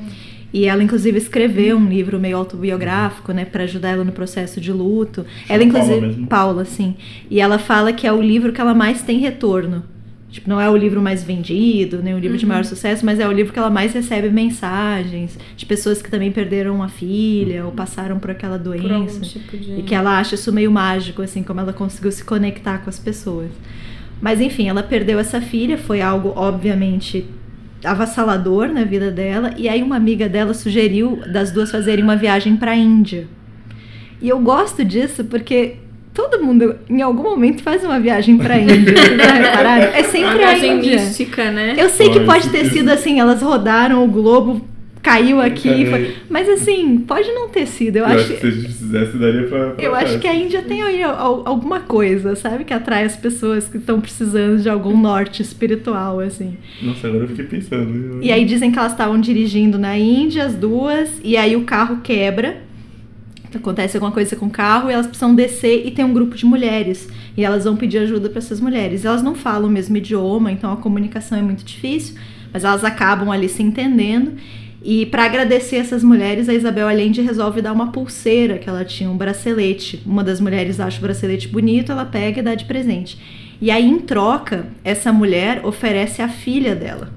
E 0.54 0.66
ela, 0.66 0.84
inclusive, 0.84 1.18
escreveu 1.18 1.78
um 1.78 1.88
livro 1.88 2.20
meio 2.20 2.38
autobiográfico, 2.38 3.32
né, 3.32 3.46
para 3.46 3.64
ajudar 3.64 3.90
ela 3.90 4.04
no 4.04 4.12
processo 4.12 4.60
de 4.60 4.72
luto. 4.72 5.26
Ela, 5.48 5.60
Paula 5.60 5.64
inclusive, 5.64 6.08
mesmo? 6.08 6.28
Paula, 6.28 6.66
sim. 6.66 6.96
E 7.30 7.40
ela 7.40 7.58
fala 7.58 7.94
que 7.94 8.06
é 8.06 8.12
o 8.12 8.22
livro 8.22 8.52
que 8.52 8.60
ela 8.60 8.74
mais 8.74 9.02
tem 9.02 9.20
retorno. 9.20 9.84
Tipo, 10.30 10.50
não 10.50 10.62
é 10.62 10.70
o 10.70 10.78
livro 10.78 11.02
mais 11.02 11.24
vendido, 11.24 12.02
nem 12.02 12.14
o 12.14 12.20
livro 12.20 12.38
de 12.38 12.46
maior 12.46 12.64
sucesso, 12.64 13.06
mas 13.06 13.20
é 13.20 13.28
o 13.28 13.32
livro 13.34 13.52
que 13.52 13.60
ela 13.60 13.70
mais 13.70 13.92
recebe 13.92 14.30
mensagens 14.30 15.38
de 15.58 15.66
pessoas 15.66 16.02
que 16.02 16.10
também 16.10 16.32
perderam 16.32 16.74
uma 16.74 16.88
filha 16.88 17.66
ou 17.66 17.72
passaram 17.74 18.18
por 18.18 18.32
aquela 18.32 18.58
Por 18.58 18.78
doença. 18.78 19.20
tipo 19.20 19.58
de... 19.58 19.80
E 19.80 19.84
que 19.84 19.94
ela 19.94 20.18
acha 20.18 20.36
isso 20.36 20.54
meio 20.54 20.72
mágico, 20.72 21.22
assim, 21.22 21.44
como 21.44 21.60
ela 21.60 21.74
conseguiu 21.74 22.14
se 22.14 22.24
conectar 22.24 22.78
com 22.78 22.90
as 22.90 22.98
pessoas. 22.98 23.50
Mas 24.22 24.40
enfim, 24.40 24.70
ela 24.70 24.82
perdeu 24.82 25.20
essa 25.20 25.42
filha, 25.42 25.78
foi 25.78 26.00
algo, 26.00 26.32
obviamente, 26.34 27.26
avassalador 27.84 28.68
na 28.70 28.84
vida 28.84 29.12
dela. 29.12 29.52
E 29.58 29.68
aí 29.70 29.82
uma 29.82 29.96
amiga 29.96 30.28
dela 30.30 30.54
sugeriu 30.54 31.20
das 31.32 31.52
duas 31.52 31.72
fazerem 31.72 32.04
uma 32.04 32.16
viagem 32.16 32.56
para 32.56 32.72
a 32.72 32.76
Índia. 32.76 33.28
E 34.22 34.30
eu 34.30 34.40
gosto 34.40 34.84
disso 34.86 35.24
porque 35.26 35.76
todo 36.14 36.44
mundo, 36.44 36.76
em 36.90 37.02
algum 37.02 37.24
momento, 37.24 37.64
faz 37.64 37.84
uma 37.84 38.00
viagem 38.00 38.38
para 38.38 38.56
a 38.56 38.60
Índia. 38.62 38.94
Repararam? 38.94 39.94
É 39.94 40.00
Uma 40.02 40.04
sempre 40.10 40.30
a 40.44 40.54
viagem 40.54 40.78
Índia. 40.78 41.00
mística, 41.00 41.52
né? 41.52 41.76
Eu 41.78 41.90
sei 41.90 42.10
que 42.12 42.20
pode 42.22 42.50
ter 42.50 42.66
sido 42.66 42.90
assim, 42.90 43.20
elas 43.20 43.42
rodaram 43.42 44.04
o 44.04 44.08
globo, 44.08 44.66
caiu 45.02 45.42
aqui, 45.42 45.86
foi- 45.86 46.16
mas 46.30 46.48
assim, 46.48 47.00
pode 47.00 47.28
não 47.32 47.50
ter 47.50 47.66
sido. 47.66 47.98
Eu, 47.98 48.04
Eu 48.04 48.06
acho 48.10 48.18
acho 48.20 48.34
que 48.36 48.40
se 48.40 48.48
a 48.48 48.52
gente 48.52 48.68
fizesse, 48.74 49.18
daria 49.18 49.44
pra. 49.48 49.70
pra 49.72 49.84
eu 49.84 49.96
acho 49.96 50.20
que 50.20 50.28
a 50.28 50.36
Índia 50.36 50.62
tem 50.62 50.82
aí 50.84 51.02
al- 51.04 51.44
alguma 51.46 51.80
coisa, 51.80 52.36
sabe? 52.36 52.64
Que 52.64 52.74
atrai 52.74 53.04
as 53.04 53.16
pessoas 53.16 53.68
que 53.68 53.78
estão 53.78 54.00
precisando 54.00 54.62
de 54.62 54.70
algum 54.70 54.96
norte 55.00 55.42
espiritual, 55.42 56.20
assim. 56.20 56.56
Nossa, 56.82 57.08
agora 57.08 57.24
eu 57.24 57.28
fiquei 57.30 57.46
pensando. 57.46 58.20
E 58.22 58.32
aí 58.32 58.46
dizem 58.46 58.72
que 58.72 58.78
elas 58.80 58.92
estavam 58.92 59.20
dirigindo 59.20 59.78
na 59.80 59.98
Índia, 59.98 60.46
as 60.46 60.54
duas, 60.56 61.10
e 61.24 61.36
aí 61.38 61.56
o 61.56 61.64
carro 61.64 62.02
quebra. 62.04 62.58
Acontece 63.54 63.98
alguma 63.98 64.14
coisa 64.14 64.34
com 64.38 64.46
o 64.46 64.50
carro 64.50 64.90
e 64.90 64.94
elas 64.94 65.06
precisam 65.08 65.36
descer 65.36 65.86
e 65.86 65.92
tem 65.92 66.06
um 66.06 66.14
grupo 66.14 66.36
de 66.38 66.46
mulheres. 66.46 67.10
E 67.36 67.44
elas 67.44 67.66
vão 67.66 67.76
pedir 67.76 67.98
ajuda 67.98 68.30
para 68.30 68.38
essas 68.40 68.62
mulheres. 68.62 69.04
Elas 69.04 69.22
não 69.22 69.36
falam 69.36 69.68
o 69.68 69.72
mesmo 69.72 69.98
idioma, 69.98 70.52
então 70.54 70.72
a 70.72 70.78
comunicação 70.78 71.38
é 71.38 71.42
muito 71.42 71.62
difícil, 71.66 72.16
mas 72.54 72.64
elas 72.64 72.86
acabam 72.86 73.30
ali 73.30 73.50
se 73.50 73.62
entendendo. 73.62 74.34
E 74.84 75.06
para 75.06 75.26
agradecer 75.26 75.76
essas 75.76 76.04
mulheres, 76.04 76.50
a 76.50 76.54
Isabel 76.54 76.88
Allende 76.88 77.22
resolve 77.22 77.62
dar 77.62 77.72
uma 77.72 77.92
pulseira 77.92 78.58
que 78.58 78.68
ela 78.68 78.84
tinha, 78.84 79.10
um 79.10 79.18
bracelete. 79.18 80.02
Uma 80.06 80.24
das 80.24 80.42
mulheres 80.42 80.80
acha 80.80 80.98
o 80.98 81.02
bracelete 81.02 81.48
bonito, 81.48 81.92
ela 81.92 82.04
pega 82.04 82.40
e 82.40 82.44
dá 82.44 82.56
de 82.56 82.66
presente. 82.66 83.18
E 83.62 83.70
aí, 83.70 83.88
em 83.88 84.00
troca, 84.00 84.66
essa 84.84 85.14
mulher 85.14 85.64
oferece 85.64 86.22
a 86.22 86.28
filha 86.28 86.74
dela. 86.74 87.14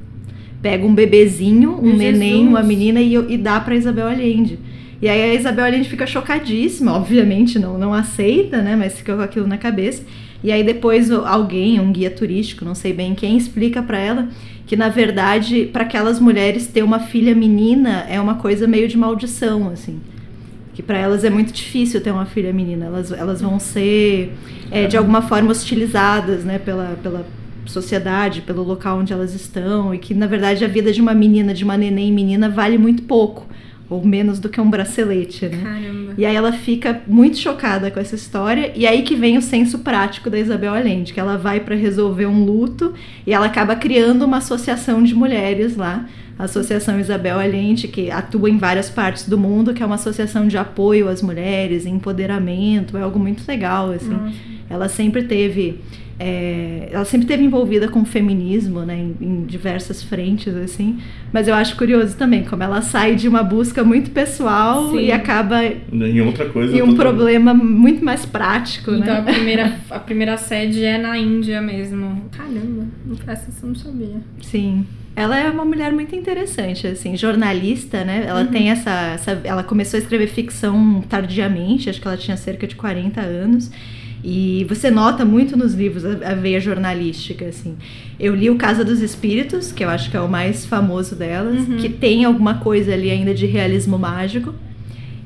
Pega 0.60 0.86
um 0.86 0.94
bebezinho, 0.94 1.78
um 1.78 1.86
Meu 1.86 1.96
neném, 1.96 2.32
Jesus. 2.32 2.48
uma 2.48 2.62
menina 2.62 3.00
e, 3.00 3.14
e 3.14 3.38
dá 3.38 3.58
para 3.60 3.74
Isabel 3.74 4.08
Allende. 4.08 4.58
E 5.00 5.08
aí 5.08 5.22
a 5.22 5.34
Isabel 5.34 5.64
Allende 5.64 5.88
fica 5.88 6.06
chocadíssima, 6.06 6.94
obviamente 6.94 7.58
não, 7.58 7.78
não 7.78 7.92
aceita, 7.92 8.62
né? 8.62 8.76
Mas 8.76 8.94
fica 8.94 9.14
com 9.14 9.22
aquilo 9.22 9.46
na 9.46 9.58
cabeça. 9.58 10.02
E 10.42 10.52
aí 10.52 10.62
depois 10.62 11.10
alguém, 11.10 11.80
um 11.80 11.90
guia 11.90 12.10
turístico, 12.10 12.64
não 12.64 12.74
sei 12.74 12.92
bem 12.92 13.14
quem, 13.14 13.36
explica 13.36 13.82
para 13.82 13.98
ela 13.98 14.28
que 14.74 14.76
na 14.76 14.88
verdade 14.88 15.70
para 15.72 15.84
aquelas 15.84 16.18
mulheres 16.18 16.66
ter 16.66 16.82
uma 16.82 16.98
filha 16.98 17.32
menina 17.32 18.04
é 18.08 18.20
uma 18.20 18.34
coisa 18.34 18.66
meio 18.66 18.88
de 18.88 18.98
maldição, 18.98 19.68
assim. 19.68 20.00
Que 20.74 20.82
para 20.82 20.98
elas 20.98 21.22
é 21.22 21.30
muito 21.30 21.52
difícil 21.52 22.00
ter 22.00 22.10
uma 22.10 22.26
filha 22.26 22.52
menina. 22.52 22.86
Elas, 22.86 23.12
elas 23.12 23.40
vão 23.40 23.60
ser 23.60 24.32
é, 24.72 24.88
de 24.88 24.96
alguma 24.96 25.22
forma 25.22 25.52
hostilizadas, 25.52 26.44
né? 26.44 26.58
Pela, 26.58 26.98
pela 27.00 27.24
sociedade, 27.64 28.40
pelo 28.40 28.64
local 28.64 28.98
onde 28.98 29.12
elas 29.12 29.32
estão. 29.32 29.94
E 29.94 29.98
que 29.98 30.12
na 30.12 30.26
verdade 30.26 30.64
a 30.64 30.68
vida 30.68 30.92
de 30.92 31.00
uma 31.00 31.14
menina, 31.14 31.54
de 31.54 31.62
uma 31.62 31.76
neném 31.76 32.10
menina, 32.10 32.48
vale 32.48 32.76
muito 32.76 33.04
pouco. 33.04 33.46
Ou 33.95 34.05
menos 34.05 34.38
do 34.38 34.49
que 34.49 34.61
um 34.61 34.68
bracelete, 34.68 35.47
né? 35.47 35.61
Caramba. 35.62 36.14
E 36.16 36.24
aí 36.24 36.34
ela 36.34 36.53
fica 36.53 37.03
muito 37.07 37.36
chocada 37.38 37.90
com 37.90 38.01
essa 38.01 38.14
história. 38.14 38.72
E 38.74 38.86
aí 38.86 39.03
que 39.03 39.14
vem 39.14 39.36
o 39.36 39.42
senso 39.42 39.78
prático 39.80 40.28
da 40.30 40.38
Isabel 40.38 40.74
Allende, 40.74 41.12
que 41.12 41.20
ela 41.20 41.36
vai 41.36 41.61
para 41.61 41.74
resolver 41.74 42.26
um 42.26 42.45
luto 42.45 42.95
e 43.26 43.32
ela 43.32 43.47
acaba 43.47 43.76
criando 43.76 44.24
uma 44.24 44.38
associação 44.38 45.03
de 45.03 45.14
mulheres 45.14 45.76
lá, 45.76 46.07
a 46.38 46.45
Associação 46.45 46.99
Isabel 46.99 47.38
Allende, 47.38 47.86
que 47.86 48.11
atua 48.11 48.51
em 48.51 48.59
várias 48.59 48.90
partes 48.90 49.28
do 49.28 49.38
mundo, 49.38 49.72
que 49.72 49.82
é 49.82 49.86
uma 49.86 49.95
associação 49.95 50.49
de 50.49 50.59
apoio 50.59 51.09
às 51.09 51.22
mulheres, 51.22 51.86
empoderamento, 51.86 52.97
é 52.97 53.03
algo 53.03 53.18
muito 53.18 53.47
legal, 53.47 53.92
assim. 53.92 54.14
Nossa. 54.14 54.34
Ela 54.68 54.88
sempre 54.88 55.24
teve 55.24 55.80
é, 56.18 56.88
ela 56.92 57.04
sempre 57.04 57.26
teve 57.26 57.42
envolvida 57.44 57.88
com 57.88 58.00
o 58.02 58.04
feminismo, 58.04 58.80
né, 58.80 58.96
em, 58.96 59.16
em 59.20 59.44
diversas 59.44 60.02
frentes, 60.02 60.54
assim. 60.54 60.98
Mas 61.32 61.48
eu 61.48 61.54
acho 61.54 61.76
curioso 61.76 62.16
também 62.16 62.44
como 62.44 62.62
ela 62.62 62.80
sai 62.82 63.14
de 63.16 63.28
uma 63.28 63.42
busca 63.42 63.82
muito 63.82 64.10
pessoal 64.10 64.90
Sim. 64.90 65.00
e 65.00 65.12
acaba 65.12 65.60
Em 65.64 66.20
outra 66.20 66.48
coisa. 66.48 66.76
e 66.76 66.82
um 66.82 66.94
problema 66.94 67.52
muito 67.52 68.04
mais 68.04 68.24
prático, 68.24 68.92
Então 68.92 69.16
a 69.16 69.20
né? 69.22 69.32
primeira, 69.32 69.76
a 69.90 69.98
primeira 69.98 70.36
sede 70.36 70.84
é 70.84 70.98
na 70.98 71.18
Índia 71.18 71.60
mesmo. 71.60 72.24
Caramba, 72.30 72.86
essa 73.26 73.50
eu 73.62 73.68
não 73.68 73.74
sabia. 73.74 74.16
Sim. 74.40 74.86
Ela 75.16 75.38
é 75.38 75.48
uma 75.48 75.64
mulher 75.64 75.92
muito 75.92 76.14
interessante, 76.16 76.88
assim, 76.88 77.16
jornalista, 77.16 78.04
né? 78.04 78.24
Ela 78.26 78.44
tem 78.46 78.70
essa, 78.70 78.90
essa. 79.14 79.40
Ela 79.44 79.62
começou 79.62 79.96
a 79.96 80.00
escrever 80.00 80.26
ficção 80.26 81.04
tardiamente, 81.08 81.88
acho 81.88 82.00
que 82.00 82.08
ela 82.08 82.16
tinha 82.16 82.36
cerca 82.36 82.66
de 82.66 82.74
40 82.74 83.20
anos. 83.20 83.70
E 84.26 84.64
você 84.66 84.90
nota 84.90 85.22
muito 85.22 85.54
nos 85.54 85.74
livros 85.74 86.02
a, 86.04 86.30
a 86.30 86.34
veia 86.34 86.58
jornalística, 86.58 87.44
assim. 87.44 87.76
Eu 88.18 88.34
li 88.34 88.48
O 88.48 88.56
Casa 88.56 88.82
dos 88.82 89.02
Espíritos, 89.02 89.70
que 89.70 89.84
eu 89.84 89.90
acho 89.90 90.10
que 90.10 90.16
é 90.16 90.20
o 90.20 90.28
mais 90.28 90.64
famoso 90.64 91.14
delas, 91.14 91.68
Uhum. 91.68 91.76
que 91.76 91.90
tem 91.90 92.24
alguma 92.24 92.54
coisa 92.54 92.94
ali 92.94 93.10
ainda 93.10 93.34
de 93.34 93.44
realismo 93.44 93.98
mágico. 93.98 94.54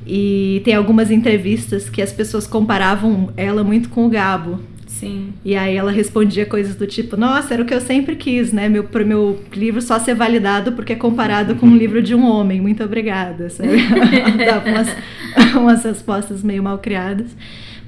E 0.05 0.61
tem 0.65 0.73
algumas 0.73 1.11
entrevistas 1.11 1.89
que 1.89 2.01
as 2.01 2.11
pessoas 2.11 2.45
comparavam 2.47 3.29
ela 3.37 3.63
muito 3.63 3.89
com 3.89 4.05
o 4.05 4.09
Gabo, 4.09 4.59
Sim. 4.87 5.29
e 5.45 5.55
aí 5.55 5.77
ela 5.77 5.91
respondia 5.91 6.45
coisas 6.47 6.75
do 6.75 6.87
tipo, 6.87 7.15
nossa, 7.15 7.53
era 7.53 7.61
o 7.61 7.65
que 7.65 7.73
eu 7.75 7.79
sempre 7.79 8.15
quis, 8.15 8.51
né? 8.51 8.67
Meu, 8.67 8.83
pro 8.85 9.05
meu 9.05 9.39
livro 9.55 9.81
só 9.81 9.99
ser 9.99 10.15
validado 10.15 10.71
porque 10.71 10.93
é 10.93 10.95
comparado 10.95 11.55
com 11.55 11.67
um 11.67 11.77
livro 11.77 12.01
de 12.01 12.15
um 12.15 12.25
homem. 12.25 12.59
Muito 12.59 12.83
obrigada, 12.83 13.49
sabe? 13.51 13.69
Dava 14.45 14.67
umas, 14.69 14.95
umas 15.55 15.83
respostas 15.83 16.43
meio 16.43 16.63
mal 16.63 16.79
criadas. 16.79 17.27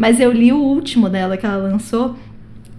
Mas 0.02 0.20
eu 0.20 0.32
li 0.32 0.52
o 0.52 0.58
último 0.58 1.08
dela 1.08 1.38
que 1.38 1.46
ela 1.46 1.58
lançou, 1.58 2.16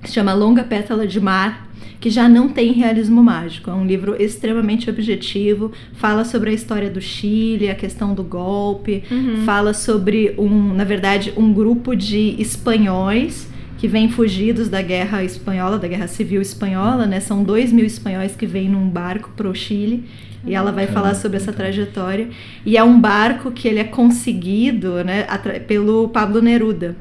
que 0.02 0.08
se 0.08 0.14
chama 0.14 0.34
Longa 0.34 0.64
Pétala 0.64 1.06
de 1.06 1.20
Mar, 1.20 1.68
que 2.00 2.10
já 2.10 2.28
não 2.28 2.48
tem 2.48 2.72
realismo 2.72 3.22
mágico. 3.22 3.70
É 3.70 3.72
um 3.72 3.86
livro 3.86 4.20
extremamente 4.20 4.90
objetivo, 4.90 5.70
fala 5.92 6.24
sobre 6.24 6.50
a 6.50 6.52
história 6.52 6.90
do 6.90 7.00
Chile, 7.00 7.70
a 7.70 7.76
questão 7.76 8.12
do 8.12 8.24
golpe, 8.24 9.04
Uhum. 9.08 9.44
fala 9.44 9.72
sobre 9.72 10.34
um, 10.36 10.74
na 10.74 10.82
verdade, 10.82 11.32
um 11.36 11.52
grupo 11.52 11.94
de 11.94 12.34
espanhóis 12.40 13.48
que 13.78 13.86
vêm 13.86 14.08
fugidos 14.08 14.68
da 14.68 14.82
guerra 14.82 15.22
espanhola, 15.22 15.78
da 15.78 15.86
guerra 15.86 16.08
civil 16.08 16.42
espanhola, 16.42 17.06
né? 17.06 17.20
São 17.20 17.44
dois 17.44 17.72
mil 17.72 17.86
espanhóis 17.86 18.34
que 18.34 18.46
vêm 18.46 18.68
num 18.68 18.88
barco 18.88 19.30
pro 19.36 19.54
Chile. 19.54 20.02
E 20.44 20.56
ela 20.56 20.72
vai 20.72 20.88
falar 20.88 21.14
sobre 21.14 21.36
essa 21.36 21.52
trajetória. 21.52 22.28
E 22.66 22.76
é 22.76 22.82
um 22.82 23.00
barco 23.00 23.52
que 23.52 23.68
ele 23.68 23.78
é 23.78 23.84
conseguido 23.84 25.04
né, 25.04 25.24
pelo 25.68 26.08
Pablo 26.08 26.42
Neruda. 26.42 26.96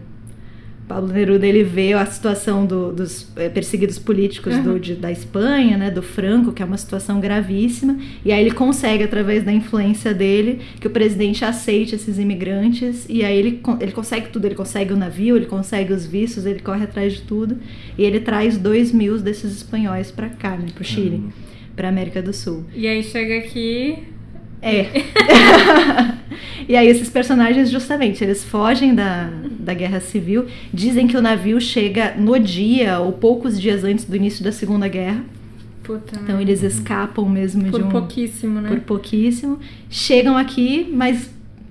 Pablo 0.93 1.13
Neruda 1.13 1.47
ele 1.47 1.63
vê 1.63 1.93
a 1.93 2.05
situação 2.05 2.65
do- 2.65 2.91
dos 2.91 3.27
eh, 3.35 3.49
perseguidos 3.49 3.97
políticos 3.97 4.53
do- 4.63 4.79
de- 4.79 4.95
da 4.95 5.11
Espanha, 5.11 5.77
né, 5.77 5.89
do 5.91 6.01
Franco, 6.01 6.51
que 6.51 6.61
é 6.61 6.65
uma 6.65 6.77
situação 6.77 7.19
gravíssima, 7.19 7.97
e 8.25 8.31
aí 8.31 8.41
ele 8.41 8.51
consegue, 8.51 9.03
através 9.03 9.43
da 9.43 9.51
influência 9.51 10.13
dele, 10.13 10.59
que 10.79 10.87
o 10.87 10.89
presidente 10.89 11.45
aceite 11.45 11.95
esses 11.95 12.17
imigrantes, 12.19 13.05
e 13.09 13.23
aí 13.23 13.37
ele, 13.37 13.61
ele 13.79 13.91
consegue 13.91 14.27
tudo, 14.29 14.45
ele 14.45 14.55
consegue 14.55 14.91
o 14.93 14.97
navio, 14.97 15.35
ele 15.35 15.45
consegue 15.45 15.93
os 15.93 16.05
vistos, 16.05 16.45
ele 16.45 16.59
corre 16.59 16.83
atrás 16.83 17.13
de 17.13 17.21
tudo, 17.21 17.57
e 17.97 18.03
ele 18.03 18.19
traz 18.19 18.57
dois 18.57 18.91
mil 18.91 19.17
desses 19.19 19.51
espanhóis 19.55 20.11
para 20.11 20.29
cá, 20.29 20.57
né, 20.57 20.67
pro 20.73 20.83
Chile, 20.83 21.23
para 21.75 21.87
América 21.89 22.21
do 22.21 22.33
Sul. 22.33 22.65
E 22.75 22.87
aí 22.87 23.01
chega 23.03 23.37
aqui. 23.37 23.99
É. 24.61 24.85
e 26.67 26.75
aí 26.75 26.87
esses 26.87 27.09
personagens, 27.09 27.69
justamente, 27.69 28.23
eles 28.23 28.43
fogem 28.43 28.93
da, 28.93 29.29
da 29.59 29.73
guerra 29.73 29.99
civil, 29.99 30.45
dizem 30.73 31.07
que 31.07 31.17
o 31.17 31.21
navio 31.21 31.59
chega 31.59 32.13
no 32.17 32.37
dia 32.39 32.99
ou 32.99 33.11
poucos 33.11 33.59
dias 33.59 33.83
antes 33.83 34.05
do 34.05 34.15
início 34.15 34.43
da 34.43 34.51
Segunda 34.51 34.87
Guerra. 34.87 35.23
Puta. 35.83 36.19
Então 36.21 36.39
eles 36.39 36.61
escapam 36.61 37.27
mesmo 37.27 37.63
por 37.71 37.79
de 37.79 37.85
um 37.85 37.89
pouquíssimo, 37.89 38.61
né? 38.61 38.69
por 38.69 38.79
pouquíssimo. 38.81 39.59
Chegam 39.89 40.37
aqui, 40.37 40.87
mas 40.93 41.29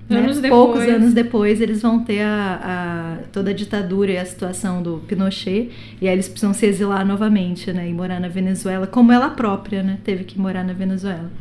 né, 0.09 0.19
Anos 0.19 0.39
poucos 0.41 0.81
depois. 0.81 0.89
anos 1.01 1.13
depois 1.13 1.61
eles 1.61 1.81
vão 1.81 2.03
ter 2.03 2.21
a, 2.21 2.59
a- 2.61 3.23
toda 3.31 3.51
a 3.51 3.53
ditadura 3.53 4.11
e 4.11 4.17
a 4.17 4.25
situação 4.25 4.83
do 4.83 5.01
Pinochet. 5.07 5.69
E 6.01 6.07
aí 6.09 6.13
eles 6.13 6.27
precisam 6.27 6.53
se 6.53 6.65
exilar 6.65 7.05
novamente, 7.05 7.71
né? 7.71 7.87
E 7.89 7.93
morar 7.93 8.19
na 8.19 8.27
Venezuela, 8.27 8.85
como 8.85 9.13
ela 9.13 9.29
própria, 9.29 9.81
né? 9.81 9.97
Teve 10.03 10.25
que 10.25 10.37
morar 10.37 10.65
na 10.65 10.73
Venezuela. 10.73 11.31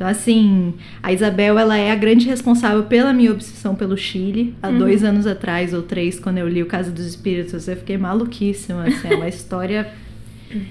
Então, 0.00 0.08
assim, 0.08 0.72
a 1.02 1.12
Isabel, 1.12 1.58
ela 1.58 1.76
é 1.76 1.90
a 1.90 1.94
grande 1.94 2.26
responsável 2.26 2.84
pela 2.84 3.12
minha 3.12 3.30
obsessão 3.30 3.74
pelo 3.74 3.98
Chile. 3.98 4.54
Há 4.62 4.70
Uhum. 4.70 4.78
dois 4.78 5.04
anos 5.04 5.26
atrás, 5.26 5.74
ou 5.74 5.82
três, 5.82 6.18
quando 6.18 6.38
eu 6.38 6.48
li 6.48 6.62
O 6.62 6.66
Casa 6.66 6.90
dos 6.90 7.04
Espíritos, 7.04 7.68
eu 7.68 7.76
fiquei 7.76 7.98
maluquíssima, 7.98 8.84
assim, 8.84 9.08
é 9.10 9.14
uma 9.16 9.28
história 9.28 9.88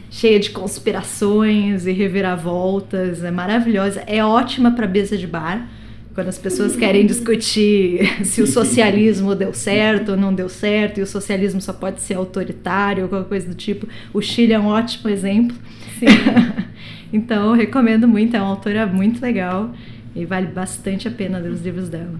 cheia 0.09 0.39
de 0.39 0.49
conspirações 0.49 1.86
e 1.86 1.91
reviravoltas, 1.91 3.23
é 3.23 3.30
maravilhosa, 3.30 4.01
é 4.07 4.25
ótima 4.25 4.71
para 4.71 4.88
mesa 4.88 5.15
de 5.15 5.27
bar. 5.27 5.69
Quando 6.15 6.30
as 6.30 6.39
pessoas 6.39 6.75
querem 6.75 7.05
discutir 7.05 8.09
se 8.25 8.41
o 8.41 8.47
socialismo 8.47 9.36
deu 9.36 9.53
certo 9.53 10.13
ou 10.13 10.17
não 10.17 10.34
deu 10.34 10.49
certo, 10.49 10.99
e 10.99 11.03
o 11.03 11.07
socialismo 11.07 11.61
só 11.61 11.71
pode 11.71 12.01
ser 12.01 12.15
autoritário 12.15 13.03
ou 13.03 13.09
qualquer 13.09 13.30
coisa 13.30 13.47
do 13.47 13.53
tipo, 13.53 13.88
o 14.11 14.23
Chile 14.23 14.53
é 14.53 14.59
um 14.59 14.65
ótimo 14.65 15.07
exemplo. 15.07 15.55
Sim. 15.99 16.07
então, 17.12 17.47
eu 17.47 17.53
recomendo 17.53 18.07
muito, 18.07 18.36
é 18.36 18.41
uma 18.41 18.49
autora 18.51 18.86
muito 18.88 19.22
legal 19.22 19.72
e 20.16 20.26
vale 20.26 20.47
bastante 20.47 21.07
a 21.07 21.12
pena 21.12 21.38
ler 21.38 21.51
os 21.51 21.62
livros 21.64 21.89
dela. 21.89 22.20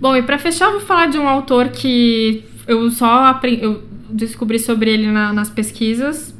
Bom, 0.00 0.16
e 0.16 0.22
pra 0.22 0.38
fechar, 0.38 0.66
eu 0.66 0.72
vou 0.72 0.80
falar 0.80 1.06
de 1.06 1.18
um 1.18 1.28
autor 1.28 1.68
que 1.68 2.42
eu 2.66 2.90
só 2.90 3.24
apre- 3.26 3.58
eu 3.62 3.82
descobri 4.10 4.58
sobre 4.58 4.90
ele 4.90 5.06
na- 5.10 5.32
nas 5.32 5.48
pesquisas. 5.48 6.34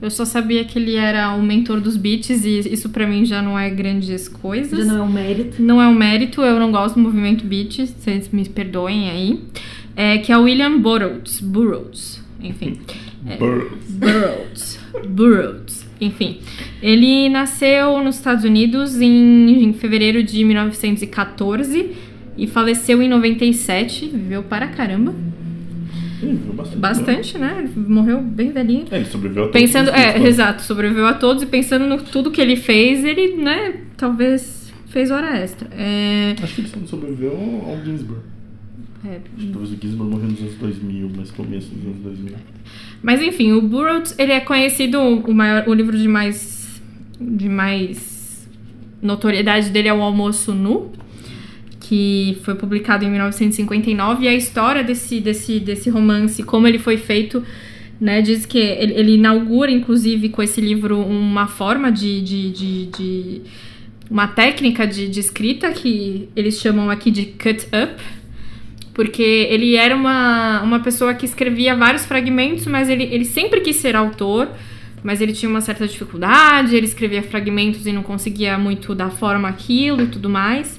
Eu 0.00 0.10
só 0.10 0.24
sabia 0.24 0.64
que 0.64 0.78
ele 0.78 0.94
era 0.94 1.30
o 1.34 1.42
mentor 1.42 1.78
dos 1.80 1.96
beats 1.96 2.44
e 2.44 2.60
isso 2.72 2.88
pra 2.88 3.06
mim 3.06 3.26
já 3.26 3.42
não 3.42 3.58
é 3.58 3.68
grandes 3.68 4.28
coisas. 4.28 4.86
Já 4.86 4.92
não 4.92 4.98
é 5.00 5.02
um 5.02 5.12
mérito. 5.12 5.62
Não 5.62 5.82
é 5.82 5.86
um 5.88 5.94
mérito, 5.94 6.40
eu 6.40 6.58
não 6.58 6.70
gosto 6.72 6.94
do 6.94 7.00
movimento 7.02 7.44
beat, 7.44 7.86
vocês 7.86 8.30
me 8.30 8.48
perdoem 8.48 9.10
aí. 9.10 9.44
É, 9.94 10.16
que 10.18 10.32
é 10.32 10.38
o 10.38 10.42
William 10.44 10.78
Burroughs. 10.78 11.40
Burroughs, 11.40 12.22
enfim. 12.40 12.78
É, 13.26 13.36
Burroughs. 13.36 13.90
Burroughs. 13.90 14.80
Burroughs. 15.08 15.79
Enfim. 16.00 16.38
Ele 16.82 17.28
nasceu 17.28 18.02
nos 18.02 18.16
Estados 18.16 18.44
Unidos 18.44 19.00
em, 19.00 19.64
em 19.64 19.72
fevereiro 19.72 20.22
de 20.22 20.42
1914 20.44 21.90
e 22.38 22.46
faleceu 22.46 23.02
em 23.02 23.08
97. 23.08 24.06
Viveu 24.08 24.42
para 24.42 24.68
caramba. 24.68 25.14
Ih, 26.22 26.26
viu 26.26 26.52
bastante. 26.54 26.78
Bastante, 26.78 27.38
né? 27.38 27.68
Morreu 27.76 28.20
bem 28.20 28.50
velhinho. 28.52 28.84
É, 28.90 28.96
ele 28.96 29.04
sobreviveu 29.06 29.44
a 29.44 29.46
todos 29.48 29.60
Pensando, 29.60 29.90
é, 29.90 30.06
riscos. 30.12 30.24
exato, 30.28 30.62
sobreviveu 30.62 31.06
a 31.06 31.14
todos 31.14 31.42
e 31.42 31.46
pensando 31.46 31.86
no 31.86 31.98
tudo 31.98 32.30
que 32.30 32.40
ele 32.40 32.56
fez, 32.56 33.04
ele, 33.04 33.36
né, 33.36 33.74
talvez 33.96 34.70
fez 34.88 35.10
hora 35.10 35.36
extra. 35.38 35.68
É, 35.72 36.34
Acho 36.42 36.54
que 36.56 36.60
ele 36.62 36.86
sobreviveu 36.86 37.32
ao 37.66 37.82
Ginsburg. 37.84 38.20
É, 39.04 39.20
Acho 39.36 39.46
que 39.46 39.52
talvez 39.52 39.72
o 39.72 39.76
Ginsburg 39.80 40.10
morreu 40.10 40.28
nos 40.28 40.40
anos 40.40 40.54
2000, 40.56 41.10
mas 41.16 41.30
começo 41.30 41.68
dos 41.74 41.84
anos 41.86 41.98
2000. 42.02 42.34
Mas 43.02 43.22
enfim, 43.22 43.52
o 43.52 43.62
Burroughs, 43.62 44.14
ele 44.18 44.32
é 44.32 44.40
conhecido 44.40 45.00
o 45.00 45.32
maior, 45.34 45.66
o 45.68 45.74
livro 45.74 45.96
de 45.96 46.06
mais 46.06 46.60
de 47.20 47.48
mais 47.48 48.48
notoriedade 49.02 49.70
dele 49.70 49.88
é 49.88 49.94
o 49.94 50.02
Almoço 50.02 50.52
Nu, 50.54 50.90
que 51.78 52.38
foi 52.44 52.54
publicado 52.54 53.04
em 53.04 53.10
1959, 53.10 54.24
e 54.24 54.28
a 54.28 54.34
história 54.34 54.82
desse, 54.84 55.20
desse, 55.20 55.58
desse 55.60 55.90
romance, 55.90 56.42
como 56.42 56.66
ele 56.66 56.78
foi 56.78 56.96
feito, 56.96 57.42
né, 58.00 58.22
diz 58.22 58.46
que 58.46 58.58
ele, 58.58 58.94
ele 58.94 59.14
inaugura, 59.16 59.70
inclusive, 59.70 60.28
com 60.30 60.42
esse 60.42 60.60
livro, 60.60 60.98
uma 60.98 61.46
forma 61.46 61.90
de. 61.90 62.20
de, 62.22 62.50
de, 62.50 62.86
de- 62.86 63.40
uma 64.10 64.26
técnica 64.26 64.86
de, 64.88 65.08
de 65.08 65.20
escrita 65.20 65.70
que 65.70 66.28
eles 66.34 66.58
chamam 66.58 66.90
aqui 66.90 67.12
de 67.12 67.26
cut 67.26 67.64
up, 67.66 68.02
porque 69.00 69.48
ele 69.48 69.76
era 69.76 69.96
uma, 69.96 70.60
uma 70.60 70.80
pessoa 70.80 71.14
que 71.14 71.24
escrevia 71.24 71.74
vários 71.74 72.04
fragmentos, 72.04 72.66
mas 72.66 72.86
ele, 72.86 73.04
ele 73.04 73.24
sempre 73.24 73.62
quis 73.62 73.76
ser 73.76 73.96
autor, 73.96 74.46
mas 75.02 75.22
ele 75.22 75.32
tinha 75.32 75.48
uma 75.48 75.62
certa 75.62 75.88
dificuldade, 75.88 76.76
ele 76.76 76.84
escrevia 76.84 77.22
fragmentos 77.22 77.86
e 77.86 77.92
não 77.92 78.02
conseguia 78.02 78.58
muito 78.58 78.94
dar 78.94 79.08
forma 79.08 79.48
àquilo 79.48 80.02
e 80.02 80.06
tudo 80.08 80.28
mais. 80.28 80.78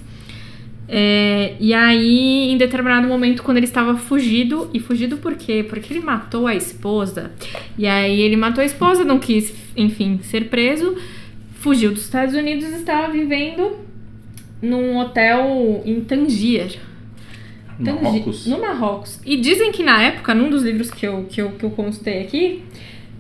É, 0.88 1.56
e 1.60 1.74
aí, 1.74 2.52
em 2.52 2.58
determinado 2.58 3.08
momento, 3.08 3.42
quando 3.42 3.58
ele 3.58 3.66
estava 3.66 3.98
fugido, 3.98 4.70
e 4.72 4.80
fugido 4.80 5.18
por 5.18 5.34
quê? 5.34 5.66
Porque 5.68 5.92
ele 5.92 6.02
matou 6.02 6.46
a 6.46 6.54
esposa. 6.54 7.32
E 7.76 7.88
aí 7.88 8.22
ele 8.22 8.38
matou 8.38 8.62
a 8.62 8.66
esposa, 8.66 9.04
não 9.04 9.18
quis, 9.18 9.52
enfim, 9.76 10.20
ser 10.22 10.46
preso, 10.46 10.96
fugiu 11.56 11.92
dos 11.92 12.04
Estados 12.04 12.36
Unidos 12.36 12.66
e 12.70 12.76
estava 12.76 13.12
vivendo 13.12 13.80
num 14.62 15.00
hotel 15.00 15.82
em 15.84 16.02
Tangier. 16.02 16.91
Marrocos? 17.84 18.46
No 18.48 18.60
Marrocos. 18.60 19.20
E 19.26 19.38
dizem 19.38 19.72
que 19.72 19.84
na 19.84 20.02
época, 20.04 20.34
num 20.34 20.50
dos 20.50 20.64
livros 20.64 20.90
que 20.92 21.06
eu, 21.06 21.26
que 21.30 21.42
eu, 21.42 21.52
que 21.52 21.64
eu 21.64 21.72
constei 21.72 22.22
aqui, 22.22 22.64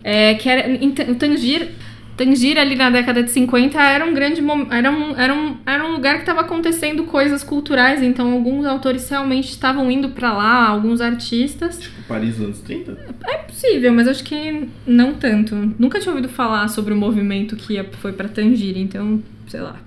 é, 0.03 0.35
que 0.35 0.47
era 0.49 0.69
em 0.69 0.91
Ta- 0.91 1.03
em 1.03 1.13
Tangier, 1.15 1.69
Tangier 2.17 2.57
ali 2.59 2.75
na 2.75 2.89
década 2.89 3.23
de 3.23 3.31
50 3.31 3.81
era 3.81 4.05
um 4.05 4.13
grande 4.13 4.41
era 4.69 4.91
um, 4.91 5.15
era 5.17 5.33
um, 5.33 5.57
era 5.65 5.87
um 5.87 5.93
lugar 5.93 6.15
que 6.15 6.21
estava 6.21 6.41
acontecendo 6.41 7.03
coisas 7.05 7.43
culturais, 7.43 8.03
então 8.03 8.31
alguns 8.33 8.65
autores 8.65 9.09
realmente 9.09 9.49
estavam 9.49 9.89
indo 9.89 10.09
para 10.09 10.31
lá, 10.33 10.67
alguns 10.67 11.01
artistas. 11.01 11.79
Tipo, 11.79 12.01
Paris 12.03 12.39
anos 12.39 12.59
30? 12.59 12.97
É 13.27 13.37
possível, 13.37 13.91
mas 13.93 14.07
acho 14.07 14.23
que 14.23 14.67
não 14.85 15.13
tanto. 15.13 15.55
Nunca 15.79 15.99
tinha 15.99 16.11
ouvido 16.13 16.29
falar 16.29 16.67
sobre 16.67 16.93
o 16.93 16.97
movimento 16.97 17.55
que 17.55 17.81
foi 17.93 18.11
pra 18.13 18.27
Tangira, 18.27 18.77
então, 18.77 19.21
sei 19.47 19.61
lá. 19.61 19.77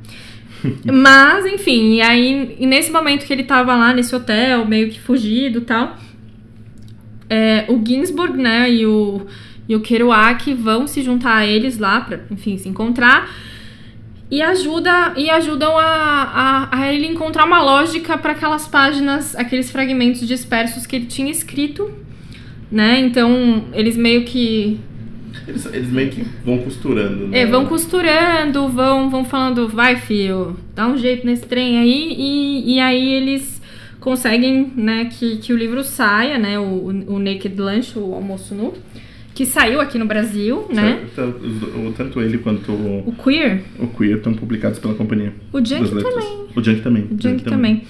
mas, 0.92 1.46
enfim, 1.46 1.94
e 1.94 2.02
aí, 2.02 2.56
nesse 2.60 2.90
momento 2.90 3.26
que 3.26 3.32
ele 3.32 3.44
tava 3.44 3.74
lá 3.74 3.92
nesse 3.92 4.14
hotel, 4.14 4.64
meio 4.66 4.90
que 4.90 5.00
fugido 5.00 5.58
e 5.58 5.62
tal, 5.62 5.96
é, 7.28 7.64
o 7.68 7.80
Ginsburg, 7.84 8.36
né, 8.36 8.70
e 8.70 8.86
o, 8.86 9.26
e 9.68 9.76
o 9.76 9.80
Kerouac 9.80 10.52
vão 10.54 10.86
se 10.86 11.02
juntar 11.02 11.36
a 11.36 11.46
eles 11.46 11.78
lá 11.78 12.00
pra, 12.00 12.20
enfim, 12.30 12.56
se 12.56 12.68
encontrar. 12.68 13.30
E, 14.30 14.42
ajuda, 14.42 15.12
e 15.16 15.30
ajudam 15.30 15.76
a, 15.78 15.88
a, 16.72 16.78
a 16.78 16.92
ele 16.92 17.06
encontrar 17.06 17.44
uma 17.44 17.62
lógica 17.62 18.16
para 18.16 18.32
aquelas 18.32 18.66
páginas, 18.66 19.36
aqueles 19.36 19.70
fragmentos 19.70 20.26
dispersos 20.26 20.86
que 20.86 20.96
ele 20.96 21.06
tinha 21.06 21.30
escrito 21.30 22.04
né? 22.74 22.98
Então, 22.98 23.66
eles 23.72 23.96
meio 23.96 24.24
que 24.24 24.80
Eles, 25.46 25.66
eles 25.66 25.90
meio 25.90 26.10
que 26.10 26.24
vão 26.44 26.58
costurando, 26.58 27.28
né? 27.28 27.40
é, 27.40 27.46
vão 27.46 27.66
costurando, 27.66 28.68
vão, 28.68 29.10
vão 29.10 29.24
falando, 29.24 29.68
vai, 29.68 29.96
filho, 29.96 30.56
dá 30.74 30.86
um 30.86 30.96
jeito 30.96 31.26
nesse 31.26 31.44
trem 31.46 31.78
aí, 31.78 32.14
e, 32.16 32.74
e 32.74 32.80
aí 32.80 33.12
eles 33.12 33.60
conseguem, 34.00 34.72
né, 34.76 35.06
que, 35.06 35.36
que 35.36 35.52
o 35.52 35.56
livro 35.56 35.82
saia, 35.82 36.38
né, 36.38 36.58
o, 36.58 36.86
o 37.06 37.18
Naked 37.18 37.60
Lunch, 37.60 37.98
o 37.98 38.14
almoço 38.14 38.54
nu, 38.54 38.74
que 39.34 39.44
saiu 39.44 39.80
aqui 39.80 39.98
no 39.98 40.06
Brasil, 40.06 40.66
né? 40.72 41.00
Tanto, 41.96 42.22
ele 42.22 42.38
quanto 42.38 42.70
o, 42.70 43.08
O 43.08 43.12
Queer, 43.12 43.62
o 43.80 43.88
Queer 43.88 44.18
estão 44.18 44.32
publicados 44.32 44.78
pela 44.78 44.94
companhia. 44.94 45.32
o 45.52 45.64
Junk 45.64 45.90
também. 45.90 46.46
O 46.54 46.62
Junk 46.62 46.80
também. 46.82 47.02
O 47.10 47.20
Junk 47.20 47.44
também. 47.44 47.82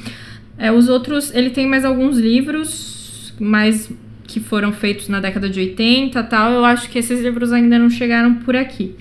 É, 0.56 0.72
os 0.72 0.88
outros, 0.88 1.34
ele 1.34 1.50
tem 1.50 1.66
mais 1.66 1.84
alguns 1.84 2.16
livros, 2.16 3.34
mais 3.38 3.90
que 4.34 4.40
foram 4.40 4.72
feitos 4.72 5.08
na 5.08 5.20
década 5.20 5.48
de 5.48 5.60
80 5.60 6.18
e 6.18 6.22
tal. 6.24 6.50
Eu 6.50 6.64
acho 6.64 6.90
que 6.90 6.98
esses 6.98 7.20
livros 7.20 7.52
ainda 7.52 7.78
não 7.78 7.88
chegaram 7.88 8.34
por 8.34 8.56
aqui. 8.56 8.96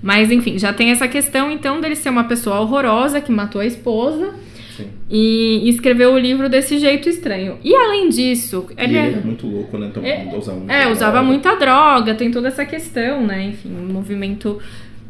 Mas 0.00 0.30
enfim, 0.30 0.56
já 0.56 0.72
tem 0.72 0.90
essa 0.92 1.08
questão 1.08 1.50
então 1.50 1.80
dele 1.80 1.96
ser 1.96 2.10
uma 2.10 2.22
pessoa 2.24 2.60
horrorosa 2.60 3.20
que 3.20 3.32
matou 3.32 3.60
a 3.60 3.66
esposa 3.66 4.32
Sim. 4.76 4.86
e, 5.10 5.68
escreveu 5.68 6.12
o 6.12 6.18
livro 6.18 6.48
desse 6.48 6.78
jeito 6.78 7.08
estranho. 7.08 7.58
E 7.64 7.74
além 7.74 8.08
disso, 8.08 8.66
E 8.70 8.80
ele, 8.84 8.96
ele 8.96 8.98
é- 8.98 9.10
era 9.14 9.20
muito 9.20 9.48
louco, 9.48 9.76
né? 9.76 9.88
Então 9.90 10.04
É, 10.04 10.36
usava 10.36 10.58
muito. 10.58 10.70
é, 10.70 10.88
usava 10.92 11.22
muita 11.24 11.56
droga, 11.56 12.14
tem 12.14 12.30
toda 12.30 12.46
essa 12.46 12.64
questão, 12.64 13.26
né? 13.26 13.46
Enfim, 13.46 13.70
o 13.76 13.92
movimento 13.92 14.60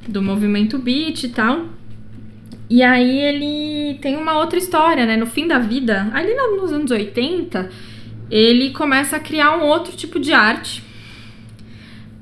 do 0.08 0.22
movimento 0.22 0.78
beat 0.78 1.24
e 1.24 1.28
tal. 1.28 1.66
E 2.70 2.82
aí 2.82 3.18
ele 3.20 3.98
tem 4.00 4.16
uma 4.16 4.38
outra 4.38 4.58
história, 4.58 5.04
né? 5.04 5.16
No 5.18 5.26
fim 5.26 5.46
da 5.46 5.58
vida, 5.58 6.08
ali 6.14 6.32
nos 6.56 6.72
anos 6.72 6.90
80, 6.90 7.68
ele 8.30 8.70
começa 8.70 9.16
a 9.16 9.20
criar 9.20 9.56
um 9.56 9.62
outro 9.62 9.96
tipo 9.96 10.18
de 10.18 10.32
arte 10.32 10.82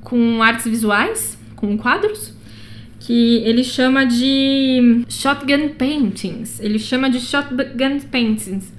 com 0.01 0.41
artes 0.41 0.65
visuais, 0.65 1.37
com 1.55 1.77
quadros, 1.77 2.33
que 2.99 3.37
ele 3.45 3.63
chama 3.63 4.05
de 4.05 5.03
shotgun 5.09 5.69
paintings. 5.69 6.59
Ele 6.59 6.79
chama 6.79 7.09
de 7.09 7.19
shotgun 7.19 7.99
paintings. 8.09 8.73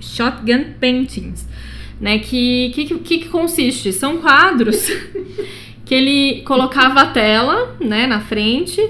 Shotgun 0.00 0.74
paintings 0.80 1.46
né? 2.00 2.18
Que 2.18 2.70
que, 2.74 2.98
que 2.98 3.18
que 3.18 3.28
consiste? 3.28 3.92
São 3.92 4.18
quadros 4.18 4.86
que 5.84 5.94
ele 5.94 6.42
colocava 6.42 7.00
a 7.00 7.06
tela, 7.06 7.76
né, 7.80 8.06
na 8.06 8.20
frente, 8.20 8.80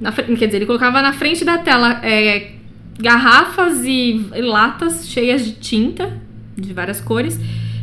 na, 0.00 0.12
quer 0.12 0.46
dizer, 0.46 0.56
ele 0.56 0.66
colocava 0.66 1.02
na 1.02 1.12
frente 1.12 1.44
da 1.44 1.58
tela 1.58 2.00
é, 2.02 2.52
garrafas 2.98 3.84
e 3.84 4.26
latas 4.36 5.08
cheias 5.08 5.44
de 5.44 5.52
tinta 5.52 6.20
de 6.60 6.72
várias 6.72 7.00
cores, 7.00 7.38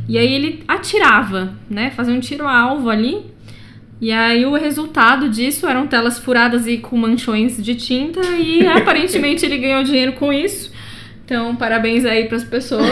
e 0.08 0.18
aí 0.18 0.34
ele 0.34 0.64
atirava, 0.68 1.54
né, 1.70 1.92
fazia 1.92 2.14
um 2.14 2.20
tiro 2.20 2.48
alvo 2.48 2.90
ali. 2.90 3.34
E 4.00 4.12
aí 4.12 4.46
o 4.46 4.54
resultado 4.54 5.30
disso 5.30 5.66
eram 5.66 5.88
telas 5.88 6.20
furadas 6.20 6.68
e 6.68 6.78
com 6.78 6.98
manchões 6.98 7.64
de 7.64 7.76
tinta 7.76 8.22
e 8.38 8.66
aparentemente 8.68 9.46
ele 9.46 9.58
ganhou 9.58 9.84
dinheiro 9.84 10.14
com 10.14 10.34
isso. 10.34 10.72
Então, 11.24 11.56
parabéns 11.56 12.06
aí 12.06 12.26
para 12.26 12.38
as 12.38 12.44
pessoas. 12.44 12.86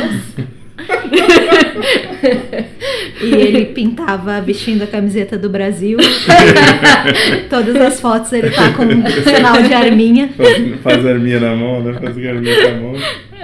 E 3.22 3.26
ele 3.26 3.66
pintava 3.66 4.42
vestindo 4.42 4.84
a 4.84 4.88
camiseta 4.88 5.38
do 5.38 5.50
Brasil. 5.50 5.98
Todas 7.50 7.76
as 7.76 8.02
fotos 8.02 8.34
ele 8.34 8.50
tá 8.50 8.72
com 8.74 8.84
um 8.84 9.06
sinal 9.24 9.62
de 9.62 9.74
arminha. 9.74 10.30
Faz, 10.36 10.82
faz 10.82 11.06
arminha 11.06 11.40
na 11.40 11.56
mão, 11.56 11.84
né? 11.84 11.94
Faz 11.94 12.18
arminha 12.18 12.74
na 12.74 12.82
mão. 12.82 12.96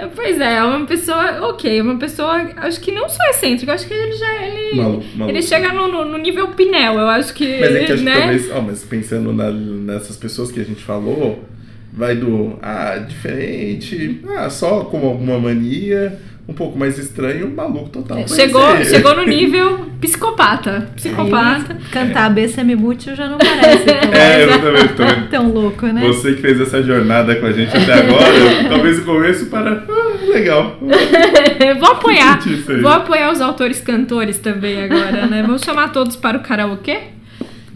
Pois 0.08 0.40
é, 0.40 0.56
é 0.56 0.62
uma 0.64 0.86
pessoa, 0.86 1.48
ok, 1.48 1.78
é 1.78 1.82
uma 1.82 1.96
pessoa, 1.98 2.32
acho 2.56 2.80
que 2.80 2.90
não 2.92 3.08
só 3.08 3.22
excêntrica, 3.30 3.72
acho 3.74 3.86
que 3.86 3.94
ele 3.94 4.12
já, 4.12 4.42
ele, 4.46 4.76
Maluco, 4.76 5.04
maluco. 5.16 5.30
ele 5.30 5.42
chega 5.42 5.72
no, 5.72 5.88
no- 5.88 6.04
no 6.04 6.18
nível 6.18 6.48
Pinel, 6.48 6.94
eu 6.98 7.08
acho 7.08 7.34
que, 7.34 7.60
Mas 7.60 7.74
é 7.74 7.84
que 7.84 7.92
acho 7.92 8.02
né? 8.04 8.12
que 8.14 8.18
talvez, 8.20 8.50
ó, 8.50 8.60
mas 8.60 8.84
pensando 8.84 9.32
na- 9.32 9.50
nessas 9.50 10.16
pessoas 10.16 10.50
que 10.50 10.60
a 10.60 10.64
gente 10.64 10.82
falou, 10.82 11.44
vai 11.92 12.14
do 12.16 12.58
ah, 12.62 12.96
diferente, 12.98 14.20
ah, 14.36 14.48
só 14.50 14.84
com 14.84 15.06
alguma 15.06 15.38
mania, 15.38 16.18
um 16.50 16.52
pouco 16.52 16.76
mais 16.76 16.98
estranho, 16.98 17.48
maluco 17.54 17.88
total. 17.90 18.18
Mas 18.18 18.34
Chegou, 18.34 18.74
é- 18.76 18.84
chegou 18.84 19.14
no 19.16 19.22
nível 19.26 19.86
psicopata, 20.00 20.88
psicopata. 20.96 21.74
Aí, 21.78 21.90
cantar 21.92 22.26
a 22.26 22.30
Bessame 22.30 22.74
Mútil 22.74 23.14
já 23.14 23.28
não 23.28 23.38
parece 23.38 23.84
tão, 23.86 24.12
É, 24.12 24.42
exatamente. 24.44 24.88
Tô 24.94 25.04
vendo. 25.06 25.28
tão 25.30 25.48
louco, 25.52 25.86
né? 25.86 26.02
Você 26.06 26.34
que 26.34 26.42
fez 26.42 26.60
essa 26.60 26.82
jornada 26.82 27.36
com 27.36 27.46
a 27.46 27.52
gente 27.52 27.76
até 27.76 27.94
agora, 27.94 28.24
talvez 28.68 28.98
o 28.98 29.04
começo 29.04 29.46
para. 29.46 29.84
Ah, 29.88 30.26
legal. 30.32 30.76
vou 31.78 31.88
apoiar, 31.90 32.40
vou 32.82 32.90
apoiar 32.90 33.30
os 33.32 33.40
autores 33.40 33.80
cantores 33.80 34.38
também 34.38 34.82
agora, 34.82 35.26
né? 35.26 35.42
Vamos 35.42 35.62
chamar 35.62 35.92
todos 35.92 36.16
para 36.16 36.36
o 36.38 36.40
karaokê? 36.40 36.98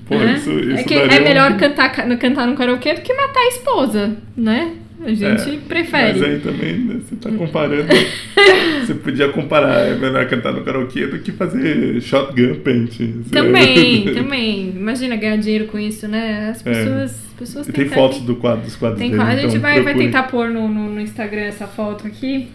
Pô, 0.07 0.17
né? 0.19 0.35
isso, 0.37 0.51
isso 0.51 0.81
é 0.81 0.83
que 0.83 0.95
é 0.95 1.21
melhor 1.21 1.53
um- 1.53 1.57
cantar, 1.57 1.89
ca- 1.91 2.17
cantar 2.17 2.47
no 2.47 2.55
karaokê 2.55 2.93
do 2.95 3.01
que 3.01 3.15
matar 3.15 3.41
a 3.41 3.49
esposa, 3.49 4.17
né? 4.37 4.73
A 5.05 5.09
gente 5.13 5.51
É, 5.55 5.59
prefere. 5.69 6.19
Mas 6.19 6.23
aí 6.23 6.39
também, 6.41 6.79
né, 6.79 6.97
você 7.07 7.17
tá 7.17 7.31
comparando. 7.31 7.85
você 8.87 8.95
podia 8.95 9.29
comparar, 9.29 9.81
é 9.81 9.95
melhor 9.95 10.27
cantar 10.27 10.53
no 10.53 10.63
karaokê 10.63 11.07
do 11.07 11.19
que 11.19 11.33
fazer 11.33 12.01
shotgun 12.01 12.55
paint. 12.65 12.99
Também, 13.31 14.05
também. 14.15 14.71
Imagina 14.77 15.17
ganhar 15.17 15.37
dinheiro 15.37 15.67
com 15.67 15.79
isso, 15.79 16.09
né? 16.09 16.49
As 16.51 16.67
É. 16.67 16.71
pessoas, 16.73 17.11
as 17.11 17.33
pessoas 17.39 17.69
E 17.69 17.73
tem 17.73 17.89
fotos 17.89 18.21
do 18.21 18.37
quadro, 18.37 18.63
dos 18.65 18.77
quadros 18.77 18.99
Tem, 19.01 19.11
dele. 19.11 19.23
a 19.23 19.37
gente 19.37 19.47
então 19.49 19.61
vai, 19.61 19.81
vai 19.83 19.95
tentar 19.95 20.25
pôr 20.25 20.49
no, 20.51 20.69
no, 20.69 20.89
no 20.95 21.01
Instagram 21.01 21.43
essa 21.43 21.67
foto 21.67 22.07
aqui. 22.07 22.49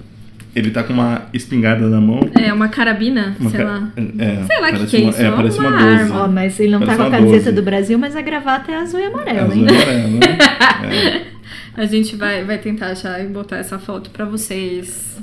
Ele 0.55 0.71
tá 0.71 0.81
com 0.81 0.93
uma 0.93 1.27
espingarda 1.31 1.87
na 1.87 2.01
mão. 2.01 2.27
É 2.33 2.51
uma 2.51 2.67
carabina, 2.69 3.35
Uma 3.39 3.51
sei 3.51 3.59
ca- 3.59 3.65
lá. 3.65 3.91
É, 3.95 4.43
Sei 4.47 4.59
lá 4.59 4.71
que 4.71 4.77
parece 4.77 4.87
que 4.89 4.97
é 4.97 4.99
uma, 5.01 5.09
isso, 5.11 5.21
É, 5.21 5.25
é 5.27 5.31
parece 5.31 5.59
uma, 5.59 5.69
uma 5.69 5.77
12. 5.77 5.87
arma. 6.01 6.23
Ó, 6.23 6.27
mas 6.27 6.59
ele 6.59 6.71
não 6.71 6.79
tá 6.79 6.85
Parece 6.87 7.01
com 7.03 7.07
a 7.07 7.11
camiseta 7.11 7.43
12. 7.43 7.55
do 7.55 7.61
Brasil, 7.61 7.99
mas 7.99 8.15
a 8.15 8.21
gravata 8.23 8.71
é 8.71 8.75
azul 8.77 8.99
e 8.99 9.03
amarelo, 9.03 9.39
Azul 9.41 9.53
hein? 9.57 9.67
e 9.69 9.69
amarelo, 9.75 10.09
né? 10.13 10.19
É. 11.35 11.38
A 11.75 11.85
gente 11.85 12.15
vai, 12.15 12.43
vai 12.43 12.57
tentar 12.57 12.87
achar 12.87 13.23
e 13.23 13.27
botar 13.27 13.57
essa 13.57 13.79
foto 13.79 14.09
pra 14.09 14.25
vocês 14.25 15.17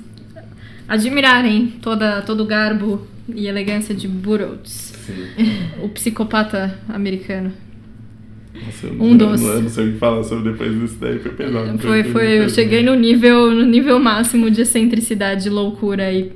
admirarem 0.88 1.74
toda, 1.82 2.22
todo 2.22 2.42
o 2.42 2.46
garbo 2.46 3.06
e 3.28 3.46
elegância 3.46 3.94
de 3.94 4.06
Burroughs, 4.06 4.94
o 5.82 5.88
psicopata 5.88 6.78
americano. 6.88 7.52
Nossa, 8.54 8.86
eu 8.86 8.92
Um 8.94 9.10
não, 9.10 9.16
doce. 9.16 9.44
Eu 9.44 9.62
não 9.62 9.68
sei 9.68 9.88
o 9.88 9.92
que 9.92 9.98
falar 9.98 10.22
sobre 10.24 10.52
depois 10.52 10.78
disso 10.78 10.96
daí, 11.00 11.18
foi 11.18 11.32
pesado. 11.32 11.78
Foi, 11.78 12.04
foi, 12.04 12.38
eu 12.40 12.48
cheguei 12.48 12.82
no 12.82 12.94
nível, 12.94 13.50
no 13.50 13.64
nível 13.64 13.98
máximo 13.98 14.50
de 14.50 14.62
excentricidade, 14.62 15.50
loucura 15.50 16.10
e. 16.12 16.32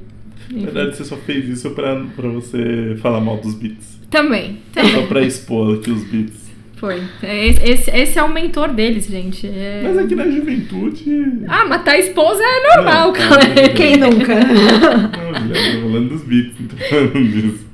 Na 0.51 0.57
enfim. 0.59 0.64
verdade, 0.64 0.97
você 0.97 1.05
só 1.05 1.16
fez 1.16 1.49
isso 1.49 1.70
pra, 1.70 2.05
pra 2.16 2.28
você 2.28 2.97
falar 3.01 3.20
mal 3.20 3.38
dos 3.38 3.55
beats. 3.55 4.01
Também, 4.11 4.59
Só 4.74 5.07
pra 5.07 5.22
expor 5.22 5.78
aqui 5.78 5.93
os 5.93 6.03
beats. 6.05 6.49
Foi. 6.81 7.03
É, 7.22 7.47
Esse, 7.49 7.91
esse, 7.91 8.18
é 8.18 8.22
o 8.22 8.33
mentor 8.33 8.72
deles, 8.72 9.07
gente. 9.07 9.47
É- 9.47 9.83
Mas 9.85 9.99
aqui 9.99 10.14
na 10.16 10.26
juventude. 10.31 11.05
Ah, 11.47 11.66
matar 11.66 11.93
a 11.93 11.99
esposa 11.99 12.43
é 12.43 12.74
normal, 12.76 13.09
Não, 13.09 13.12
cara. 13.12 13.47
não, 13.49 13.55
não. 13.62 13.74
Quem 13.74 13.97
nunca? 13.99 14.35
Não, 14.35 15.35
Juliana, 15.41 15.74
tô 15.74 15.81
falando 15.83 16.09
dos 16.09 16.22
beats, 16.22 16.55
não 16.59 16.68
tô 16.68 16.76
falando 16.76 17.28
disso. 17.28 17.70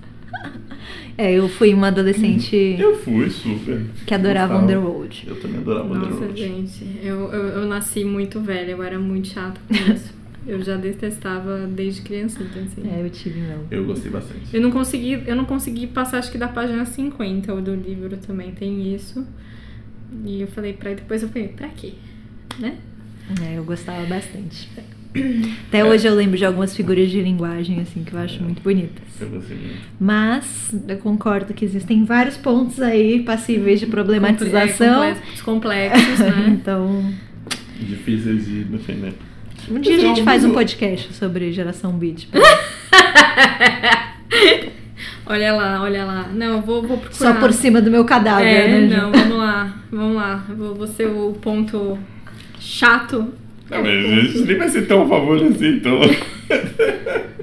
É, 1.18 1.32
eu 1.32 1.48
fui 1.48 1.72
uma 1.72 1.86
adolescente 1.86 2.76
Eu 2.78 2.96
fui 2.98 3.30
super. 3.30 3.80
que 4.04 4.12
adorava 4.12 4.48
Gostava. 4.54 4.64
Underworld. 4.64 5.24
Eu 5.26 5.36
também 5.36 5.60
adorava 5.60 5.94
Nossa, 5.94 6.06
Underworld. 6.08 6.38
gente, 6.42 6.84
eu, 7.02 7.32
eu, 7.32 7.42
eu 7.60 7.66
nasci 7.66 8.04
muito 8.04 8.38
velha, 8.40 8.72
eu 8.72 8.82
era 8.82 8.98
muito 8.98 9.28
chata 9.28 9.58
com 9.68 9.72
isso. 9.94 10.12
Eu 10.46 10.62
já 10.62 10.76
detestava 10.76 11.66
desde 11.66 12.02
criancinha, 12.02 12.48
assim. 12.54 12.88
É, 12.88 13.04
eu 13.04 13.10
tive 13.10 13.40
meu. 13.40 13.66
Eu 13.70 13.84
gostei 13.84 14.10
bastante. 14.10 14.54
Eu 14.54 14.60
não 14.60 14.70
consegui, 14.70 15.22
eu 15.26 15.34
não 15.34 15.44
consegui 15.44 15.86
passar, 15.88 16.18
acho 16.18 16.30
que 16.30 16.38
da 16.38 16.48
página 16.48 16.84
50 16.84 17.52
ou 17.52 17.60
do 17.60 17.74
livro 17.74 18.16
também 18.18 18.52
tem 18.52 18.94
isso. 18.94 19.26
E 20.24 20.40
eu 20.40 20.46
falei 20.46 20.72
pra 20.72 20.94
depois 20.94 21.22
eu 21.22 21.28
falei, 21.28 21.48
pra 21.48 21.68
quê? 21.68 21.94
Né? 22.58 22.76
É, 23.42 23.58
eu 23.58 23.64
gostava 23.64 24.06
bastante. 24.06 24.68
Até 25.68 25.84
hoje 25.84 26.06
eu 26.06 26.14
lembro 26.14 26.36
de 26.36 26.44
algumas 26.44 26.76
figuras 26.76 27.10
de 27.10 27.20
linguagem, 27.20 27.80
assim, 27.80 28.04
que 28.04 28.12
eu 28.12 28.18
acho 28.18 28.42
muito 28.42 28.62
bonitas. 28.62 29.02
Eu 29.20 29.28
gostei 29.30 29.56
muito. 29.56 29.80
Mas 29.98 30.74
eu 30.86 30.98
concordo 30.98 31.54
que 31.54 31.64
existem 31.64 32.04
vários 32.04 32.36
pontos 32.36 32.80
aí 32.80 33.22
passíveis 33.22 33.80
de 33.80 33.86
problematização. 33.86 35.02
É, 35.02 35.14
complexos, 35.14 35.42
complexos, 35.42 36.18
né? 36.20 36.46
então, 36.60 37.12
Difíceis 37.80 38.46
de 38.46 38.64
defender. 38.64 39.14
Um 39.70 39.80
dia 39.80 39.96
a 39.96 40.00
gente 40.00 40.22
faz 40.22 40.44
um 40.44 40.52
podcast 40.52 41.12
sobre 41.14 41.52
geração 41.52 41.92
beat. 41.92 42.28
olha 45.26 45.52
lá, 45.52 45.82
olha 45.82 46.04
lá. 46.04 46.28
Não, 46.32 46.56
eu 46.56 46.62
vou, 46.62 46.82
vou 46.82 46.98
procurar. 46.98 47.14
Só 47.14 47.34
por 47.34 47.52
cima 47.52 47.80
do 47.80 47.90
meu 47.90 48.04
cadáver, 48.04 48.46
É, 48.46 48.68
né? 48.80 48.96
Não, 48.96 49.12
vamos 49.12 49.36
lá, 49.38 49.76
vamos 49.90 50.16
lá. 50.16 50.44
Eu 50.48 50.56
Vou, 50.56 50.74
vou 50.74 50.86
ser 50.86 51.06
o 51.06 51.32
ponto 51.40 51.98
chato. 52.58 53.32
Não, 53.68 53.82
mas 53.82 54.04
a 54.04 54.20
gente 54.20 54.38
nem 54.42 54.58
vai 54.58 54.68
ser 54.68 54.86
tão 54.86 55.02
a 55.02 55.08
favor 55.08 55.42
assim, 55.42 55.68
então. 55.76 56.00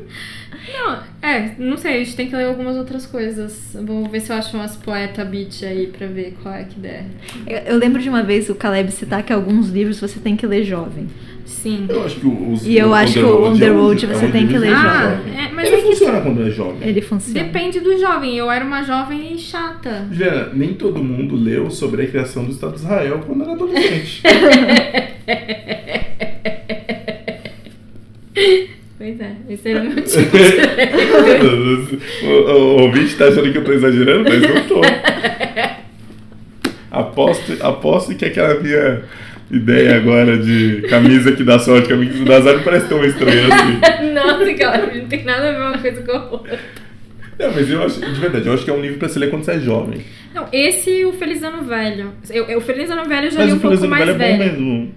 Não, 0.73 0.97
é, 1.21 1.53
não 1.59 1.77
sei, 1.77 1.95
a 1.95 1.99
gente 1.99 2.15
tem 2.15 2.27
que 2.27 2.35
ler 2.35 2.45
algumas 2.45 2.75
outras 2.75 3.05
coisas. 3.05 3.77
Vou 3.85 4.09
ver 4.09 4.19
se 4.21 4.31
eu 4.31 4.35
acho 4.35 4.57
umas 4.57 4.75
poeta 4.75 5.23
beat 5.23 5.63
aí 5.63 5.87
pra 5.87 6.07
ver 6.07 6.35
qual 6.41 6.53
é 6.53 6.63
que 6.63 6.79
der. 6.79 7.05
Eu, 7.45 7.57
eu 7.59 7.77
lembro 7.77 8.01
de 8.01 8.09
uma 8.09 8.23
vez 8.23 8.49
o 8.49 8.55
Caleb 8.55 8.91
citar 8.91 9.23
que 9.23 9.31
alguns 9.31 9.69
livros 9.69 9.99
você 9.99 10.19
tem 10.19 10.35
que 10.35 10.47
ler 10.47 10.63
jovem. 10.63 11.07
Sim. 11.45 11.85
Eu 11.89 12.03
acho 12.03 12.19
que 12.19 12.27
os. 12.27 12.65
E 12.65 12.77
eu 12.77 12.93
acho 12.93 13.13
que 13.13 13.19
o 13.19 13.47
Underworld 13.47 14.05
é 14.05 14.07
um 14.09 14.13
você 14.13 14.27
tem 14.27 14.47
que 14.47 14.57
ler 14.57 14.73
Ah, 14.73 15.17
jovem. 15.23 15.39
é, 15.45 15.49
mas 15.51 15.67
Ele 15.67 15.75
é 15.75 15.81
que 15.81 15.87
funciona 15.87 16.21
quando 16.21 16.47
é 16.47 16.49
jovem. 16.49 16.87
Ele 16.87 17.01
funciona. 17.01 17.39
depende 17.43 17.79
do 17.79 17.97
jovem. 17.97 18.35
Eu 18.37 18.49
era 18.51 18.63
uma 18.65 18.83
jovem 18.83 19.37
chata. 19.37 20.07
Juliana, 20.11 20.49
nem 20.53 20.73
todo 20.73 21.03
mundo 21.03 21.35
leu 21.35 21.69
sobre 21.69 22.03
a 22.03 22.07
criação 22.07 22.45
do 22.45 22.51
Estado 22.51 22.73
de 22.73 22.79
Israel 22.79 23.21
quando 23.25 23.43
era 23.43 23.51
adolescente. 23.53 24.21
Pois 28.97 29.19
é, 29.19 29.31
esse 29.49 29.69
era 29.69 29.81
o 29.81 29.83
meu 29.83 30.01
tipo 30.01 30.37
o, 32.23 32.25
o, 32.25 32.51
o 32.51 32.81
ouvinte 32.83 33.15
tá 33.15 33.25
achando 33.27 33.51
que 33.51 33.57
eu 33.57 33.63
tô 33.63 33.73
exagerando, 33.73 34.29
mas 34.29 34.41
não 34.41 34.63
tô. 34.67 34.81
Aposto, 36.89 37.51
aposto 37.61 38.15
que 38.15 38.23
aquela 38.25 38.59
minha 38.61 39.03
ideia 39.53 39.95
agora 39.95 40.37
de 40.37 40.81
camisa 40.89 41.31
que 41.31 41.43
dá 41.43 41.59
sorte, 41.59 41.89
camisa 41.89 42.17
que 42.17 42.25
dá 42.25 42.37
azar, 42.37 42.55
não 42.55 42.63
parece 42.63 42.87
tão 42.89 43.03
estranha 43.05 43.41
assim. 43.47 43.79
Nossa, 44.13 44.53
cara, 44.55 44.93
não 44.93 45.05
tem 45.07 45.23
nada 45.23 45.49
a 45.49 45.51
ver 45.51 45.59
uma 45.59 45.77
coisa 45.77 46.01
com 46.01 46.11
a 46.11 46.29
outra. 46.31 46.59
Não, 47.39 47.51
mas 47.51 47.69
eu 47.69 47.83
acho, 47.83 47.99
de 47.99 48.19
verdade, 48.19 48.47
eu 48.47 48.53
acho 48.53 48.63
que 48.63 48.69
é 48.69 48.73
um 48.73 48.81
livro 48.81 48.97
pra 48.99 49.09
se 49.09 49.17
ler 49.19 49.29
quando 49.29 49.43
você 49.43 49.51
é 49.53 49.59
jovem. 49.59 50.01
Não, 50.33 50.47
esse 50.51 50.89
e 50.89 51.05
o 51.05 51.13
Feliz 51.13 51.41
Ano 51.43 51.63
Velho. 51.63 52.11
Eu, 52.29 52.45
eu, 52.45 52.57
o 52.57 52.61
Feliz 52.61 52.89
Ano 52.89 53.05
Velho 53.05 53.27
eu 53.27 53.31
já 53.31 53.39
Mas 53.39 53.47
li 53.47 53.53
um 53.53 53.57
o 53.57 53.59
Feliz 53.59 53.79
pouco 53.79 53.85
Ano 53.85 53.89
mais 53.89 54.17
Velho 54.17 54.23
é 54.23 54.31
bom 54.31 54.37
velho. 54.37 54.61
mesmo. 54.61 54.95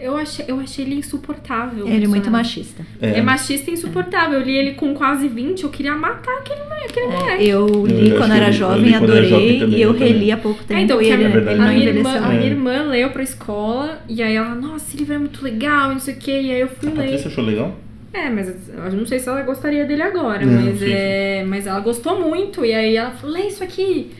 Eu 0.00 0.16
achei, 0.16 0.44
eu 0.48 0.60
achei 0.60 0.84
ele 0.84 0.94
insuportável. 0.96 1.86
Ele 1.88 2.04
é 2.04 2.08
muito 2.08 2.30
machista. 2.30 2.84
É. 3.00 3.20
machista 3.20 3.70
e 3.70 3.74
insuportável. 3.74 4.38
Eu 4.38 4.44
li 4.44 4.56
ele 4.56 4.72
com 4.74 4.94
quase 4.94 5.28
20, 5.28 5.64
eu 5.64 5.70
queria 5.70 5.94
matar 5.94 6.32
aquele, 6.38 6.60
aquele 6.84 7.06
É, 7.06 7.18
moleque. 7.18 7.48
eu 7.48 7.86
li 7.86 8.10
Eu 8.10 8.16
quando 8.16 8.32
era 8.34 8.48
eu 8.48 8.52
jovem, 8.52 8.94
era 8.94 9.04
adorei, 9.04 9.28
jovem 9.28 9.58
também, 9.60 9.78
e 9.78 9.82
eu 9.82 9.88
eu 9.90 9.94
também. 9.94 10.12
reli 10.12 10.32
há 10.32 10.36
pouco 10.36 10.62
tempo 10.64 10.80
É, 10.80 10.82
então, 10.82 11.00
e 11.00 11.04
que 11.06 11.10
a, 11.10 11.14
ele, 11.14 11.22
É 11.24 11.26
ele 11.26 11.34
verdade. 11.34 11.58
não 11.58 11.66
a, 11.66 11.72
minha 11.72 11.88
irmã, 11.88 12.16
a 12.16 12.28
minha 12.28 12.40
É. 12.42 12.46
irmã 12.46 12.82
leu 12.82 13.10
pra 13.10 13.22
escola, 13.22 13.98
e 14.08 14.22
aí 14.22 14.34
ela, 14.36 14.54
nossa, 14.54 14.86
esse 14.88 14.96
livro 14.96 15.14
é 15.14 15.18
muito 15.18 15.42
legal, 15.42 15.90
e 15.90 15.94
não 15.94 16.00
sei 16.00 16.14
o 16.14 16.16
que, 16.18 16.30
e 16.30 16.50
aí 16.52 16.60
eu 16.60 16.68
fui 16.68 16.88
A 16.88 16.92
ler. 16.92 17.00
Patrícia 17.02 17.28
achou 17.28 17.44
legal? 17.44 17.76
É, 18.12 18.30
mas 18.30 18.48
eu 18.68 18.92
não 18.92 19.04
sei 19.06 19.18
se 19.18 19.28
ela 19.28 19.42
gostaria 19.42 19.84
dele 19.84 20.02
agora, 20.02 20.44
Não, 20.44 20.62
mas, 20.62 20.78
sim, 20.78 20.86
é, 20.90 21.44
mas 21.46 21.66
ela 21.66 21.80
gostou 21.80 22.18
muito, 22.20 22.64
e 22.64 22.72
aí 22.72 22.96
ela 22.96 23.10
falou, 23.10 23.36
lê 23.36 23.42
isso 23.48 23.62
aqui. 23.62 24.10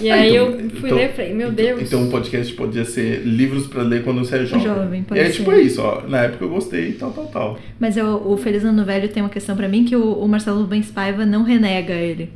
E 0.00 0.10
Ah, 0.10 0.14
aí 0.14 0.34
então- 0.36 0.46
eu 0.50 0.70
fui 0.70 0.88
então- 0.90 0.98
ler 0.98 1.04
e 1.10 1.12
falei, 1.12 1.34
meu 1.34 1.48
então- 1.50 1.64
Deus. 1.64 1.82
Então 1.82 2.06
o 2.06 2.10
podcast 2.10 2.52
podia 2.54 2.84
ser 2.84 3.22
livros 3.24 3.66
pra 3.66 3.82
ler 3.82 4.02
quando 4.04 4.18
você 4.18 4.36
é 4.36 4.44
jovem. 4.46 4.64
Jovem, 4.66 5.02
pode 5.02 5.20
e 5.20 5.22
é 5.22 5.26
ser. 5.26 5.32
tipo 5.32 5.52
isso, 5.52 5.80
ó. 5.82 6.02
Na 6.06 6.22
época 6.24 6.44
eu 6.44 6.48
gostei, 6.48 6.92
tal, 6.92 7.10
tal, 7.12 7.26
tal. 7.26 7.58
Mas 7.80 7.96
eu- 7.96 8.22
o 8.26 8.36
Feliz 8.36 8.64
Ano 8.64 8.84
Velho 8.84 9.08
tem 9.08 9.22
uma 9.22 9.28
questão 9.30 9.56
pra 9.56 9.68
mim 9.68 9.84
que 9.84 9.96
o, 9.96 10.12
o 10.12 10.28
Marcelo 10.28 10.60
Rubens 10.60 10.90
Paiva 10.90 11.24
não 11.24 11.42
renega 11.42 11.94
ele. 11.94 12.30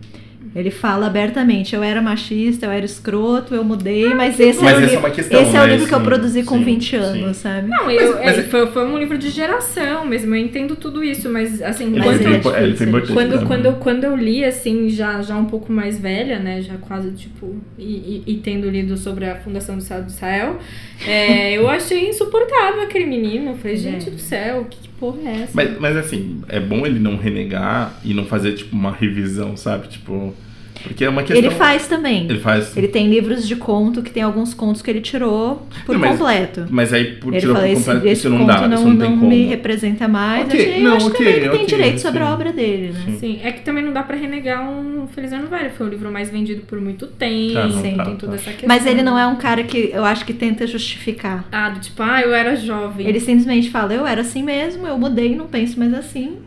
Ele 0.53 0.71
fala 0.71 1.07
abertamente, 1.07 1.77
eu 1.77 1.83
era 1.83 2.03
machista, 2.03 2.67
eu 2.67 2.73
era 2.73 2.85
escroto, 2.85 3.55
eu 3.55 3.63
mudei, 3.63 4.13
mas 4.15 4.39
esse 4.41 4.61
Mas 4.65 4.75
é 4.75 4.77
o, 4.79 4.81
li- 4.81 4.95
é 4.95 4.99
uma 4.99 5.11
questão, 5.11 5.41
esse 5.43 5.57
é 5.57 5.61
o 5.61 5.65
né? 5.65 5.73
livro 5.73 5.87
que 5.87 5.95
eu 5.95 5.99
Sim, 6.01 6.05
produzi 6.05 6.43
com 6.43 6.59
sim, 6.59 6.65
20 6.65 6.97
anos, 6.97 7.37
sim. 7.37 7.43
sabe? 7.43 7.69
Não, 7.69 7.89
eu, 7.89 8.15
Mas- 8.17 8.25
mas- 8.25 8.39
é, 8.39 8.43
foi, 8.43 8.67
foi 8.67 8.85
um 8.85 8.99
livro 8.99 9.17
de 9.17 9.31
geração 9.31 10.05
mesmo, 10.05 10.35
eu 10.35 10.41
entendo 10.41 10.75
tudo 10.75 11.05
isso, 11.05 11.31
mas 11.31 11.63
assim, 11.63 11.93
Ele 11.95 12.03
quando, 12.03 12.17
foi, 12.21 12.27
é 12.27 12.35
tempo- 12.35 12.51
é, 12.51 12.63
ele 12.65 12.77
foi 12.77 12.87
difícil. 12.87 12.89
importante. 12.89 13.13
quando, 13.13 13.41
né? 13.41 13.47
quando, 13.47 13.67
eu, 13.67 13.73
quando 13.75 14.05
eu 14.05 14.17
li, 14.17 14.45
assim, 14.45 14.89
já, 14.91 15.23
já 15.23 15.37
um 15.37 15.45
pouco 15.45 15.73
mais 15.73 16.01
velha, 16.01 16.41
né, 16.41 16.61
já 16.63 16.75
quase, 16.79 17.13
tipo, 17.13 17.55
e, 17.79 17.85
e- 17.85 18.23
e 18.27 18.35
tendo 18.39 18.69
lido 18.69 18.97
sobre 18.97 19.27
a 19.27 19.37
fundação 19.37 19.77
do 19.77 19.83
Estado 19.83 20.07
de 20.07 20.13
Israel, 20.13 20.59
é, 21.07 21.53
eu 21.57 21.69
achei 21.71 22.09
insuportável 22.09 22.83
aquele 22.83 23.07
menino, 23.07 23.51
eu 23.53 23.57
falei, 23.57 23.77
gente 23.77 24.09
É. 24.09 24.11
do 24.11 24.19
céu, 24.19 24.67
que, 24.69 24.79
que 24.81 24.89
porra 24.99 25.19
é 25.27 25.43
essa? 25.43 25.53
Mas, 25.55 25.79
mas 25.79 25.97
assim, 25.97 26.43
é 26.49 26.59
bom 26.59 26.85
ele 26.85 26.99
não 26.99 27.17
renegar 27.17 27.95
e 28.05 28.13
não 28.13 28.27
fazer, 28.27 28.53
tipo, 28.55 28.75
uma 28.75 28.91
revisão, 28.91 29.57
sabe? 29.57 29.87
Tipo. 29.87 30.35
Porque 30.83 31.05
é 31.05 31.09
uma 31.09 31.23
questão. 31.23 31.37
Ele 31.37 31.55
faz 31.55 31.87
também. 31.87 32.25
Ele 32.29 32.39
faz. 32.41 32.77
Ele 32.77 32.89
tem 32.89 33.09
livros 33.09 33.47
de 33.47 33.57
conto 33.57 34.03
que 34.03 34.11
tem 34.11 34.23
alguns 34.23 34.55
contos 34.55 34.81
que 34.83 34.91
ele 34.91 35.01
tirou 35.01 35.67
por 35.85 35.93
Não, 35.95 36.01
mas- 36.01 36.11
completo. 36.19 36.67
Mas 36.71 36.93
aí, 36.93 37.17
por 37.17 37.33
Ele 37.35 37.47
fala, 37.47 37.59
por 37.61 37.67
esse, 37.69 37.85
completo, 37.85 38.07
esse 38.07 38.13
isso 38.21 38.31
não 38.31 38.39
conto 38.39 38.47
dá, 38.49 38.69
não, 38.69 38.75
isso 38.77 38.85
não 38.89 38.97
tem 38.99 39.11
não 39.11 39.19
como. 39.19 39.29
me 39.31 39.45
representa 39.47 40.09
mais. 40.09 40.47
Ok, 40.47 40.59
Eu 40.61 40.69
achei, 40.71 40.83
não, 40.83 40.97
acho 40.97 41.07
ok, 41.09 41.19
também 41.19 41.35
que 41.35 41.41
tem 41.49 41.51
ok, 41.51 41.67
direito 41.67 42.01
sobre 42.01 42.21
sim. 42.21 42.27
a 42.27 42.33
obra 42.33 42.53
dele, 42.53 42.93
né? 42.93 43.01
Sim. 43.05 43.19
Sim, 43.19 43.41
é 43.43 43.53
que 43.53 43.61
também 43.63 43.85
não 43.85 43.93
dá 43.93 44.03
pra 44.03 44.17
renegar 44.17 44.69
um 44.71 45.07
Feliz 45.09 45.33
Ano 45.33 45.49
Velho, 45.49 45.71
foi 45.71 45.87
o 45.87 45.91
livro 45.91 46.11
mais 46.11 46.31
vendido 46.31 46.63
por 46.63 46.81
muito 46.81 47.07
tempo, 47.07 47.55
Tá, 47.55 47.67
não, 47.67 47.83
tem 47.83 47.97
tá, 47.97 48.05
toda 48.07 48.33
tá. 48.33 48.35
essa 48.35 48.51
questão. 48.51 48.69
Mas 48.69 48.87
ele 48.87 49.03
não 49.03 49.19
é 49.19 49.27
um 49.27 49.37
cara 49.37 49.63
que 49.65 49.91
eu 49.93 50.05
acho 50.05 50.25
que 50.25 50.33
tenta 50.33 50.67
justificar. 50.67 51.45
Ah, 51.53 51.69
do 51.71 51.81
tipo, 51.81 52.03
ah, 52.03 52.21
eu 52.21 52.33
era 52.35 52.57
jovem. 52.57 53.07
Ele 53.07 53.21
simplesmente 53.21 53.71
fala, 53.71 53.93
eu 53.95 54.07
era 54.07 54.21
assim 54.23 54.43
mesmo, 54.43 54.87
eu 54.87 54.97
mudei, 54.99 55.35
não 55.37 55.47
penso 55.47 55.79
mais 55.79 55.93
assim. 55.95 56.39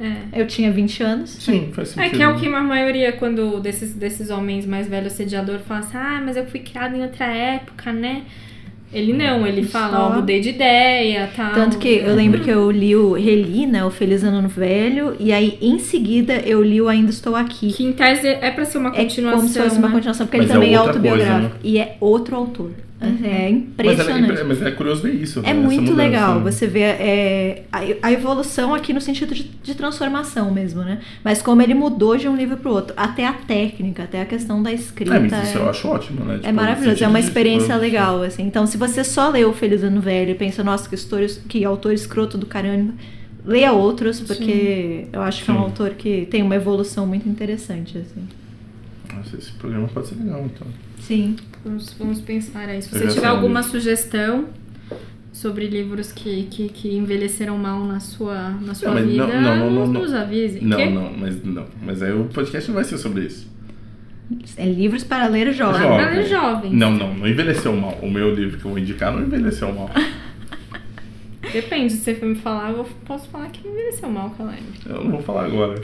É. 0.00 0.40
Eu 0.40 0.46
tinha 0.46 0.70
20 0.70 1.02
anos. 1.02 1.30
Sim, 1.30 1.70
faz 1.72 1.88
sentido. 1.88 2.06
É 2.06 2.16
que 2.16 2.22
é 2.22 2.28
o 2.28 2.36
que 2.38 2.46
a 2.46 2.60
maioria, 2.60 3.12
quando 3.12 3.58
desses, 3.60 3.92
desses 3.94 4.30
homens 4.30 4.64
mais 4.64 4.86
velhos 4.88 5.12
assediador 5.12 5.58
fala 5.60 5.80
assim, 5.80 5.96
ah, 5.98 6.22
mas 6.24 6.36
eu 6.36 6.46
fui 6.46 6.60
criado 6.60 6.94
em 6.96 7.02
outra 7.02 7.26
época, 7.26 7.92
né? 7.92 8.22
Ele 8.90 9.12
não, 9.12 9.46
ele 9.46 9.64
fala, 9.64 10.06
ó, 10.06 10.08
Só- 10.08 10.16
mudei 10.16 10.40
de 10.40 10.48
ideia, 10.48 11.28
tal. 11.36 11.52
Tanto 11.52 11.76
que 11.78 11.88
eu 11.98 12.14
lembro 12.14 12.40
que 12.40 12.48
eu 12.48 12.70
li 12.70 12.96
o 12.96 13.12
reli, 13.12 13.66
né, 13.66 13.84
o 13.84 13.90
Feliz 13.90 14.24
Ano 14.24 14.48
Velho, 14.48 15.14
e 15.20 15.30
aí 15.30 15.58
em 15.60 15.78
seguida 15.78 16.36
eu 16.46 16.62
li 16.62 16.80
o 16.80 16.88
Ainda 16.88 17.10
Estou 17.10 17.36
Aqui. 17.36 17.70
Que 17.70 17.84
em 17.84 17.92
tese 17.92 18.26
é 18.28 18.50
pra 18.50 18.64
ser 18.64 18.78
uma 18.78 18.88
É 18.90 19.02
continuação, 19.02 19.40
como 19.40 19.52
se 19.52 19.60
fosse 19.60 19.78
uma 19.78 19.88
né? 19.88 19.94
continuação, 19.94 20.26
porque 20.26 20.38
Mas 20.38 20.46
ele 20.48 20.52
é 20.52 20.54
também 20.60 20.74
é, 20.74 20.80
outra 20.80 20.92
coisa, 20.94 21.08
autobiográfico. 21.10 21.54
né? 21.54 21.60
E 21.62 21.78
é 21.78 21.96
outro 22.00 22.36
autor. 22.36 22.70
É 23.00 23.06
Mas 23.06 23.22
é, 23.24 23.48
impressionante. 23.50 24.24
impre- 24.32 24.44
mas 24.44 24.60
é 24.62 24.70
curioso 24.72 25.02
ver 25.02 25.12
isso. 25.14 25.38
É 25.44 25.54
né, 25.54 25.60
muito 25.60 25.94
legal 25.94 26.40
você 26.40 26.66
ver 26.66 26.80
é, 27.00 27.62
a, 27.70 27.78
a 28.08 28.12
evolução 28.12 28.74
aqui 28.74 28.92
no 28.92 29.00
sentido 29.00 29.32
de, 29.34 29.44
de 29.44 29.74
transformação 29.76 30.50
mesmo, 30.52 30.82
né? 30.82 30.98
Mas 31.22 31.40
como 31.40 31.62
ele 31.62 31.74
mudou 31.74 32.16
de 32.16 32.26
um 32.28 32.34
livro 32.36 32.56
pro 32.56 32.72
outro. 32.72 32.94
Até 32.96 33.24
a 33.24 33.32
técnica, 33.32 34.02
até 34.02 34.20
a 34.20 34.26
questão 34.26 34.60
da 34.62 34.72
escrita. 34.72 35.14
É, 35.14 35.18
mas 35.20 35.48
isso 35.48 35.58
é- 35.58 35.60
eu 35.60 35.70
acho 35.70 35.86
ótimo, 35.86 36.24
né? 36.24 36.34
É 36.34 36.38
Tipo, 36.38 36.54
maravilhoso, 36.54 36.98
no 37.00 37.04
é 37.04 37.08
uma 37.08 37.20
de, 37.20 37.26
experiência 37.28 37.68
tipo, 37.68 37.80
legal, 37.80 38.20
assim. 38.22 38.42
Então, 38.42 38.66
se 38.66 38.76
você 38.76 39.04
só 39.04 39.28
lê 39.28 39.44
o 39.44 39.52
Feliz 39.52 39.84
Ano 39.84 40.00
Velho 40.00 40.32
e 40.32 40.34
pensa, 40.34 40.64
nossa, 40.64 40.88
que, 40.88 40.96
história, 40.96 41.28
que 41.48 41.64
autor 41.64 41.92
escroto 41.92 42.36
do 42.36 42.46
caramba, 42.46 42.92
leia 43.44 43.72
outros, 43.72 44.20
porque 44.20 45.06
eu 45.12 45.22
acho 45.22 45.44
que 45.44 45.50
é 45.52 45.54
um 45.54 45.58
Sim. 45.58 45.62
autor 45.62 45.90
que 45.90 46.26
tem 46.28 46.42
uma 46.42 46.56
evolução 46.56 47.06
muito 47.06 47.28
interessante, 47.28 47.96
assim. 47.96 48.26
Nossa, 49.16 49.36
esse 49.36 49.52
programa 49.52 49.86
pode 49.88 50.08
ser 50.08 50.16
legal, 50.16 50.44
então. 50.44 50.66
Sim. 51.00 51.36
Vamos, 51.68 51.94
vamos 51.98 52.20
pensar 52.22 52.66
aí. 52.66 52.80
Se 52.80 52.88
você 52.88 53.08
tiver 53.08 53.26
alguma 53.26 53.62
sugestão 53.62 54.46
sobre 55.30 55.66
livros 55.66 56.10
que, 56.10 56.44
que, 56.44 56.70
que 56.70 56.96
envelheceram 56.96 57.58
mal 57.58 57.84
na 57.84 58.00
sua, 58.00 58.50
na 58.52 58.74
sua 58.74 58.92
mas 58.92 59.04
vida, 59.04 59.26
não, 59.26 59.34
não, 59.34 59.42
não, 59.42 59.70
não, 59.70 59.80
nos, 59.80 59.88
não. 59.90 60.00
nos 60.00 60.14
avise. 60.14 60.64
Não, 60.64 60.76
Quê? 60.78 60.86
não, 60.86 61.12
mas 61.12 61.44
não. 61.44 61.66
Mas 61.84 62.02
aí 62.02 62.12
o 62.12 62.24
podcast 62.24 62.68
não 62.70 62.74
vai 62.74 62.84
ser 62.84 62.96
sobre 62.96 63.26
isso. 63.26 63.52
É 64.56 64.64
livros 64.64 65.04
para 65.04 65.26
ler 65.26 65.52
jovem. 65.52 65.82
Jovem. 65.82 65.98
Para 65.98 66.22
jovens. 66.22 66.72
Não, 66.72 66.90
não, 66.90 67.14
não 67.14 67.28
envelheceu 67.28 67.76
mal. 67.76 67.98
O 68.02 68.10
meu 68.10 68.34
livro 68.34 68.58
que 68.58 68.64
eu 68.64 68.70
vou 68.70 68.78
indicar 68.78 69.12
não 69.12 69.22
envelheceu 69.22 69.72
mal. 69.72 69.90
Depende, 71.52 71.92
se 71.92 71.98
você 71.98 72.14
for 72.14 72.26
me 72.26 72.34
falar, 72.34 72.70
eu 72.70 72.86
posso 73.04 73.28
falar 73.28 73.48
que 73.48 73.66
envelheceu 73.66 74.08
mal, 74.10 74.30
Caleb. 74.30 74.62
Eu 74.86 75.04
não 75.04 75.10
vou 75.12 75.22
falar 75.22 75.46
agora. 75.46 75.74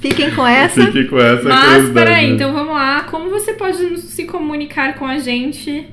Fiquem 0.00 0.30
com 0.32 0.46
essa. 0.46 0.86
Fique 0.86 1.04
com 1.04 1.18
essa 1.18 1.48
Mas, 1.48 1.90
peraí, 1.90 2.30
então 2.32 2.52
vamos 2.52 2.72
lá. 2.74 3.04
Como 3.04 3.30
você 3.30 3.52
pode 3.52 4.00
se 4.00 4.24
comunicar 4.24 4.94
com 4.96 5.06
a 5.06 5.18
gente? 5.18 5.86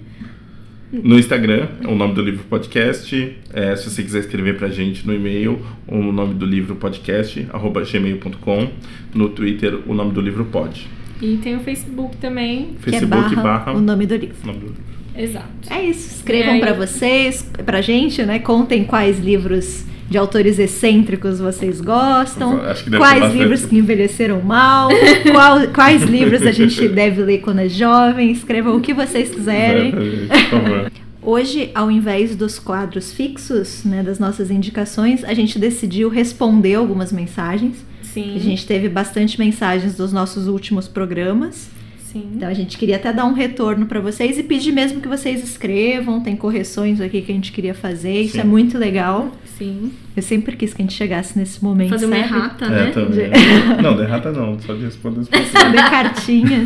No 0.92 1.20
Instagram, 1.20 1.68
o 1.86 1.96
nome 1.96 2.14
do 2.14 2.22
livro 2.22 2.46
podcast. 2.50 3.38
É, 3.54 3.76
se 3.76 3.90
você 3.90 4.02
quiser 4.02 4.20
escrever 4.20 4.58
pra 4.58 4.70
gente 4.70 5.06
no 5.06 5.14
e-mail, 5.14 5.62
o 5.86 5.98
nome 5.98 6.34
do 6.34 6.46
livro 6.46 6.76
podcast, 6.76 7.46
arroba 7.52 7.82
gmail.com. 7.82 8.70
No 9.14 9.30
Twitter, 9.30 9.80
o 9.86 9.94
nome 9.94 10.12
do 10.12 10.22
livro 10.22 10.46
pod. 10.46 10.88
E 11.22 11.38
tem 11.38 11.56
o 11.56 11.60
Facebook 11.60 12.18
também. 12.18 12.76
Que 12.82 12.90
é 12.90 13.00
Facebook 13.00 13.36
barra, 13.36 13.44
barra, 13.44 13.74
o 13.74 13.82
nome 13.82 14.06
do 14.06 14.16
livro. 14.16 14.36
o 14.44 14.48
nome 14.48 14.60
do 14.60 14.66
livro. 14.68 14.84
Exato. 15.18 15.48
É 15.70 15.82
isso. 15.84 16.16
Escrevam 16.18 16.54
aí? 16.54 16.60
pra 16.60 16.74
vocês, 16.74 17.46
pra 17.66 17.82
gente, 17.82 18.24
né? 18.24 18.40
Contem 18.40 18.84
quais 18.84 19.20
livros 19.20 19.84
de 20.10 20.18
autores 20.18 20.58
excêntricos 20.58 21.40
vocês 21.40 21.82
gostam. 21.82 22.62
Acho 22.62 22.86
que 22.86 22.90
deve 22.90 23.04
ter 23.04 23.10
Quais 23.20 23.34
livros 23.34 23.66
que 23.66 23.78
envelheceram 23.78 24.42
mal. 24.42 24.90
qual- 25.34 25.68
quais 25.74 26.04
livros 26.04 26.44
a 26.44 26.52
gente 26.52 26.88
deve 26.88 27.22
ler 27.24 27.40
quando 27.40 27.60
é 27.60 27.68
jovem. 27.70 28.32
Escrevam 28.32 28.78
o 28.78 28.82
que 28.82 28.94
vocês 28.94 29.30
quiserem. 29.30 29.88
Exatamente, 29.90 30.28
por 30.28 30.50
favor. 30.62 30.92
Hoje, 31.22 31.72
ao 31.76 31.92
invés 31.92 32.38
dos 32.38 32.58
quadros 32.58 33.12
fixos, 33.12 33.84
né, 33.84 34.02
das 34.02 34.18
nossas 34.18 34.50
indicações, 34.50 35.26
a 35.26 35.34
gente 35.34 35.60
decidiu 35.60 36.08
responder 36.08 36.76
algumas 36.76 37.12
mensagens. 37.12 37.86
Sim. 38.02 38.34
A 38.34 38.40
gente 38.40 38.66
teve 38.66 38.88
bastante 38.88 39.38
mensagens 39.38 39.94
dos 39.96 40.14
nossos 40.14 40.48
últimos 40.48 40.88
programas. 40.88 41.70
Sim. 42.12 42.32
Então 42.36 42.48
a 42.48 42.54
gente 42.54 42.78
queria 42.78 42.96
até 42.96 43.12
dar 43.12 43.26
um 43.26 43.34
retorno 43.34 43.86
para 43.86 44.00
vocês 44.00 44.38
e 44.40 44.44
pedir 44.44 44.72
mesmo 44.72 45.02
que 45.02 45.08
vocês 45.10 45.44
escrevam. 45.44 46.22
Tem 46.22 46.36
correções 46.38 47.02
aqui 47.02 47.22
que 47.22 47.32
a 47.32 47.36
gente 47.36 47.52
queria 47.52 47.74
fazer. 47.74 48.22
Isso 48.22 48.34
Sim. 48.34 48.40
é 48.40 48.44
muito 48.46 48.78
legal. 48.78 49.30
Sim. 49.58 49.92
Eu 50.16 50.24
sempre 50.24 50.56
quis 50.56 50.74
que 50.74 50.82
a 50.82 50.86
gente 50.86 50.94
chegasse 50.96 51.38
nesse 51.38 51.62
momento. 51.64 51.90
Fazer 51.90 52.06
uma 52.06 52.16
sabe? 52.16 52.28
errata, 52.28 52.66
É, 52.66 52.70
né? 52.70 52.92
também. 52.92 53.30
Não, 53.84 53.98
derrata 53.98 54.32
não, 54.32 54.58
só 54.60 54.74
de 54.74 54.86
responder 54.86 55.20
as 55.22 55.28
pessoas. 55.28 55.64
Mandem 55.64 55.80
cartinhas. 55.90 56.66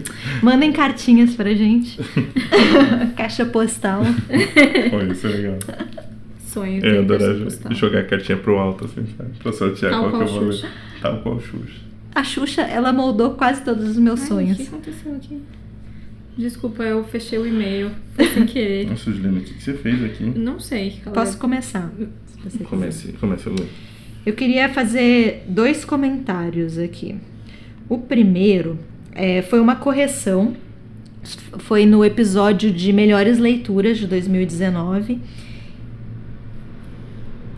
Mandem 0.42 0.72
cartinhas 0.72 1.34
pra 1.34 1.54
gente. 1.54 1.98
Caixa 3.16 3.44
postal. 3.46 4.02
Pô, 4.90 5.00
isso 5.12 5.26
é 5.26 5.30
legal. 5.30 5.58
Sonho. 6.46 6.72
Eu 6.72 6.74
ia 6.76 6.80
ter 6.80 6.98
adorar 6.98 7.28
caixa 7.30 7.44
postal. 7.44 7.74
jogar 7.74 7.98
a 8.00 8.04
cartinha 8.04 8.38
pro 8.38 8.58
alto, 8.58 8.84
assim, 8.84 9.06
sabe? 9.16 9.30
Pra 9.42 9.52
sortear 9.52 9.92
Tal 9.92 10.10
qual 10.10 10.22
que 10.22 10.28
eu 10.28 10.32
vou 10.34 10.48
ler. 10.50 10.64
Tal 11.00 11.16
qual 11.22 11.40
Xuxa. 11.40 11.91
A 12.14 12.22
Xuxa, 12.22 12.62
ela 12.62 12.92
moldou 12.92 13.32
quase 13.32 13.62
todos 13.62 13.88
os 13.88 13.96
meus 13.96 14.20
Ai, 14.22 14.28
sonhos. 14.28 14.58
O 14.58 14.62
que 14.62 14.68
aconteceu 14.68 15.14
aqui? 15.14 15.42
Desculpa, 16.36 16.82
eu 16.82 17.04
fechei 17.04 17.38
o 17.38 17.46
e-mail. 17.46 17.90
Foi 18.14 18.26
sem 18.26 18.46
querer. 18.46 18.88
Nossa, 18.90 19.10
Juliana, 19.12 19.38
o 19.38 19.42
que 19.42 19.62
você 19.62 19.74
fez 19.74 20.02
aqui? 20.04 20.24
Não 20.24 20.58
sei. 20.58 21.00
Posso 21.12 21.38
começar? 21.38 21.90
se 21.98 22.06
você 22.42 22.58
quiser. 22.58 22.64
Comece, 22.64 23.12
comece 23.12 23.48
ler. 23.48 23.68
Eu 24.24 24.34
queria 24.34 24.68
fazer 24.68 25.44
dois 25.48 25.84
comentários 25.84 26.78
aqui. 26.78 27.16
O 27.88 27.98
primeiro 27.98 28.78
é, 29.14 29.42
foi 29.42 29.60
uma 29.60 29.76
correção. 29.76 30.54
Foi 31.58 31.86
no 31.86 32.04
episódio 32.04 32.72
de 32.72 32.92
Melhores 32.92 33.38
Leituras 33.38 33.98
de 33.98 34.06
2019. 34.06 35.20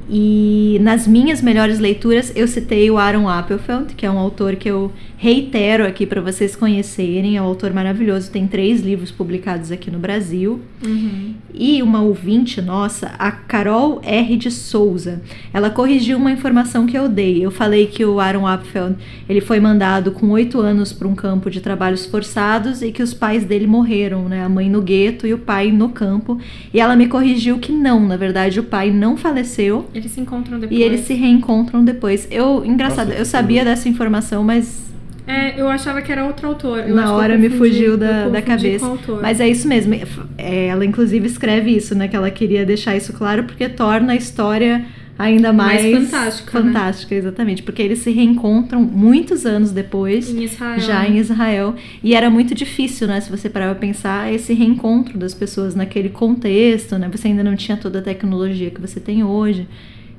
E 0.08 0.78
nas 0.82 1.06
minhas 1.06 1.40
melhores 1.40 1.78
leituras 1.78 2.32
eu 2.36 2.46
citei 2.46 2.90
o 2.90 2.98
Aaron 2.98 3.28
Appelfeld, 3.28 3.94
que 3.94 4.04
é 4.04 4.10
um 4.10 4.18
autor 4.18 4.56
que 4.56 4.70
eu 4.70 4.92
reitero 5.16 5.86
aqui 5.86 6.04
para 6.04 6.20
vocês 6.20 6.54
conhecerem. 6.54 7.36
É 7.36 7.42
um 7.42 7.46
autor 7.46 7.72
maravilhoso, 7.72 8.30
tem 8.30 8.46
três 8.46 8.82
livros 8.82 9.10
publicados 9.10 9.72
aqui 9.72 9.90
no 9.90 9.98
Brasil. 9.98 10.60
Uhum. 10.86 11.34
E 11.52 11.82
uma 11.82 12.02
ouvinte 12.02 12.60
nossa, 12.60 13.12
a 13.18 13.30
Carol 13.30 14.00
R. 14.02 14.36
de 14.36 14.50
Souza, 14.50 15.22
ela 15.52 15.70
corrigiu 15.70 16.18
uma 16.18 16.30
informação 16.30 16.84
que 16.84 16.98
eu 16.98 17.08
dei. 17.08 17.44
Eu 17.44 17.50
falei 17.50 17.86
que 17.86 18.04
o 18.04 18.20
Aaron 18.20 18.46
Appelfeld 18.46 18.96
ele 19.28 19.40
foi 19.40 19.60
mandado 19.60 20.12
com 20.12 20.28
oito 20.30 20.60
anos 20.60 20.92
para 20.92 21.08
um 21.08 21.14
campo 21.14 21.48
de 21.50 21.60
trabalhos 21.60 22.04
forçados 22.04 22.82
e 22.82 22.92
que 22.92 23.02
os 23.02 23.14
pais 23.14 23.44
dele 23.44 23.66
morreram, 23.66 24.28
né? 24.28 24.44
A 24.44 24.48
mãe 24.48 24.68
no 24.68 24.82
gueto 24.82 25.26
e 25.26 25.32
o 25.32 25.38
pai 25.38 25.72
no 25.72 25.88
campo. 25.88 26.38
E 26.72 26.80
ela 26.80 26.94
me 26.94 27.08
corrigiu 27.08 27.58
que 27.58 27.72
não, 27.72 28.04
na 28.06 28.16
verdade 28.16 28.60
o 28.60 28.64
pai 28.64 28.90
não 28.90 29.16
faleceu 29.16 29.86
Eles 29.94 30.10
se 30.10 30.20
encontram 30.20 30.58
depois. 30.58 30.78
e 30.78 30.82
eles 30.82 31.00
se 31.00 31.14
reencontram 31.14 31.84
depois. 31.84 32.26
Eu, 32.30 32.64
engraçado, 32.64 33.08
Nossa, 33.08 33.20
eu 33.20 33.24
sabia 33.24 33.64
dessa 33.64 33.88
informação, 33.88 34.42
mas 34.42 34.82
É, 35.26 35.58
eu 35.58 35.68
achava 35.68 36.02
que 36.02 36.10
era 36.12 36.24
outro 36.26 36.48
autor. 36.48 36.80
Eu 36.80 36.94
Na 36.94 37.14
hora 37.14 37.38
me 37.38 37.48
fugiu 37.48 37.92
eu 37.92 37.96
da, 37.96 38.28
da 38.28 38.42
cabeça. 38.42 38.80
com 38.84 38.90
o 38.92 38.94
autor. 38.96 39.22
Mas 39.22 39.40
é 39.40 39.48
isso 39.48 39.66
mesmo. 39.68 39.94
É, 40.36 40.66
ela, 40.66 40.84
inclusive, 40.84 41.26
escreve 41.26 41.70
isso, 41.74 41.94
né? 41.94 42.08
Que 42.08 42.16
ela 42.16 42.30
queria 42.30 42.66
deixar 42.66 42.94
isso 42.96 43.12
claro 43.12 43.44
porque 43.44 43.68
torna 43.68 44.12
a 44.12 44.16
história 44.16 44.84
ainda 45.18 45.52
mais, 45.52 45.82
Mais 45.82 46.10
fantástica, 46.10 46.60
né? 46.60 46.66
Fantástica, 46.66 47.14
exatamente. 47.14 47.62
Porque 47.62 47.82
eles 47.82 48.00
se 48.00 48.10
reencontram 48.10 48.82
muitos 48.82 49.46
anos 49.46 49.70
depois. 49.70 50.28
Em 50.28 50.44
Israel. 50.44 50.80
Já 50.80 51.08
em 51.08 51.18
Israel. 51.18 51.74
E 52.02 52.14
era 52.14 52.28
muito 52.30 52.54
difícil, 52.54 53.06
né? 53.06 53.20
Se 53.20 53.30
você 53.30 53.48
parar 53.48 53.66
pra 53.66 53.74
pensar, 53.76 54.32
esse 54.32 54.52
reencontro 54.52 55.16
das 55.18 55.34
pessoas 55.34 55.74
naquele 55.74 56.08
contexto, 56.08 56.98
né? 56.98 57.08
Você 57.10 57.28
ainda 57.28 57.44
não 57.44 57.56
tinha 57.56 57.76
toda 57.76 58.00
a 58.00 58.02
tecnologia 58.02 58.70
que 58.70 58.80
você 58.80 58.98
tem 59.00 59.22
hoje. 59.22 59.66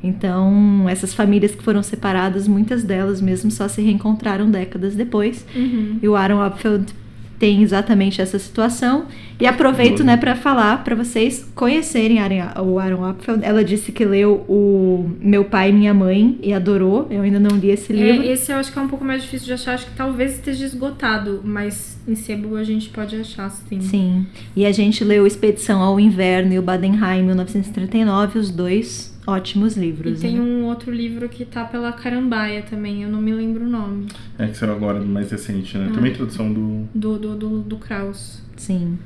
Então, 0.03 0.87
essas 0.87 1.13
famílias 1.13 1.55
que 1.55 1.63
foram 1.63 1.81
separadas, 1.81 2.47
muitas 2.47 2.83
delas 2.83 3.19
mesmo 3.19 3.49
só 3.49 3.67
se 3.67 3.81
reencontraram 3.81 4.49
décadas 4.49 4.93
depois. 4.93 5.45
Uhum. 5.55 5.97
E 6.01 6.07
o 6.07 6.15
Aaron 6.15 6.45
Upfield 6.45 6.93
tem 7.39 7.61
exatamente 7.61 8.21
essa 8.21 8.39
situação. 8.39 9.05
E 9.39 9.45
aproveito, 9.45 10.03
né, 10.03 10.15
para 10.15 10.35
falar 10.35 10.83
para 10.83 10.95
vocês 10.95 11.45
conhecerem 11.53 12.19
o 12.63 12.79
Aaron 12.79 13.09
Upfield. 13.09 13.43
Ela 13.43 13.63
disse 13.63 13.91
que 13.91 14.05
leu 14.05 14.45
o 14.47 15.09
Meu 15.19 15.43
Pai 15.43 15.69
e 15.69 15.73
Minha 15.73 15.93
Mãe 15.93 16.39
e 16.41 16.53
adorou. 16.53 17.07
Eu 17.09 17.21
ainda 17.21 17.39
não 17.39 17.57
li 17.57 17.69
esse 17.69 17.91
livro. 17.91 18.23
É, 18.23 18.31
esse 18.31 18.51
eu 18.51 18.57
acho 18.57 18.71
que 18.71 18.79
é 18.79 18.81
um 18.81 18.87
pouco 18.87 19.03
mais 19.03 19.23
difícil 19.23 19.47
de 19.47 19.53
achar. 19.53 19.73
Acho 19.73 19.87
que 19.87 19.95
talvez 19.95 20.35
esteja 20.35 20.65
esgotado. 20.65 21.41
Mas 21.43 21.97
em 22.07 22.15
Cebu 22.15 22.55
a 22.55 22.63
gente 22.63 22.89
pode 22.89 23.15
achar, 23.17 23.49
sim. 23.49 23.81
Sim. 23.81 24.25
E 24.55 24.65
a 24.65 24.71
gente 24.71 25.03
leu 25.03 25.27
Expedição 25.27 25.81
ao 25.81 25.99
Inverno 25.99 26.53
e 26.53 26.59
o 26.59 26.61
Badenheim, 26.61 27.23
1939, 27.23 28.39
os 28.39 28.49
dois 28.49 29.14
ótimos 29.27 29.75
E 29.75 29.79
livros. 29.79 30.19
tem 30.19 30.35
né? 30.35 30.41
um 30.41 30.65
outro 30.65 30.91
livro 30.91 31.27
que 31.27 31.45
tá 31.45 31.63
pela 31.65 31.91
Carambaia 31.91 32.61
também, 32.61 33.03
eu 33.03 33.09
não 33.09 33.21
me 33.21 33.33
lembro 33.33 33.65
o 33.65 33.69
nome. 33.69 34.07
É 34.37 34.47
que 34.47 34.57
saiu 34.57 34.73
agora, 34.73 34.99
mais 35.01 35.31
recente, 35.31 35.77
né? 35.77 35.87
Ah. 35.89 35.93
Também 35.93 36.11
introdução 36.11 36.51
do... 36.51 36.87
Do, 36.93 37.17
do, 37.17 37.35
do, 37.35 37.59
do 37.59 37.77
Kraus. 37.77 38.41
Sim. 38.55 38.97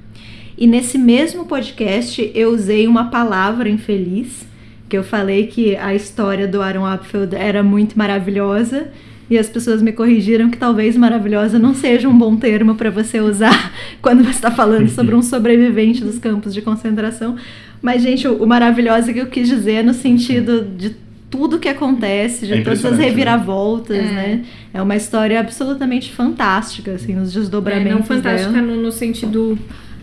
E 0.57 0.67
nesse 0.67 0.97
mesmo 0.97 1.45
podcast 1.45 2.32
eu 2.36 2.51
usei 2.51 2.86
uma 2.88 3.05
palavra 3.09 3.70
infeliz, 3.70 4.45
que 4.89 4.97
eu 4.97 5.03
falei 5.03 5.47
que 5.47 5.76
a 5.76 5.93
história 5.95 6.47
do 6.47 6.61
Aaron 6.61 6.91
Upfield 6.93 7.36
era 7.36 7.63
muito 7.63 7.97
maravilhosa. 7.97 8.89
E 9.30 9.38
as 9.38 9.47
pessoas 9.47 9.80
me 9.80 9.91
corrigiram 9.91 10.49
que 10.49 10.57
talvez 10.57 10.97
maravilhosa 10.97 11.59
não 11.59 11.76
seja 11.76 12.09
um 12.09 12.17
bom 12.17 12.36
termo 12.36 12.74
para 12.74 12.89
você 12.89 13.22
usar 13.22 13.72
quando 14.01 14.24
você 14.24 14.32
está 14.32 14.49
falando 14.49 14.89
sobre 14.89 15.13
um 15.13 15.22
sobrevivente 15.24 16.03
dos 16.03 16.17
campos 16.17 16.51
de 16.51 16.63
concentração. 16.63 17.38
Mas, 17.82 18.02
gente, 18.02 18.28
o, 18.28 18.44
o 18.44 18.48
maravilhosa 18.48 19.12
que 19.14 19.20
eu 19.20 19.28
quis 19.28 19.48
dizer 19.48 19.74
é 19.74 19.84
no 19.84 19.94
sentido 19.94 20.62
de 20.78 20.96
tudo 21.30 21.60
que 21.60 21.70
acontece, 21.70 22.48
de 22.48 22.54
É 22.54 22.62
todas 22.62 22.84
as 22.84 22.98
né? 22.98 23.06
reviravoltas, 23.06 23.98
É. 23.98 24.02
né? 24.12 24.46
É 24.74 24.82
uma 24.82 24.96
história 24.96 25.40
absolutamente 25.40 26.12
fantástica, 26.12 26.92
assim, 26.94 27.14
nos 27.16 27.36
É, 27.36 27.40
desdobramentos 27.40 28.00
não 28.00 28.04
fantástica 28.04 28.52
dela. 28.52 28.66
no, 28.68 28.82
no 28.82 28.92
sentido. 28.92 29.58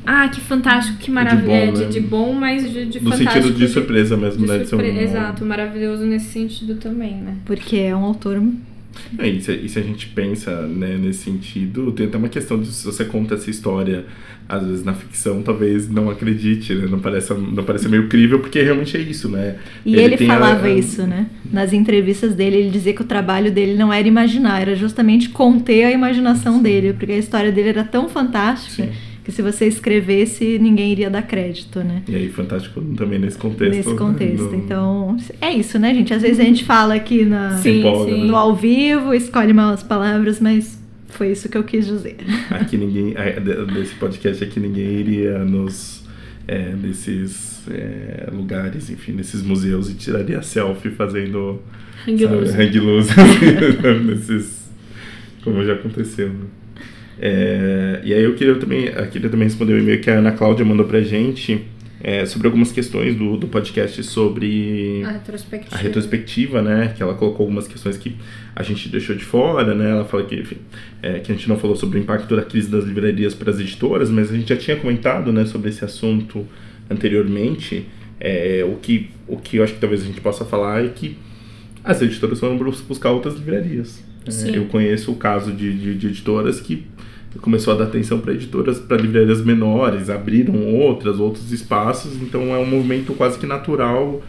Ah, 0.08 0.28
que 0.28 0.40
fantástico, 0.40 0.98
que 0.98 1.10
maravilha. 1.10 1.52
É 1.52 1.70
de, 1.72 1.80
né? 1.80 1.86
de 1.88 2.00
bom, 2.00 2.32
mas 2.32 2.62
de, 2.72 2.86
de 2.86 3.00
No 3.00 3.10
fantástico. 3.10 3.32
sentido 3.44 3.58
de 3.58 3.68
surpresa 3.68 4.16
mesmo, 4.16 4.46
de 4.46 4.52
né? 4.52 4.58
De 4.58 4.68
ser 4.68 4.76
um- 4.76 4.78
surpre- 4.78 5.02
Exato, 5.02 5.44
maravilhoso 5.44 6.04
nesse 6.04 6.26
sentido 6.26 6.76
também, 6.76 7.14
né? 7.16 7.34
Porque 7.44 7.76
é 7.76 7.94
um 7.96 8.04
autor. 8.04 8.40
É, 9.18 9.28
e, 9.28 9.42
se, 9.42 9.52
e 9.52 9.68
se 9.68 9.78
a 9.78 9.82
gente 9.82 10.06
pensa 10.10 10.62
né, 10.62 10.96
nesse 10.96 11.24
sentido, 11.24 11.90
tem 11.92 12.06
até 12.06 12.16
uma 12.16 12.28
questão 12.28 12.58
de 12.58 12.68
se 12.68 12.84
você 12.86 13.04
conta 13.04 13.34
essa 13.34 13.50
história, 13.50 14.06
às 14.48 14.64
vezes 14.66 14.84
na 14.84 14.94
ficção, 14.94 15.42
talvez 15.42 15.88
não 15.90 16.08
acredite, 16.08 16.74
né? 16.74 16.86
Não 16.88 16.98
pareça, 17.00 17.34
não 17.34 17.64
pareça 17.64 17.88
meio 17.88 18.08
crível, 18.08 18.38
porque 18.38 18.62
realmente 18.62 18.96
é 18.96 19.00
isso, 19.00 19.28
né? 19.28 19.56
E 19.84 19.96
ele, 19.96 20.14
a- 20.14 20.18
falava 20.26 20.66
a- 20.66 20.70
isso, 20.70 21.02
né? 21.06 21.26
Nas 21.52 21.72
entrevistas 21.72 22.34
dele, 22.34 22.56
ele 22.56 22.70
dizia 22.70 22.92
que 22.92 23.02
o 23.02 23.06
trabalho 23.06 23.50
dele 23.50 23.74
não 23.74 23.92
era 23.92 24.06
imaginar, 24.06 24.60
era 24.62 24.74
justamente 24.76 25.28
conter 25.30 25.84
a 25.84 25.90
imaginação 25.92 26.62
dele, 26.62 26.92
porque 26.92 27.12
a 27.12 27.18
história 27.18 27.50
dele 27.50 27.70
era 27.70 27.84
tão 27.84 28.08
fantástica 28.08 28.84
Sim. 28.84 28.90
que 29.24 29.32
se 29.32 29.42
você 29.42 29.66
escrevesse, 29.66 30.58
ninguém 30.60 30.92
iria 30.92 31.10
dar 31.10 31.22
crédito, 31.22 31.80
né? 31.80 32.02
E 32.08 32.14
aí, 32.14 32.28
fantástico 32.28 32.80
também 32.96 33.18
nesse 33.18 33.36
contexto. 33.38 33.74
Nesse 33.76 33.94
contexto. 33.96 34.44
no- 34.44 34.54
Então, 34.54 35.16
é 35.40 35.52
isso, 35.52 35.78
né, 35.78 35.92
gente? 35.92 36.14
Às 36.14 36.22
vezes 36.22 36.38
a 36.38 36.44
gente 36.44 36.64
fala 36.64 36.94
aqui 36.94 37.24
na, 37.24 37.56
Sim, 37.58 37.80
empolga, 37.80 38.12
sim. 38.12 38.20
né? 38.20 38.26
no 38.26 38.36
ao 38.36 38.54
vivo, 38.54 39.12
escolhe 39.12 39.52
mal 39.52 39.70
as 39.72 39.82
palavras, 39.82 40.38
mas 40.40 40.78
foi 41.08 41.30
isso 41.32 41.48
que 41.48 41.56
eu 41.56 41.64
quis 41.64 41.86
dizer. 41.86 42.16
Aqui 42.50 42.76
ninguém. 42.76 43.14
é, 43.16 43.38
de- 43.40 43.66
Desse 43.72 43.94
podcast 43.96 44.42
aqui 44.44 44.60
ninguém 44.60 45.00
iria 45.00 45.38
nos. 45.40 46.04
É, 46.48 46.72
nesses 46.80 47.64
é, 47.68 48.28
lugares, 48.32 48.88
enfim, 48.88 49.12
nesses 49.12 49.42
museus 49.42 49.90
e 49.90 49.94
tiraria 49.94 50.40
selfie 50.42 50.90
fazendo. 50.90 51.60
Hang 52.06 52.22
sabe, 52.22 52.78
loose. 52.78 52.78
loose, 52.78 53.10
nesses 54.06 54.66
como 55.42 55.64
já 55.64 55.74
aconteceu. 55.74 56.28
Né? 56.28 56.44
É, 57.18 58.00
e 58.04 58.12
aí 58.12 58.22
eu 58.22 58.34
queria 58.34 58.54
também, 58.56 58.84
eu 58.86 59.06
queria 59.08 59.28
também 59.30 59.46
responder 59.48 59.72
o 59.72 59.78
e-mail 59.78 60.00
que 60.00 60.10
a 60.10 60.18
Ana 60.18 60.32
Cláudia 60.32 60.64
mandou 60.64 60.86
pra 60.86 61.00
gente 61.00 61.64
é, 62.02 62.26
sobre 62.26 62.46
algumas 62.46 62.70
questões 62.72 63.16
do, 63.16 63.36
do 63.36 63.48
podcast 63.48 64.02
sobre 64.04 65.02
A 65.04 65.12
retrospectiva. 65.12 65.74
a 65.74 65.78
retrospectiva, 65.78 66.62
né? 66.62 66.92
Que 66.96 67.02
ela 67.02 67.14
colocou 67.14 67.44
algumas 67.44 67.66
questões 67.66 67.96
que 67.96 68.16
a 68.54 68.62
gente 68.62 68.88
deixou 68.88 69.16
de 69.16 69.24
fora, 69.24 69.74
né? 69.74 69.90
Ela 69.90 70.04
fala 70.04 70.24
que, 70.24 70.34
enfim, 70.36 70.56
é, 71.02 71.18
que 71.20 71.32
a 71.32 71.34
gente 71.34 71.48
não 71.48 71.58
falou 71.58 71.74
sobre 71.76 71.98
o 71.98 72.02
impacto 72.02 72.36
da 72.36 72.42
crise 72.42 72.68
das 72.70 72.84
livrarias 72.84 73.34
para 73.34 73.50
as 73.50 73.58
editoras, 73.58 74.10
mas 74.10 74.30
a 74.30 74.34
gente 74.36 74.48
já 74.48 74.56
tinha 74.56 74.76
comentado, 74.76 75.32
né, 75.32 75.44
sobre 75.46 75.70
esse 75.70 75.84
assunto 75.84 76.46
anteriormente. 76.90 77.86
É, 78.18 78.64
o 78.66 78.76
que 78.76 79.10
o 79.28 79.36
que 79.36 79.56
eu 79.58 79.64
acho 79.64 79.74
que 79.74 79.80
talvez 79.80 80.02
a 80.02 80.04
gente 80.06 80.20
possa 80.20 80.44
falar 80.44 80.84
é 80.84 80.88
que 80.88 81.16
as 81.84 82.00
editoras 82.00 82.40
foram 82.40 82.56
bus- 82.56 82.80
buscar 82.80 83.10
outras 83.10 83.34
livrarias. 83.36 84.02
É, 84.48 84.56
eu 84.56 84.64
conheço 84.66 85.12
o 85.12 85.16
caso 85.16 85.52
de, 85.52 85.72
de, 85.72 85.94
de 85.94 86.06
editoras 86.08 86.60
que 86.60 86.84
começou 87.40 87.74
a 87.74 87.76
dar 87.76 87.84
atenção 87.84 88.18
para 88.18 88.32
editoras, 88.32 88.78
para 88.78 88.96
livrarias 88.96 89.42
menores, 89.42 90.08
abriram 90.08 90.54
outras, 90.74 91.20
outros 91.20 91.52
espaços, 91.52 92.20
então 92.20 92.54
é 92.54 92.58
um 92.58 92.66
movimento 92.66 93.12
quase 93.14 93.38
que 93.38 93.46
natural 93.46 94.22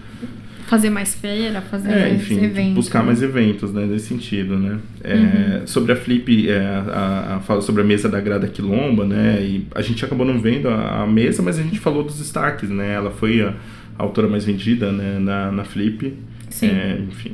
Fazer 0.67 0.89
mais 0.89 1.15
feira, 1.15 1.61
fazer 1.61 1.89
é, 1.89 2.01
mais 2.01 2.15
enfim, 2.15 2.43
eventos. 2.43 2.73
buscar 2.73 3.01
mais 3.01 3.21
eventos, 3.21 3.71
né, 3.71 3.85
nesse 3.85 4.07
sentido, 4.07 4.59
né. 4.59 4.77
É, 5.01 5.61
Sobre 5.65 5.93
a 5.93 5.95
Flip, 5.95 6.49
é, 6.49 6.59
a, 6.59 7.35
a, 7.35 7.39
fala 7.39 7.61
sobre 7.61 7.83
a 7.83 7.85
mesa 7.85 8.09
da 8.09 8.19
Grada 8.19 8.49
Quilomba, 8.49 9.05
né, 9.05 9.41
e 9.41 9.65
a 9.73 9.81
gente 9.81 10.03
acabou 10.03 10.25
não 10.27 10.37
vendo 10.41 10.67
a, 10.67 11.03
a 11.03 11.07
mesa, 11.07 11.41
mas 11.41 11.57
a 11.57 11.63
gente 11.63 11.79
falou 11.79 12.03
dos 12.03 12.17
destaques, 12.17 12.69
né, 12.69 12.95
ela 12.95 13.11
foi 13.11 13.41
a, 13.41 13.53
a 13.97 14.03
autora 14.03 14.27
mais 14.27 14.43
vendida, 14.43 14.91
né, 14.91 15.17
na, 15.19 15.53
na 15.53 15.63
Flip. 15.63 16.13
Sim. 16.49 16.67
É, 16.67 16.99
enfim. 17.07 17.31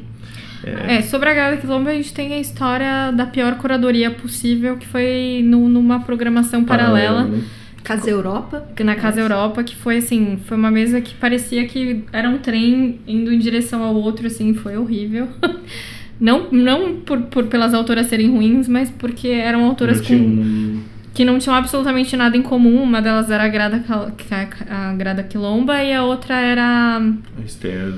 É, 0.67 1.01
sobre 1.01 1.29
a 1.29 1.33
Grada 1.33 1.57
Quilombo 1.57 1.89
a 1.89 1.93
gente 1.93 2.13
tem 2.13 2.33
a 2.33 2.39
história 2.39 3.11
da 3.11 3.25
pior 3.25 3.55
curadoria 3.57 4.09
possível, 4.11 4.77
que 4.77 4.87
foi 4.87 5.41
no- 5.45 5.67
numa 5.67 5.99
programação 6.01 6.63
paralela. 6.63 7.23
né? 7.25 7.41
Casa 7.83 8.09
Europa. 8.09 8.65
na 8.81 8.95
Casa 8.95 9.19
Europa, 9.19 9.61
que 9.61 9.75
foi 9.75 9.97
assim, 9.97 10.39
foi 10.45 10.55
uma 10.55 10.71
mesa 10.71 11.01
que 11.01 11.13
parecia 11.15 11.67
que 11.67 12.03
era 12.13 12.29
um 12.29 12.37
trem 12.37 12.99
indo 13.05 13.33
em 13.33 13.37
direção 13.37 13.83
ao 13.83 13.93
outro, 13.95 14.25
assim, 14.25 14.53
foi 14.53 14.77
horrível. 14.77 15.27
Não, 16.19 16.47
não 16.51 16.97
por, 17.01 17.19
por 17.23 17.47
pelas 17.47 17.73
autoras 17.73 18.05
serem 18.05 18.29
ruins, 18.31 18.67
mas 18.69 18.89
porque 18.89 19.27
eram 19.27 19.65
autoras 19.65 19.99
com, 19.99 20.13
um- 20.13 20.81
que 21.13 21.25
não 21.25 21.37
tinham 21.39 21.55
absolutamente 21.55 22.15
nada 22.15 22.37
em 22.37 22.41
comum. 22.41 22.81
Uma 22.81 23.01
delas 23.01 23.29
era 23.29 23.43
a 23.43 23.47
Grada, 23.49 23.83
a, 23.89 24.89
a 24.89 24.93
Grada 24.93 25.23
Quilomba 25.23 25.83
e 25.83 25.91
a 25.91 26.03
outra 26.03 26.35
era. 26.39 26.97
a 26.99 27.41
Esther, 27.45 27.93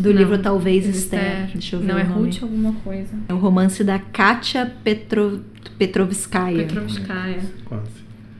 Do 0.00 0.10
Não, 0.12 0.18
livro 0.18 0.38
Talvez 0.38 0.86
Esther. 0.86 1.48
Deixa 1.52 1.76
eu 1.76 1.80
ver 1.80 1.86
Não, 1.88 1.96
o 1.96 1.98
é 1.98 2.04
nome. 2.04 2.26
Ruth 2.30 2.42
alguma 2.42 2.72
coisa. 2.84 3.10
É 3.28 3.32
o 3.34 3.38
romance 3.38 3.82
da 3.82 3.98
Katia 3.98 4.72
Petro... 4.84 5.42
Petrovskaya. 5.78 6.56
Petrovskaya. 6.58 7.40
quase. 7.64 7.98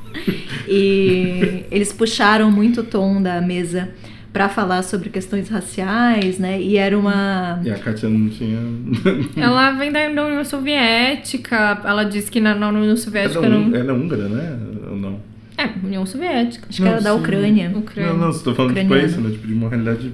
E 0.67 1.63
eles 1.71 1.93
puxaram 1.93 2.51
muito 2.51 2.81
o 2.81 2.83
tom 2.83 3.21
da 3.21 3.39
mesa 3.39 3.89
para 4.33 4.49
falar 4.49 4.83
sobre 4.83 5.09
questões 5.09 5.47
raciais, 5.49 6.37
né? 6.37 6.61
E 6.61 6.75
era 6.77 6.97
uma 6.97 7.61
E 7.63 7.69
a 7.71 7.77
Katia 7.77 8.09
não 8.09 8.27
tinha... 8.29 8.59
Ela 9.37 9.71
vem 9.71 9.91
da 9.91 10.07
União 10.09 10.43
Soviética. 10.43 11.81
Ela 11.85 12.03
disse 12.03 12.29
que 12.29 12.41
na, 12.41 12.53
na 12.53 12.69
União 12.69 12.97
Soviética 12.97 13.37
ela, 13.45 13.55
é 13.55 13.57
um- 13.57 13.69
não. 13.69 13.77
ela 13.77 13.91
é 13.91 13.93
húngara, 13.95 14.27
né? 14.27 14.59
Ou 14.89 14.97
não? 14.97 15.19
É, 15.57 15.69
União 15.83 16.05
Soviética. 16.05 16.67
acho 16.69 16.81
que 16.81 16.87
era 16.87 16.97
Não, 16.97 17.03
da 17.03 17.13
sim. 17.13 17.19
Ucrânia, 17.19 17.71
Ucrânia. 17.75 18.13
Não, 18.13 18.19
não, 18.19 18.33
você 18.33 18.43
tá 18.43 18.53
falando 18.53 18.73
tipo 18.75 18.85
Ucraniana. 18.85 19.09
isso, 19.11 19.21
né? 19.21 19.29
Tipo, 19.31 19.47
de 19.47 19.53
uma 19.53 19.69
realidade... 19.69 20.11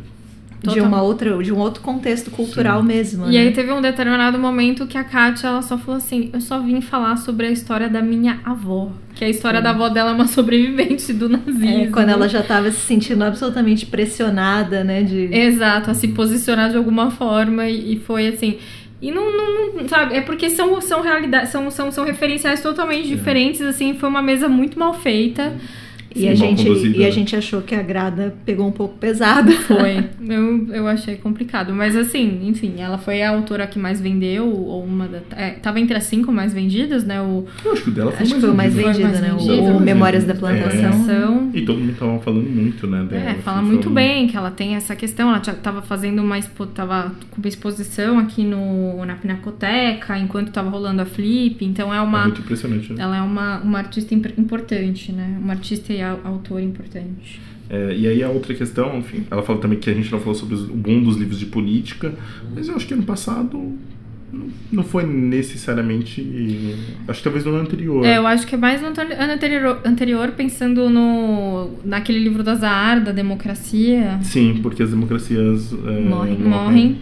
de 0.72 0.80
uma 0.80 1.02
outra, 1.02 1.38
de 1.44 1.52
um 1.52 1.58
outro 1.58 1.82
contexto 1.82 2.32
cultural 2.32 2.82
mesmo. 2.82 3.26
E 3.28 3.34
né? 3.34 3.40
aí 3.40 3.52
teve 3.52 3.72
um 3.72 3.82
determinado 3.82 4.40
momento 4.40 4.88
que 4.88 4.98
a 4.98 5.04
Kátia, 5.04 5.48
ela 5.48 5.62
só 5.62 5.78
falou 5.78 5.98
assim, 5.98 6.30
eu 6.32 6.40
só 6.40 6.60
vim 6.60 6.80
falar 6.80 7.18
sobre 7.18 7.48
a 7.48 7.52
história 7.52 7.90
da 7.90 8.02
minha 8.02 8.40
avó. 8.46 8.92
Que 9.14 9.26
a 9.26 9.30
história 9.30 9.62
da 9.62 9.72
avó 9.72 9.90
dela 9.90 10.12
é 10.12 10.14
uma 10.14 10.28
sobrevivente 10.28 11.12
do 11.12 11.28
nazismo. 11.28 11.84
É, 11.84 11.88
quando 11.88 12.10
ela 12.10 12.30
já 12.30 12.40
estava 12.40 12.72
se 12.72 12.80
sentindo 12.80 13.24
absolutamente 13.24 13.86
pressionada, 13.86 14.84
né? 14.84 15.04
De... 15.04 15.34
Exato, 15.36 15.92
a 15.92 15.94
se 15.94 16.08
posicionar 16.10 16.70
de 16.72 16.78
alguma 16.78 17.12
forma 17.12 17.68
e, 17.68 17.94
e 17.94 18.00
foi 18.00 18.28
assim... 18.28 18.58
E 19.02 19.12
não, 19.12 19.36
não, 19.36 19.74
não- 19.74 19.90
sabe, 19.90 20.16
é 20.16 20.22
porque 20.22 20.50
são, 20.50 20.80
são 20.80 21.02
realidades, 21.02 21.50
são, 21.50 21.70
são, 21.70 21.92
são 21.92 22.06
referenciais 22.06 22.62
totalmente 22.62 23.06
diferentes, 23.06 23.60
assim, 23.60 23.96
foi 23.96 24.08
uma 24.08 24.22
mesa 24.22 24.48
muito 24.48 24.80
mal 24.80 24.94
feita. 24.94 25.52
E, 26.16 26.28
a 26.30 26.36
gente, 26.36 26.64
conduzida, 26.66 26.98
e 26.98 27.02
a 27.04 27.06
né? 27.08 27.12
gente 27.12 27.36
achou 27.36 27.62
que 27.62 27.74
a 27.76 27.82
grada 27.82 28.36
pegou 28.46 28.68
um 28.68 28.72
pouco 28.72 28.96
pesado. 28.98 29.52
Foi. 29.52 30.04
Eu, 30.34 30.68
eu 30.74 30.88
achei 30.88 31.16
complicado. 31.18 31.74
Mas 31.74 31.96
assim, 31.96 32.48
enfim, 32.48 32.76
ela 32.80 32.98
foi 32.98 33.22
a 33.22 33.30
autora 33.30 33.68
que 33.68 33.78
mais 33.78 34.00
vendeu, 34.00 34.48
ou 34.48 34.84
uma 34.84 35.08
da. 35.08 35.20
É, 35.36 35.52
tava 35.52 35.80
entre 35.80 35.96
as 35.98 36.04
cinco 36.06 36.32
mais 36.32 36.54
vendidas, 36.54 37.04
né? 37.04 37.22
O 37.22 37.46
Eu 37.64 37.74
acho 37.74 37.84
que 37.84 37.90
o 37.90 37.94
dela 37.94 38.12
foi 38.12 38.22
Acho 38.24 38.36
que 38.36 38.42
foi 38.42 38.50
o 38.50 38.56
mais 38.56 38.74
Foi 38.74 38.84
mais 38.84 38.98
vendido, 38.98 39.22
né? 39.22 39.34
O-. 39.34 39.78
O, 39.78 39.80
Memórias 39.80 40.24
da 40.24 40.34
vendido. 40.34 40.48
Plantação. 40.62 40.92
Plantação. 40.92 41.52
E 41.54 41.62
todo 41.62 41.80
mundo 41.80 41.96
tava 41.98 42.20
falando 42.20 42.50
muito, 42.50 42.88
né? 42.88 43.04
dela, 43.10 43.22
É, 43.24 43.32
assim, 43.32 43.42
fala 43.42 43.62
muito 43.62 43.90
um- 43.90 43.94
bem 43.94 44.28
que 44.28 44.36
ela 44.38 44.50
tem 44.52 44.76
essa 44.76 44.96
questão. 44.96 45.30
Ela 45.30 45.40
tava 45.40 45.82
fazendo 45.82 46.22
uma 46.22 46.38
expo, 46.38 46.66
tava 46.66 47.12
com 47.30 47.38
uma 47.42 47.48
exposição 47.48 48.18
aqui 48.20 48.44
no, 48.44 49.06
na 49.06 49.16
Pinacoteca, 49.16 50.18
enquanto 50.18 50.52
tava 50.52 50.70
rolando 50.70 51.02
a 51.02 51.06
Flip. 51.06 51.64
Então 51.66 51.94
é 51.94 51.98
É 51.98 52.02
uma. 52.02 52.24
muito 52.24 52.42
impressionante. 52.42 52.92
né? 52.94 53.02
Ela 53.04 53.18
é 53.18 53.22
uma, 53.22 53.60
uma 53.60 53.78
artista 53.80 54.14
imp- 54.16 54.38
importante, 54.38 55.12
né? 55.12 55.38
Uma 55.42 55.54
artista 55.54 55.94
e 55.94 56.02
au- 56.04 56.20
autora 56.24 56.62
importante. 56.62 57.40
É, 57.70 57.96
e 57.96 58.08
aí 58.08 58.22
a 58.24 58.30
outra 58.30 58.54
questão, 58.54 59.00
enfim, 59.00 59.24
ela 59.32 59.42
fala 59.42 59.60
também 59.60 59.80
que 59.80 59.90
a 59.90 59.94
gente 59.94 60.12
não 60.12 60.20
falou 60.20 60.36
sobre 60.36 60.56
o 60.56 60.68
boom 60.76 61.02
dos 61.04 61.18
livros 61.18 61.40
de 61.40 61.46
política, 61.46 62.14
mas 62.54 62.68
eu 62.68 62.76
acho 62.76 62.86
que 62.86 62.94
ano 62.94 63.04
passado 63.04 63.74
não- 64.72 64.84
foi 64.84 65.04
necessariamente. 65.06 66.22
Acho 67.08 67.20
que 67.20 67.24
talvez 67.24 67.46
no 67.46 67.52
ano 67.52 67.62
anterior. 67.62 68.06
É, 68.06 68.18
eu 68.18 68.28
acho 68.28 68.46
que 68.48 68.56
é 68.56 68.58
mais 68.58 68.82
no 68.82 68.88
ano 68.88 69.32
anterior, 69.34 69.80
anterior 69.86 70.32
pensando 70.32 70.90
no 70.90 71.70
naquele 71.86 72.20
livro 72.20 72.44
da 72.44 72.56
Zahar, 72.56 73.04
da 73.04 73.12
democracia. 73.12 74.20
Sim, 74.24 74.60
porque 74.62 74.84
as 74.84 74.90
democracias 74.90 75.74
é, 75.74 76.00
Morrem. 76.02 76.38
Morrem 76.40 76.98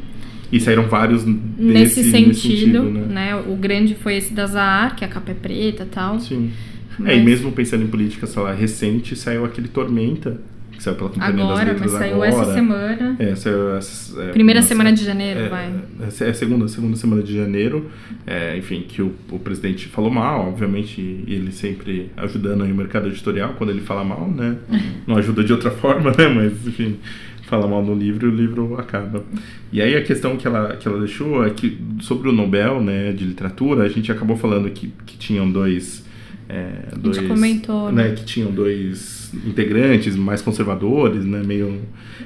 E 0.51 0.59
saíram 0.59 0.83
vários 0.87 1.25
nesse, 1.25 2.03
desse, 2.03 2.11
sentido, 2.11 2.83
né? 2.83 3.05
né? 3.09 3.35
O 3.47 3.55
grande 3.55 3.95
foi 3.95 4.17
esse 4.17 4.33
da 4.33 4.45
Zahar, 4.45 4.95
que 4.95 5.05
a 5.05 5.07
capa 5.07 5.31
é 5.31 5.35
preta 5.35 5.83
e 5.83 5.87
tal. 5.87 6.19
Sim. 6.19 6.51
É, 6.99 7.03
Mas- 7.03 7.17
e 7.17 7.19
mesmo 7.21 7.51
pensando 7.51 7.83
em 7.83 7.87
política, 7.87 8.27
sei 8.27 8.41
lá, 8.41 8.53
recente, 8.53 9.15
saiu 9.15 9.45
aquele 9.45 9.67
Tormenta, 9.67 10.39
que 10.71 10.81
saiu 10.81 10.95
pela 10.95 11.09
Companhia 11.09 11.33
das 11.33 11.43
Agora, 11.43 11.71
Letras 11.71 11.91
mas 11.91 11.99
saiu 11.99 12.23
agora. 12.23 12.29
essa 12.29 12.53
semana. 12.53 13.15
É, 13.19 13.35
saiu 13.35 13.75
essa, 13.75 14.21
é, 14.23 14.31
Primeira 14.31 14.61
semana 14.61 14.91
de 14.91 15.03
janeiro, 15.05 15.39
é, 15.41 15.49
vai. 15.49 15.73
É, 15.99 16.29
é 16.29 16.33
segunda, 16.33 16.67
segunda 16.67 16.95
semana 16.97 17.21
de 17.21 17.35
janeiro, 17.35 17.89
é, 18.25 18.57
enfim, 18.57 18.83
que 18.87 19.01
o, 19.01 19.13
o 19.31 19.37
presidente 19.39 19.87
falou 19.87 20.09
mal, 20.11 20.47
obviamente, 20.49 20.99
e 20.99 21.25
ele 21.33 21.51
sempre 21.51 22.09
ajudando 22.17 22.63
aí 22.63 22.71
o 22.71 22.75
mercado 22.75 23.07
editorial 23.07 23.53
quando 23.57 23.69
ele 23.69 23.81
fala 23.81 24.03
mal, 24.03 24.27
né? 24.29 24.57
Não 25.05 25.17
ajuda 25.17 25.43
de 25.43 25.51
outra 25.53 25.69
forma, 25.71 26.11
né? 26.17 26.27
Mas, 26.27 26.65
enfim, 26.65 26.97
fala 27.43 27.67
mal 27.67 27.83
no 27.83 27.93
livro 27.93 28.27
e 28.27 28.31
o 28.31 28.35
livro 28.35 28.75
acaba. 28.79 29.23
E 29.71 29.81
aí 29.81 29.95
a 29.95 30.01
questão 30.03 30.35
que 30.37 30.47
ela, 30.47 30.77
que 30.77 30.87
ela 30.87 30.99
deixou 30.99 31.45
é 31.45 31.49
que 31.49 31.77
sobre 31.99 32.29
o 32.29 32.31
Nobel, 32.31 32.81
né, 32.81 33.11
de 33.11 33.23
literatura, 33.25 33.83
a 33.83 33.89
gente 33.89 34.11
acabou 34.11 34.35
falando 34.37 34.69
que, 34.69 34.91
que 35.05 35.17
tinham 35.17 35.51
dois... 35.51 36.09
É, 36.53 36.95
gente 36.95 36.99
dois, 36.99 37.27
comentou, 37.29 37.89
né, 37.93 38.09
né? 38.09 38.15
que 38.15 38.25
tinham 38.25 38.51
dois 38.51 39.31
integrantes 39.47 40.17
mais 40.17 40.41
conservadores, 40.41 41.23
né, 41.23 41.41
meio 41.41 41.81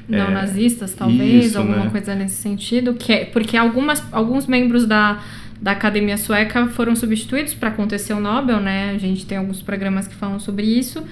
é, 0.09 0.17
Não 0.17 0.31
nazistas, 0.31 0.95
talvez, 0.95 1.45
isso, 1.45 1.59
alguma 1.59 1.85
né? 1.85 1.89
coisa 1.91 2.15
nesse 2.15 2.41
sentido. 2.41 2.95
Que 2.95 3.13
é, 3.13 3.25
porque 3.25 3.55
algumas, 3.55 4.03
alguns 4.11 4.47
membros 4.47 4.87
da, 4.87 5.23
da 5.61 5.73
Academia 5.73 6.17
Sueca 6.17 6.65
foram 6.67 6.95
substituídos 6.95 7.53
para 7.53 7.69
acontecer 7.69 8.13
o 8.13 8.19
Nobel, 8.19 8.59
né? 8.59 8.93
A 8.95 8.97
gente 8.97 9.27
tem 9.27 9.37
alguns 9.37 9.61
programas 9.61 10.07
que 10.07 10.15
falam 10.15 10.39
sobre 10.39 10.65
isso. 10.65 11.03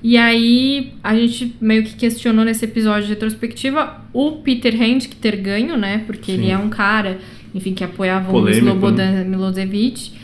E 0.00 0.16
aí 0.16 0.94
a 1.02 1.14
gente 1.16 1.56
meio 1.60 1.82
que 1.82 1.94
questionou 1.94 2.44
nesse 2.44 2.64
episódio 2.64 3.02
de 3.02 3.14
retrospectiva 3.14 4.00
o 4.12 4.36
Peter 4.36 4.80
Hand 4.80 5.08
ter 5.20 5.36
ganho, 5.36 5.76
né? 5.76 6.04
Porque 6.06 6.30
ele 6.30 6.44
Sim. 6.44 6.52
é 6.52 6.58
um 6.58 6.68
cara, 6.68 7.18
enfim, 7.52 7.74
que 7.74 7.82
apoiava 7.82 8.32
o 8.32 8.48
Slobodan 8.48 9.24
Milosevic. 9.24 10.19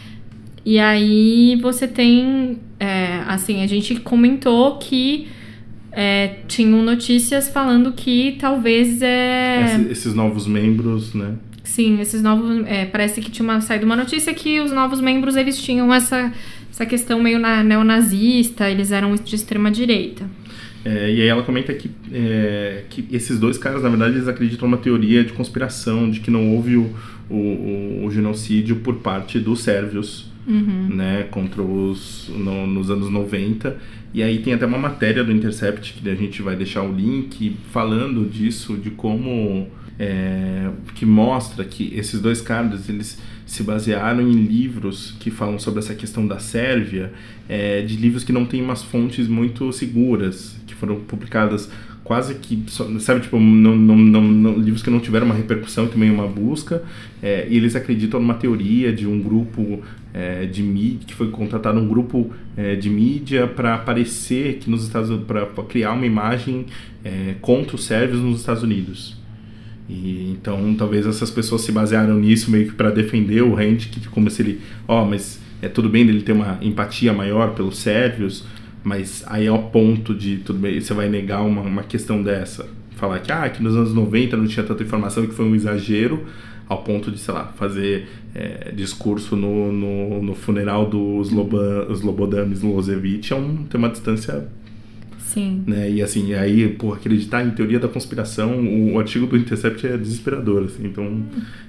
E 0.67 0.79
aí 0.81 1.57
você 1.62 1.87
tem, 1.87 2.59
é, 2.81 3.21
assim, 3.29 3.62
a 3.62 3.67
gente 3.69 3.95
comentou 4.01 4.79
que 4.79 5.29
é, 5.93 6.41
tinham 6.49 6.83
notícias 6.83 7.49
falando 7.49 7.93
que 7.93 8.37
talvez 8.41 9.01
é, 9.01 9.64
esse- 9.64 9.93
esses 9.93 10.14
novos 10.14 10.47
membros, 10.47 11.14
né? 11.14 11.35
sim 11.64 12.01
esses 12.01 12.23
novos 12.23 12.64
é, 12.67 12.85
parece 12.85 13.21
que 13.21 13.31
tinha 13.31 13.45
uma, 13.49 13.61
saído 13.61 13.87
uma 13.87 13.97
notícia 13.97 14.33
que 14.35 14.61
os 14.61 14.71
novos 14.73 15.01
membros 15.01 15.37
eles 15.37 15.57
tinham 15.61 15.93
essa 15.93 16.33
essa 16.71 16.85
questão 16.87 17.21
meio 17.21 17.39
na, 17.41 17.62
neonazista 17.64 18.69
eles 18.71 18.93
eram 18.93 19.14
de 19.14 19.35
extrema 19.35 19.71
direita 19.71 20.25
É, 20.85 21.11
e 21.12 21.23
aí 21.23 21.27
ela 21.29 21.43
comenta 21.43 21.73
que, 21.75 21.91
é, 22.12 22.85
que 22.91 23.05
esses 23.11 23.41
dois 23.41 23.57
caras, 23.59 23.83
na 23.83 23.89
verdade, 23.89 24.14
eles 24.17 24.29
acreditam 24.29 24.69
numa 24.69 24.77
teoria 24.79 25.25
de 25.25 25.33
conspiração, 25.33 26.09
de 26.11 26.21
que 26.21 26.31
não 26.31 26.55
houve 26.55 26.77
o, 26.77 26.87
o, 27.29 27.35
o- 27.35 28.05
o 28.07 28.11
genocídio 28.12 28.77
por 28.77 28.97
parte 28.97 29.41
dos 29.41 29.61
sérvios 29.62 30.31
Uhum. 30.47 30.89
né, 30.95 31.25
contra 31.31 31.61
os 31.63 32.31
no- 32.35 32.67
nos 32.67 32.91
anos 32.91 33.11
90. 33.11 33.77
E 34.15 34.23
aí 34.23 34.39
tem 34.39 34.53
até 34.55 34.65
uma 34.65 34.79
matéria 34.79 35.23
do 35.25 35.33
Intercept 35.33 35.95
que 35.95 36.09
a 36.09 36.15
gente 36.15 36.41
vai 36.43 36.55
deixar 36.57 36.83
o 36.83 36.93
link 36.95 37.57
falando 37.73 38.25
disso, 38.29 38.77
de 38.77 38.91
como 38.91 39.67
é, 39.99 40.69
que 40.95 41.05
mostra 41.07 41.65
que 41.65 41.93
esses 41.95 42.21
dois 42.21 42.41
caras 42.41 42.89
eles 42.89 43.19
se 43.47 43.63
basearam 43.63 44.23
em 44.23 44.33
livros 44.45 45.15
que 45.21 45.31
falam 45.31 45.59
sobre 45.59 45.79
essa 45.81 45.95
questão 45.95 46.27
da 46.27 46.39
Sérvia, 46.39 47.13
é, 47.49 47.81
de 47.83 47.97
livros 47.97 48.23
que 48.25 48.33
não 48.33 48.45
têm 48.45 48.61
umas 48.63 48.83
fontes 48.83 49.27
muito 49.29 49.73
seguras, 49.73 50.57
que 50.67 50.75
foram 50.75 50.97
publicadas 50.97 51.71
quase 52.05 52.35
que, 52.37 52.63
sabe, 53.01 53.21
tipo, 53.23 53.39
não, 53.41 53.75
não, 53.77 53.97
não- 54.23 54.59
livros 54.59 54.81
que 54.83 54.91
não 54.91 55.01
tiveram 55.01 55.27
uma 55.27 55.35
repercussão 55.35 55.87
e 55.87 55.89
também 55.89 56.09
uma 56.11 56.27
busca, 56.29 56.83
é, 57.23 57.47
e 57.51 57.57
eles 57.57 57.75
acreditam 57.75 58.21
numa 58.21 58.35
teoria 58.35 58.93
de 58.93 59.07
um 59.09 59.21
grupo 59.21 59.83
é, 60.17 60.47
de 60.47 60.62
mídia, 60.62 61.01
que 61.07 61.14
foi 61.14 61.29
contratado 61.29 61.79
um 61.79 61.87
grupo 61.87 62.33
é, 62.57 62.75
de 62.75 62.89
mídia 62.89 63.47
para 63.47 63.75
aparecer 63.75 64.55
que 64.55 64.71
nos 64.71 64.83
Estados 64.83 65.11
Unidos, 65.11 65.27
para 65.27 65.47
criar 65.64 65.93
uma 65.93 66.07
imagem 66.07 66.64
é, 67.05 67.35
contra 67.43 67.77
os 67.77 67.85
sérvios 67.85 68.23
nos 68.23 68.41
Estados 68.41 68.62
Unidos. 68.62 69.21
E 69.87 70.33
então 70.33 70.75
talvez 70.75 71.07
essas 71.07 71.31
pessoas 71.31 71.61
se 71.61 71.71
basearam 71.71 72.19
nisso 72.19 72.51
meio 72.51 72.69
que 72.69 72.73
para 72.73 72.91
defender 72.91 73.43
o 73.43 73.55
Rand, 73.55 73.77
que 73.77 74.09
como 74.09 74.31
se 74.31 74.41
ele, 74.41 74.61
ó, 74.89 75.05
mas 75.05 75.39
é 75.61 75.69
tudo 75.69 75.89
bem 75.91 76.07
dele 76.07 76.23
ter 76.23 76.33
uma 76.33 76.59
empatia 76.62 77.12
maior 77.12 77.55
pelos 77.55 77.77
sérvios, 77.77 78.47
mas 78.83 79.23
aí 79.27 79.47
ao 79.47 79.64
ponto 79.64 80.14
de 80.14 80.39
tudo 80.39 80.59
bem, 80.59 80.81
você 80.81 80.95
vai 80.95 81.11
negar 81.11 81.43
uma, 81.43 81.61
uma 81.61 81.83
questão 81.83 82.23
dessa, 82.23 82.67
falar 82.97 83.21
que 83.21 83.31
ah, 83.31 83.49
que 83.51 83.62
nos 83.62 83.77
anos 83.77 83.93
90 83.93 84.35
não 84.37 84.47
tinha 84.47 84.64
tanta 84.64 84.83
informação 84.83 85.27
que 85.27 85.35
foi 85.35 85.45
um 85.45 85.55
exagero, 85.55 86.25
ao 86.69 86.83
ponto 86.83 87.11
de, 87.11 87.19
sei 87.19 87.33
lá, 87.33 87.53
fazer 87.57 88.09
é, 88.35 88.73
discurso 88.73 89.37
no, 89.37 89.73
no, 89.73 90.23
no 90.23 90.35
funeral 90.35 90.89
do 90.89 91.21
Slobodan, 91.23 91.87
Slobodan 91.93 92.47
Milosevic 92.47 93.33
é 93.33 93.37
um, 93.37 93.64
tem 93.64 93.79
uma 93.79 93.89
distância 93.89 94.49
Sim. 95.37 95.64
né? 95.67 95.91
E 95.91 96.01
assim, 96.01 96.33
aí, 96.35 96.69
por 96.69 96.97
acreditar 96.97 97.45
em 97.45 97.51
teoria 97.51 97.79
da 97.79 97.89
conspiração, 97.89 98.59
o, 98.93 98.99
artigo 98.99 99.27
do 99.27 99.37
Intercept 99.37 99.87
é 99.87 99.97
desesperador, 99.97 100.64
assim. 100.64 100.87
Então, 100.87 101.25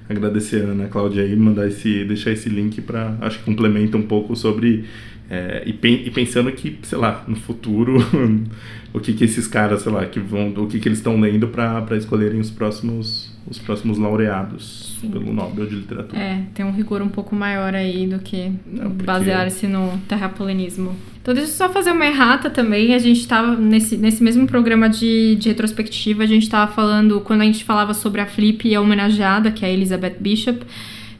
agradecer 0.08 0.64
a 0.64 0.68
Ana 0.68 0.86
Cláudia 0.86 1.22
aí, 1.22 1.36
mandar 1.36 1.68
esse, 1.68 2.04
deixar 2.04 2.30
esse 2.30 2.48
link 2.48 2.80
para 2.80 3.16
acho 3.20 3.40
que 3.40 3.44
complementa 3.44 3.96
um 3.96 4.02
pouco 4.02 4.34
sobre 4.34 4.84
é, 5.30 5.62
e, 5.66 5.72
pen- 5.72 6.02
e 6.06 6.10
pensando 6.10 6.50
que, 6.52 6.78
sei 6.82 6.98
lá, 6.98 7.24
no 7.28 7.36
futuro, 7.36 7.98
o 8.92 9.00
que 9.00 9.12
que 9.12 9.24
esses 9.24 9.46
caras, 9.46 9.82
sei 9.82 9.92
lá, 9.92 10.04
que 10.06 10.18
vão, 10.18 10.48
o 10.56 10.66
que 10.66 10.78
que 10.80 10.88
eles 10.88 10.98
estão 10.98 11.20
lendo 11.20 11.48
para 11.48 11.96
escolherem 11.96 12.40
os 12.40 12.50
próximos 12.50 13.36
os 13.50 13.58
próximos 13.58 13.96
laureados 13.96 14.98
Sim. 15.00 15.08
pelo 15.10 15.32
Nobel 15.32 15.64
de 15.64 15.76
Literatura. 15.76 16.20
É, 16.20 16.42
tem 16.52 16.66
um 16.66 16.70
rigor 16.70 17.00
um 17.00 17.08
pouco 17.08 17.34
maior 17.34 17.74
aí 17.74 18.06
do 18.06 18.18
que 18.18 18.52
porque- 18.70 19.04
basear-se 19.04 19.66
no 19.66 19.96
terraplanismo. 20.06 20.94
Então 21.22 21.32
deixa 21.32 21.48
eu 21.50 21.54
só 21.54 21.68
fazer 21.70 21.92
uma 21.92 22.04
errata 22.04 22.50
também. 22.50 22.94
A 22.94 22.98
gente 22.98 23.26
tava 23.26 23.56
nesse, 23.56 23.96
nesse 23.96 24.22
mesmo 24.22 24.46
programa 24.46 24.86
de, 24.86 25.36
de 25.36 25.48
retrospectiva, 25.48 26.24
a 26.24 26.26
gente 26.26 26.46
tava 26.48 26.70
falando, 26.72 27.22
quando 27.22 27.40
a 27.40 27.44
gente 27.46 27.64
falava 27.64 27.94
sobre 27.94 28.20
a 28.20 28.26
Flip 28.26 28.68
e 28.68 28.74
a 28.74 28.82
homenageada, 28.82 29.50
que 29.50 29.64
é 29.64 29.68
a 29.68 29.72
Elizabeth 29.72 30.16
Bishop, 30.20 30.60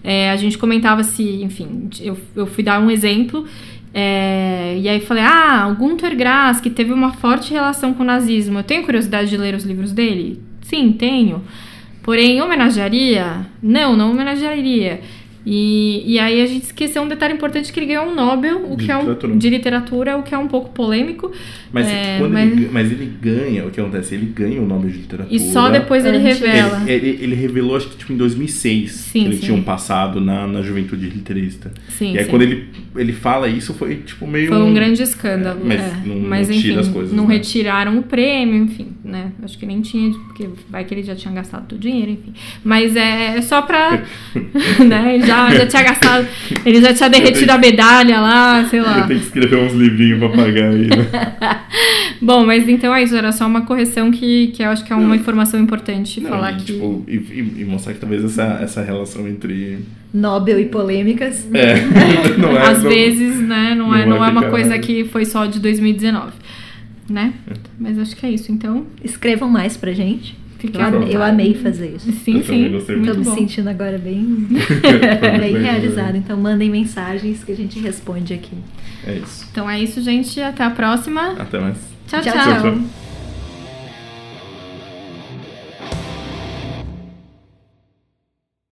é, 0.05 0.31
a 0.31 0.37
gente 0.37 0.59
comentava 0.59 1.03
se, 1.05 1.23
enfim, 1.43 1.89
eu, 1.99 2.19
eu 2.37 2.47
fui 2.47 2.63
dar 2.63 2.79
um 2.79 2.91
exemplo. 2.91 3.47
É, 3.93 4.77
e 4.79 4.89
aí 4.89 5.01
falei, 5.01 5.25
ah, 5.25 5.69
o 5.71 5.77
Gunter 5.77 6.17
Grass, 6.17 6.61
que 6.61 6.71
teve 6.71 6.93
uma 6.93 7.13
forte 7.13 7.53
relação 7.53 7.95
com 7.95 8.03
o 8.03 8.07
nazismo. 8.07 8.59
Eu 8.59 8.63
tenho 8.63 8.85
curiosidade 8.85 9.31
de 9.31 9.37
ler 9.37 9.55
os 9.55 9.65
livros 9.65 9.93
dele? 9.93 10.43
Sim, 10.63 10.93
tenho. 10.93 11.43
Porém, 12.03 12.41
homenagearia? 12.41 13.47
Não, 13.63 13.97
não 13.97 14.11
homenagearia. 14.11 15.01
E, 15.51 16.03
e 16.05 16.19
aí 16.19 16.43
a 16.43 16.47
gente 16.47 16.65
esqueceu 16.65 17.01
um 17.01 17.09
detalhe 17.09 17.33
importante 17.33 17.73
que 17.73 17.81
ele 17.81 17.87
ganhou 17.87 18.05
um 18.05 18.15
Nobel, 18.15 18.71
o 18.71 18.77
De 18.77 18.85
que 18.85 18.93
é 18.93 18.97
um 18.97 18.99
literatura. 19.01 19.37
de 19.37 19.49
literatura, 19.51 20.17
o 20.19 20.23
que 20.23 20.35
é 20.35 20.39
um 20.39 20.47
pouco 20.47 20.69
polêmico. 20.75 21.33
Mas, 21.73 21.87
É, 21.87 22.19
quando 22.19 22.33
mas- 22.35 22.53
Ele, 22.53 22.69
mas 22.71 22.93
ele 22.93 23.07
ganha, 23.19 23.65
o 23.67 23.71
que 23.71 23.81
acontece? 23.81 24.15
Ele 24.15 24.27
ganha 24.27 24.61
o 24.61 24.67
Nobel 24.67 24.91
de 24.91 24.99
Literatura. 24.99 25.35
E 25.35 25.41
só 25.41 25.71
depois 25.71 26.05
ele 26.05 26.19
revela. 26.19 26.83
Ele, 26.87 27.09
ele, 27.09 27.25
ele 27.25 27.35
revelou, 27.35 27.77
acho 27.77 27.89
que 27.89 27.97
tipo, 27.97 28.13
em 28.13 28.17
2006, 28.19 28.91
Sim, 28.93 29.21
que 29.23 29.27
ele 29.27 29.37
sim. 29.37 29.43
tinha 29.47 29.57
um 29.57 29.63
passado 29.63 30.21
na, 30.21 30.47
na 30.47 30.61
juventude 30.61 31.09
literista. 31.09 31.73
Sim, 31.89 32.13
e 32.13 32.19
aí 32.19 32.25
sim. 32.25 32.31
quando 32.31 32.43
ele, 32.43 32.69
ele 32.95 33.13
fala 33.15 33.49
isso, 33.49 33.73
foi 33.73 33.97
tipo 33.97 34.27
meio... 34.27 34.49
Foi 34.49 34.59
um 34.59 34.75
grande 34.75 35.03
escândalo. 35.03 35.61
É, 35.63 35.65
mas 35.65 35.81
é. 35.81 35.93
não- 36.05 36.15
não 36.17 36.29
mas 36.29 36.47
tira 36.49 36.59
enfim, 36.59 36.79
as 36.79 36.89
coisas, 36.89 37.13
não 37.15 37.27
né? 37.27 37.37
retiraram 37.37 37.99
o 37.99 38.03
prêmio, 38.03 38.55
enfim, 38.65 38.89
né? 39.03 39.33
Acho 39.43 39.57
que 39.59 39.65
nem 39.65 39.81
tinha, 39.81 40.11
porque 40.27 40.47
vai 40.69 40.85
que 40.85 40.93
ele 40.93 41.03
já 41.03 41.15
tinha 41.17 41.33
gastado 41.33 41.67
todo 41.69 41.79
o 41.79 41.81
dinheiro, 41.81 42.11
enfim. 42.13 42.35
Mas 42.63 42.95
é 42.97 43.41
só 43.41 43.63
pra. 43.63 44.03
né? 44.87 45.15
ele 45.15 45.25
Já, 45.51 45.55
já 45.59 45.67
tinha 45.67 45.83
gastado. 45.83 46.29
Ele 46.65 46.81
já 46.81 46.95
tinha 46.95 47.09
derretido 47.11 47.51
a 47.51 47.59
medalha 47.59 48.21
lá, 48.21 48.65
sei 48.69 48.81
lá. 48.81 49.03
Tenho 49.07 49.21
que 49.21 49.27
escrever 49.27 49.57
uns 49.59 49.73
livrinhos 49.73 50.19
pra 50.19 50.29
pagar 50.31 50.71
aí, 50.71 50.87
né? 50.87 51.61
Bom, 52.21 52.45
mas 52.45 52.69
então 52.69 52.95
é 52.95 53.03
isso, 53.03 53.15
era 53.15 53.31
só 53.33 53.47
uma 53.47 53.63
correção 53.63 54.11
que, 54.11 54.49
que 54.49 54.63
eu 54.63 54.69
acho 54.71 54.85
que 54.85 54.93
é 54.93 54.97
uma 54.97 55.15
informação 55.17 55.61
importante 55.61 56.21
Não, 56.21 56.31
falar 56.31 56.53
e, 56.53 56.57
que. 56.57 56.65
tipo, 56.73 57.05
e, 57.07 57.63
e- 57.63 57.65
mostrar 57.65 57.95
que 57.95 58.01
talvez 58.01 58.25
essa, 58.25 58.59
essa 58.61 58.83
relação 58.83 59.29
entre... 59.29 59.79
Nobel 60.13 60.59
e 60.59 60.65
polêmicas. 60.67 61.47
É, 61.55 61.75
não 62.39 62.57
é... 62.57 62.69
Às 62.71 62.83
não- 62.83 62.91
vezes, 62.91 63.39
né, 63.41 63.75
não, 63.77 63.89
não 63.89 63.95
é, 63.95 64.07
não 64.07 64.25
é 64.25 64.29
uma 64.29 64.45
coisa 64.45 64.79
que 64.79 65.05
foi 65.05 65.25
só 65.25 65.47
de 65.47 65.61
2019. 65.61 66.33
Né? 67.09 67.33
Mas 67.79 67.99
acho 67.99 68.15
que 68.17 68.27
é 68.27 68.31
isso. 68.31 68.51
Então, 68.53 68.85
Escrevam 69.03 69.49
mais 69.49 69.77
pra 69.77 69.93
gente. 69.93 70.37
Eu, 70.63 71.09
eu 71.09 71.23
amei 71.23 71.55
fazer 71.55 71.95
isso. 71.97 72.11
Sim, 72.13 72.39
Eu 72.39 72.45
sim. 72.45 72.69
gostei 72.71 72.97
Muito 72.97 73.13
Tô 73.13 73.19
me 73.19 73.25
bom. 73.25 73.35
sentindo 73.35 73.69
agora 73.69 73.97
bem, 73.97 74.25
bem 75.39 75.57
realizada. 75.59 76.17
Então 76.17 76.37
mandem 76.37 76.69
mensagens 76.69 77.45
que 77.45 77.53
a 77.53 77.57
gente 77.57 77.79
responde 77.79 78.35
aqui. 78.35 78.57
É 79.07 79.15
isso. 79.15 79.47
Então 79.53 79.71
é 79.71 79.79
isso, 79.81 80.01
gente. 80.03 80.41
Até 80.41 80.65
a 80.65 80.71
próxima. 80.71 81.33
Até 81.39 81.61
mais. 81.61 81.77
tchau. 82.09 82.21
tchau. 82.21 82.33
Tchau, 82.33 82.63
tchau. 82.63 83.08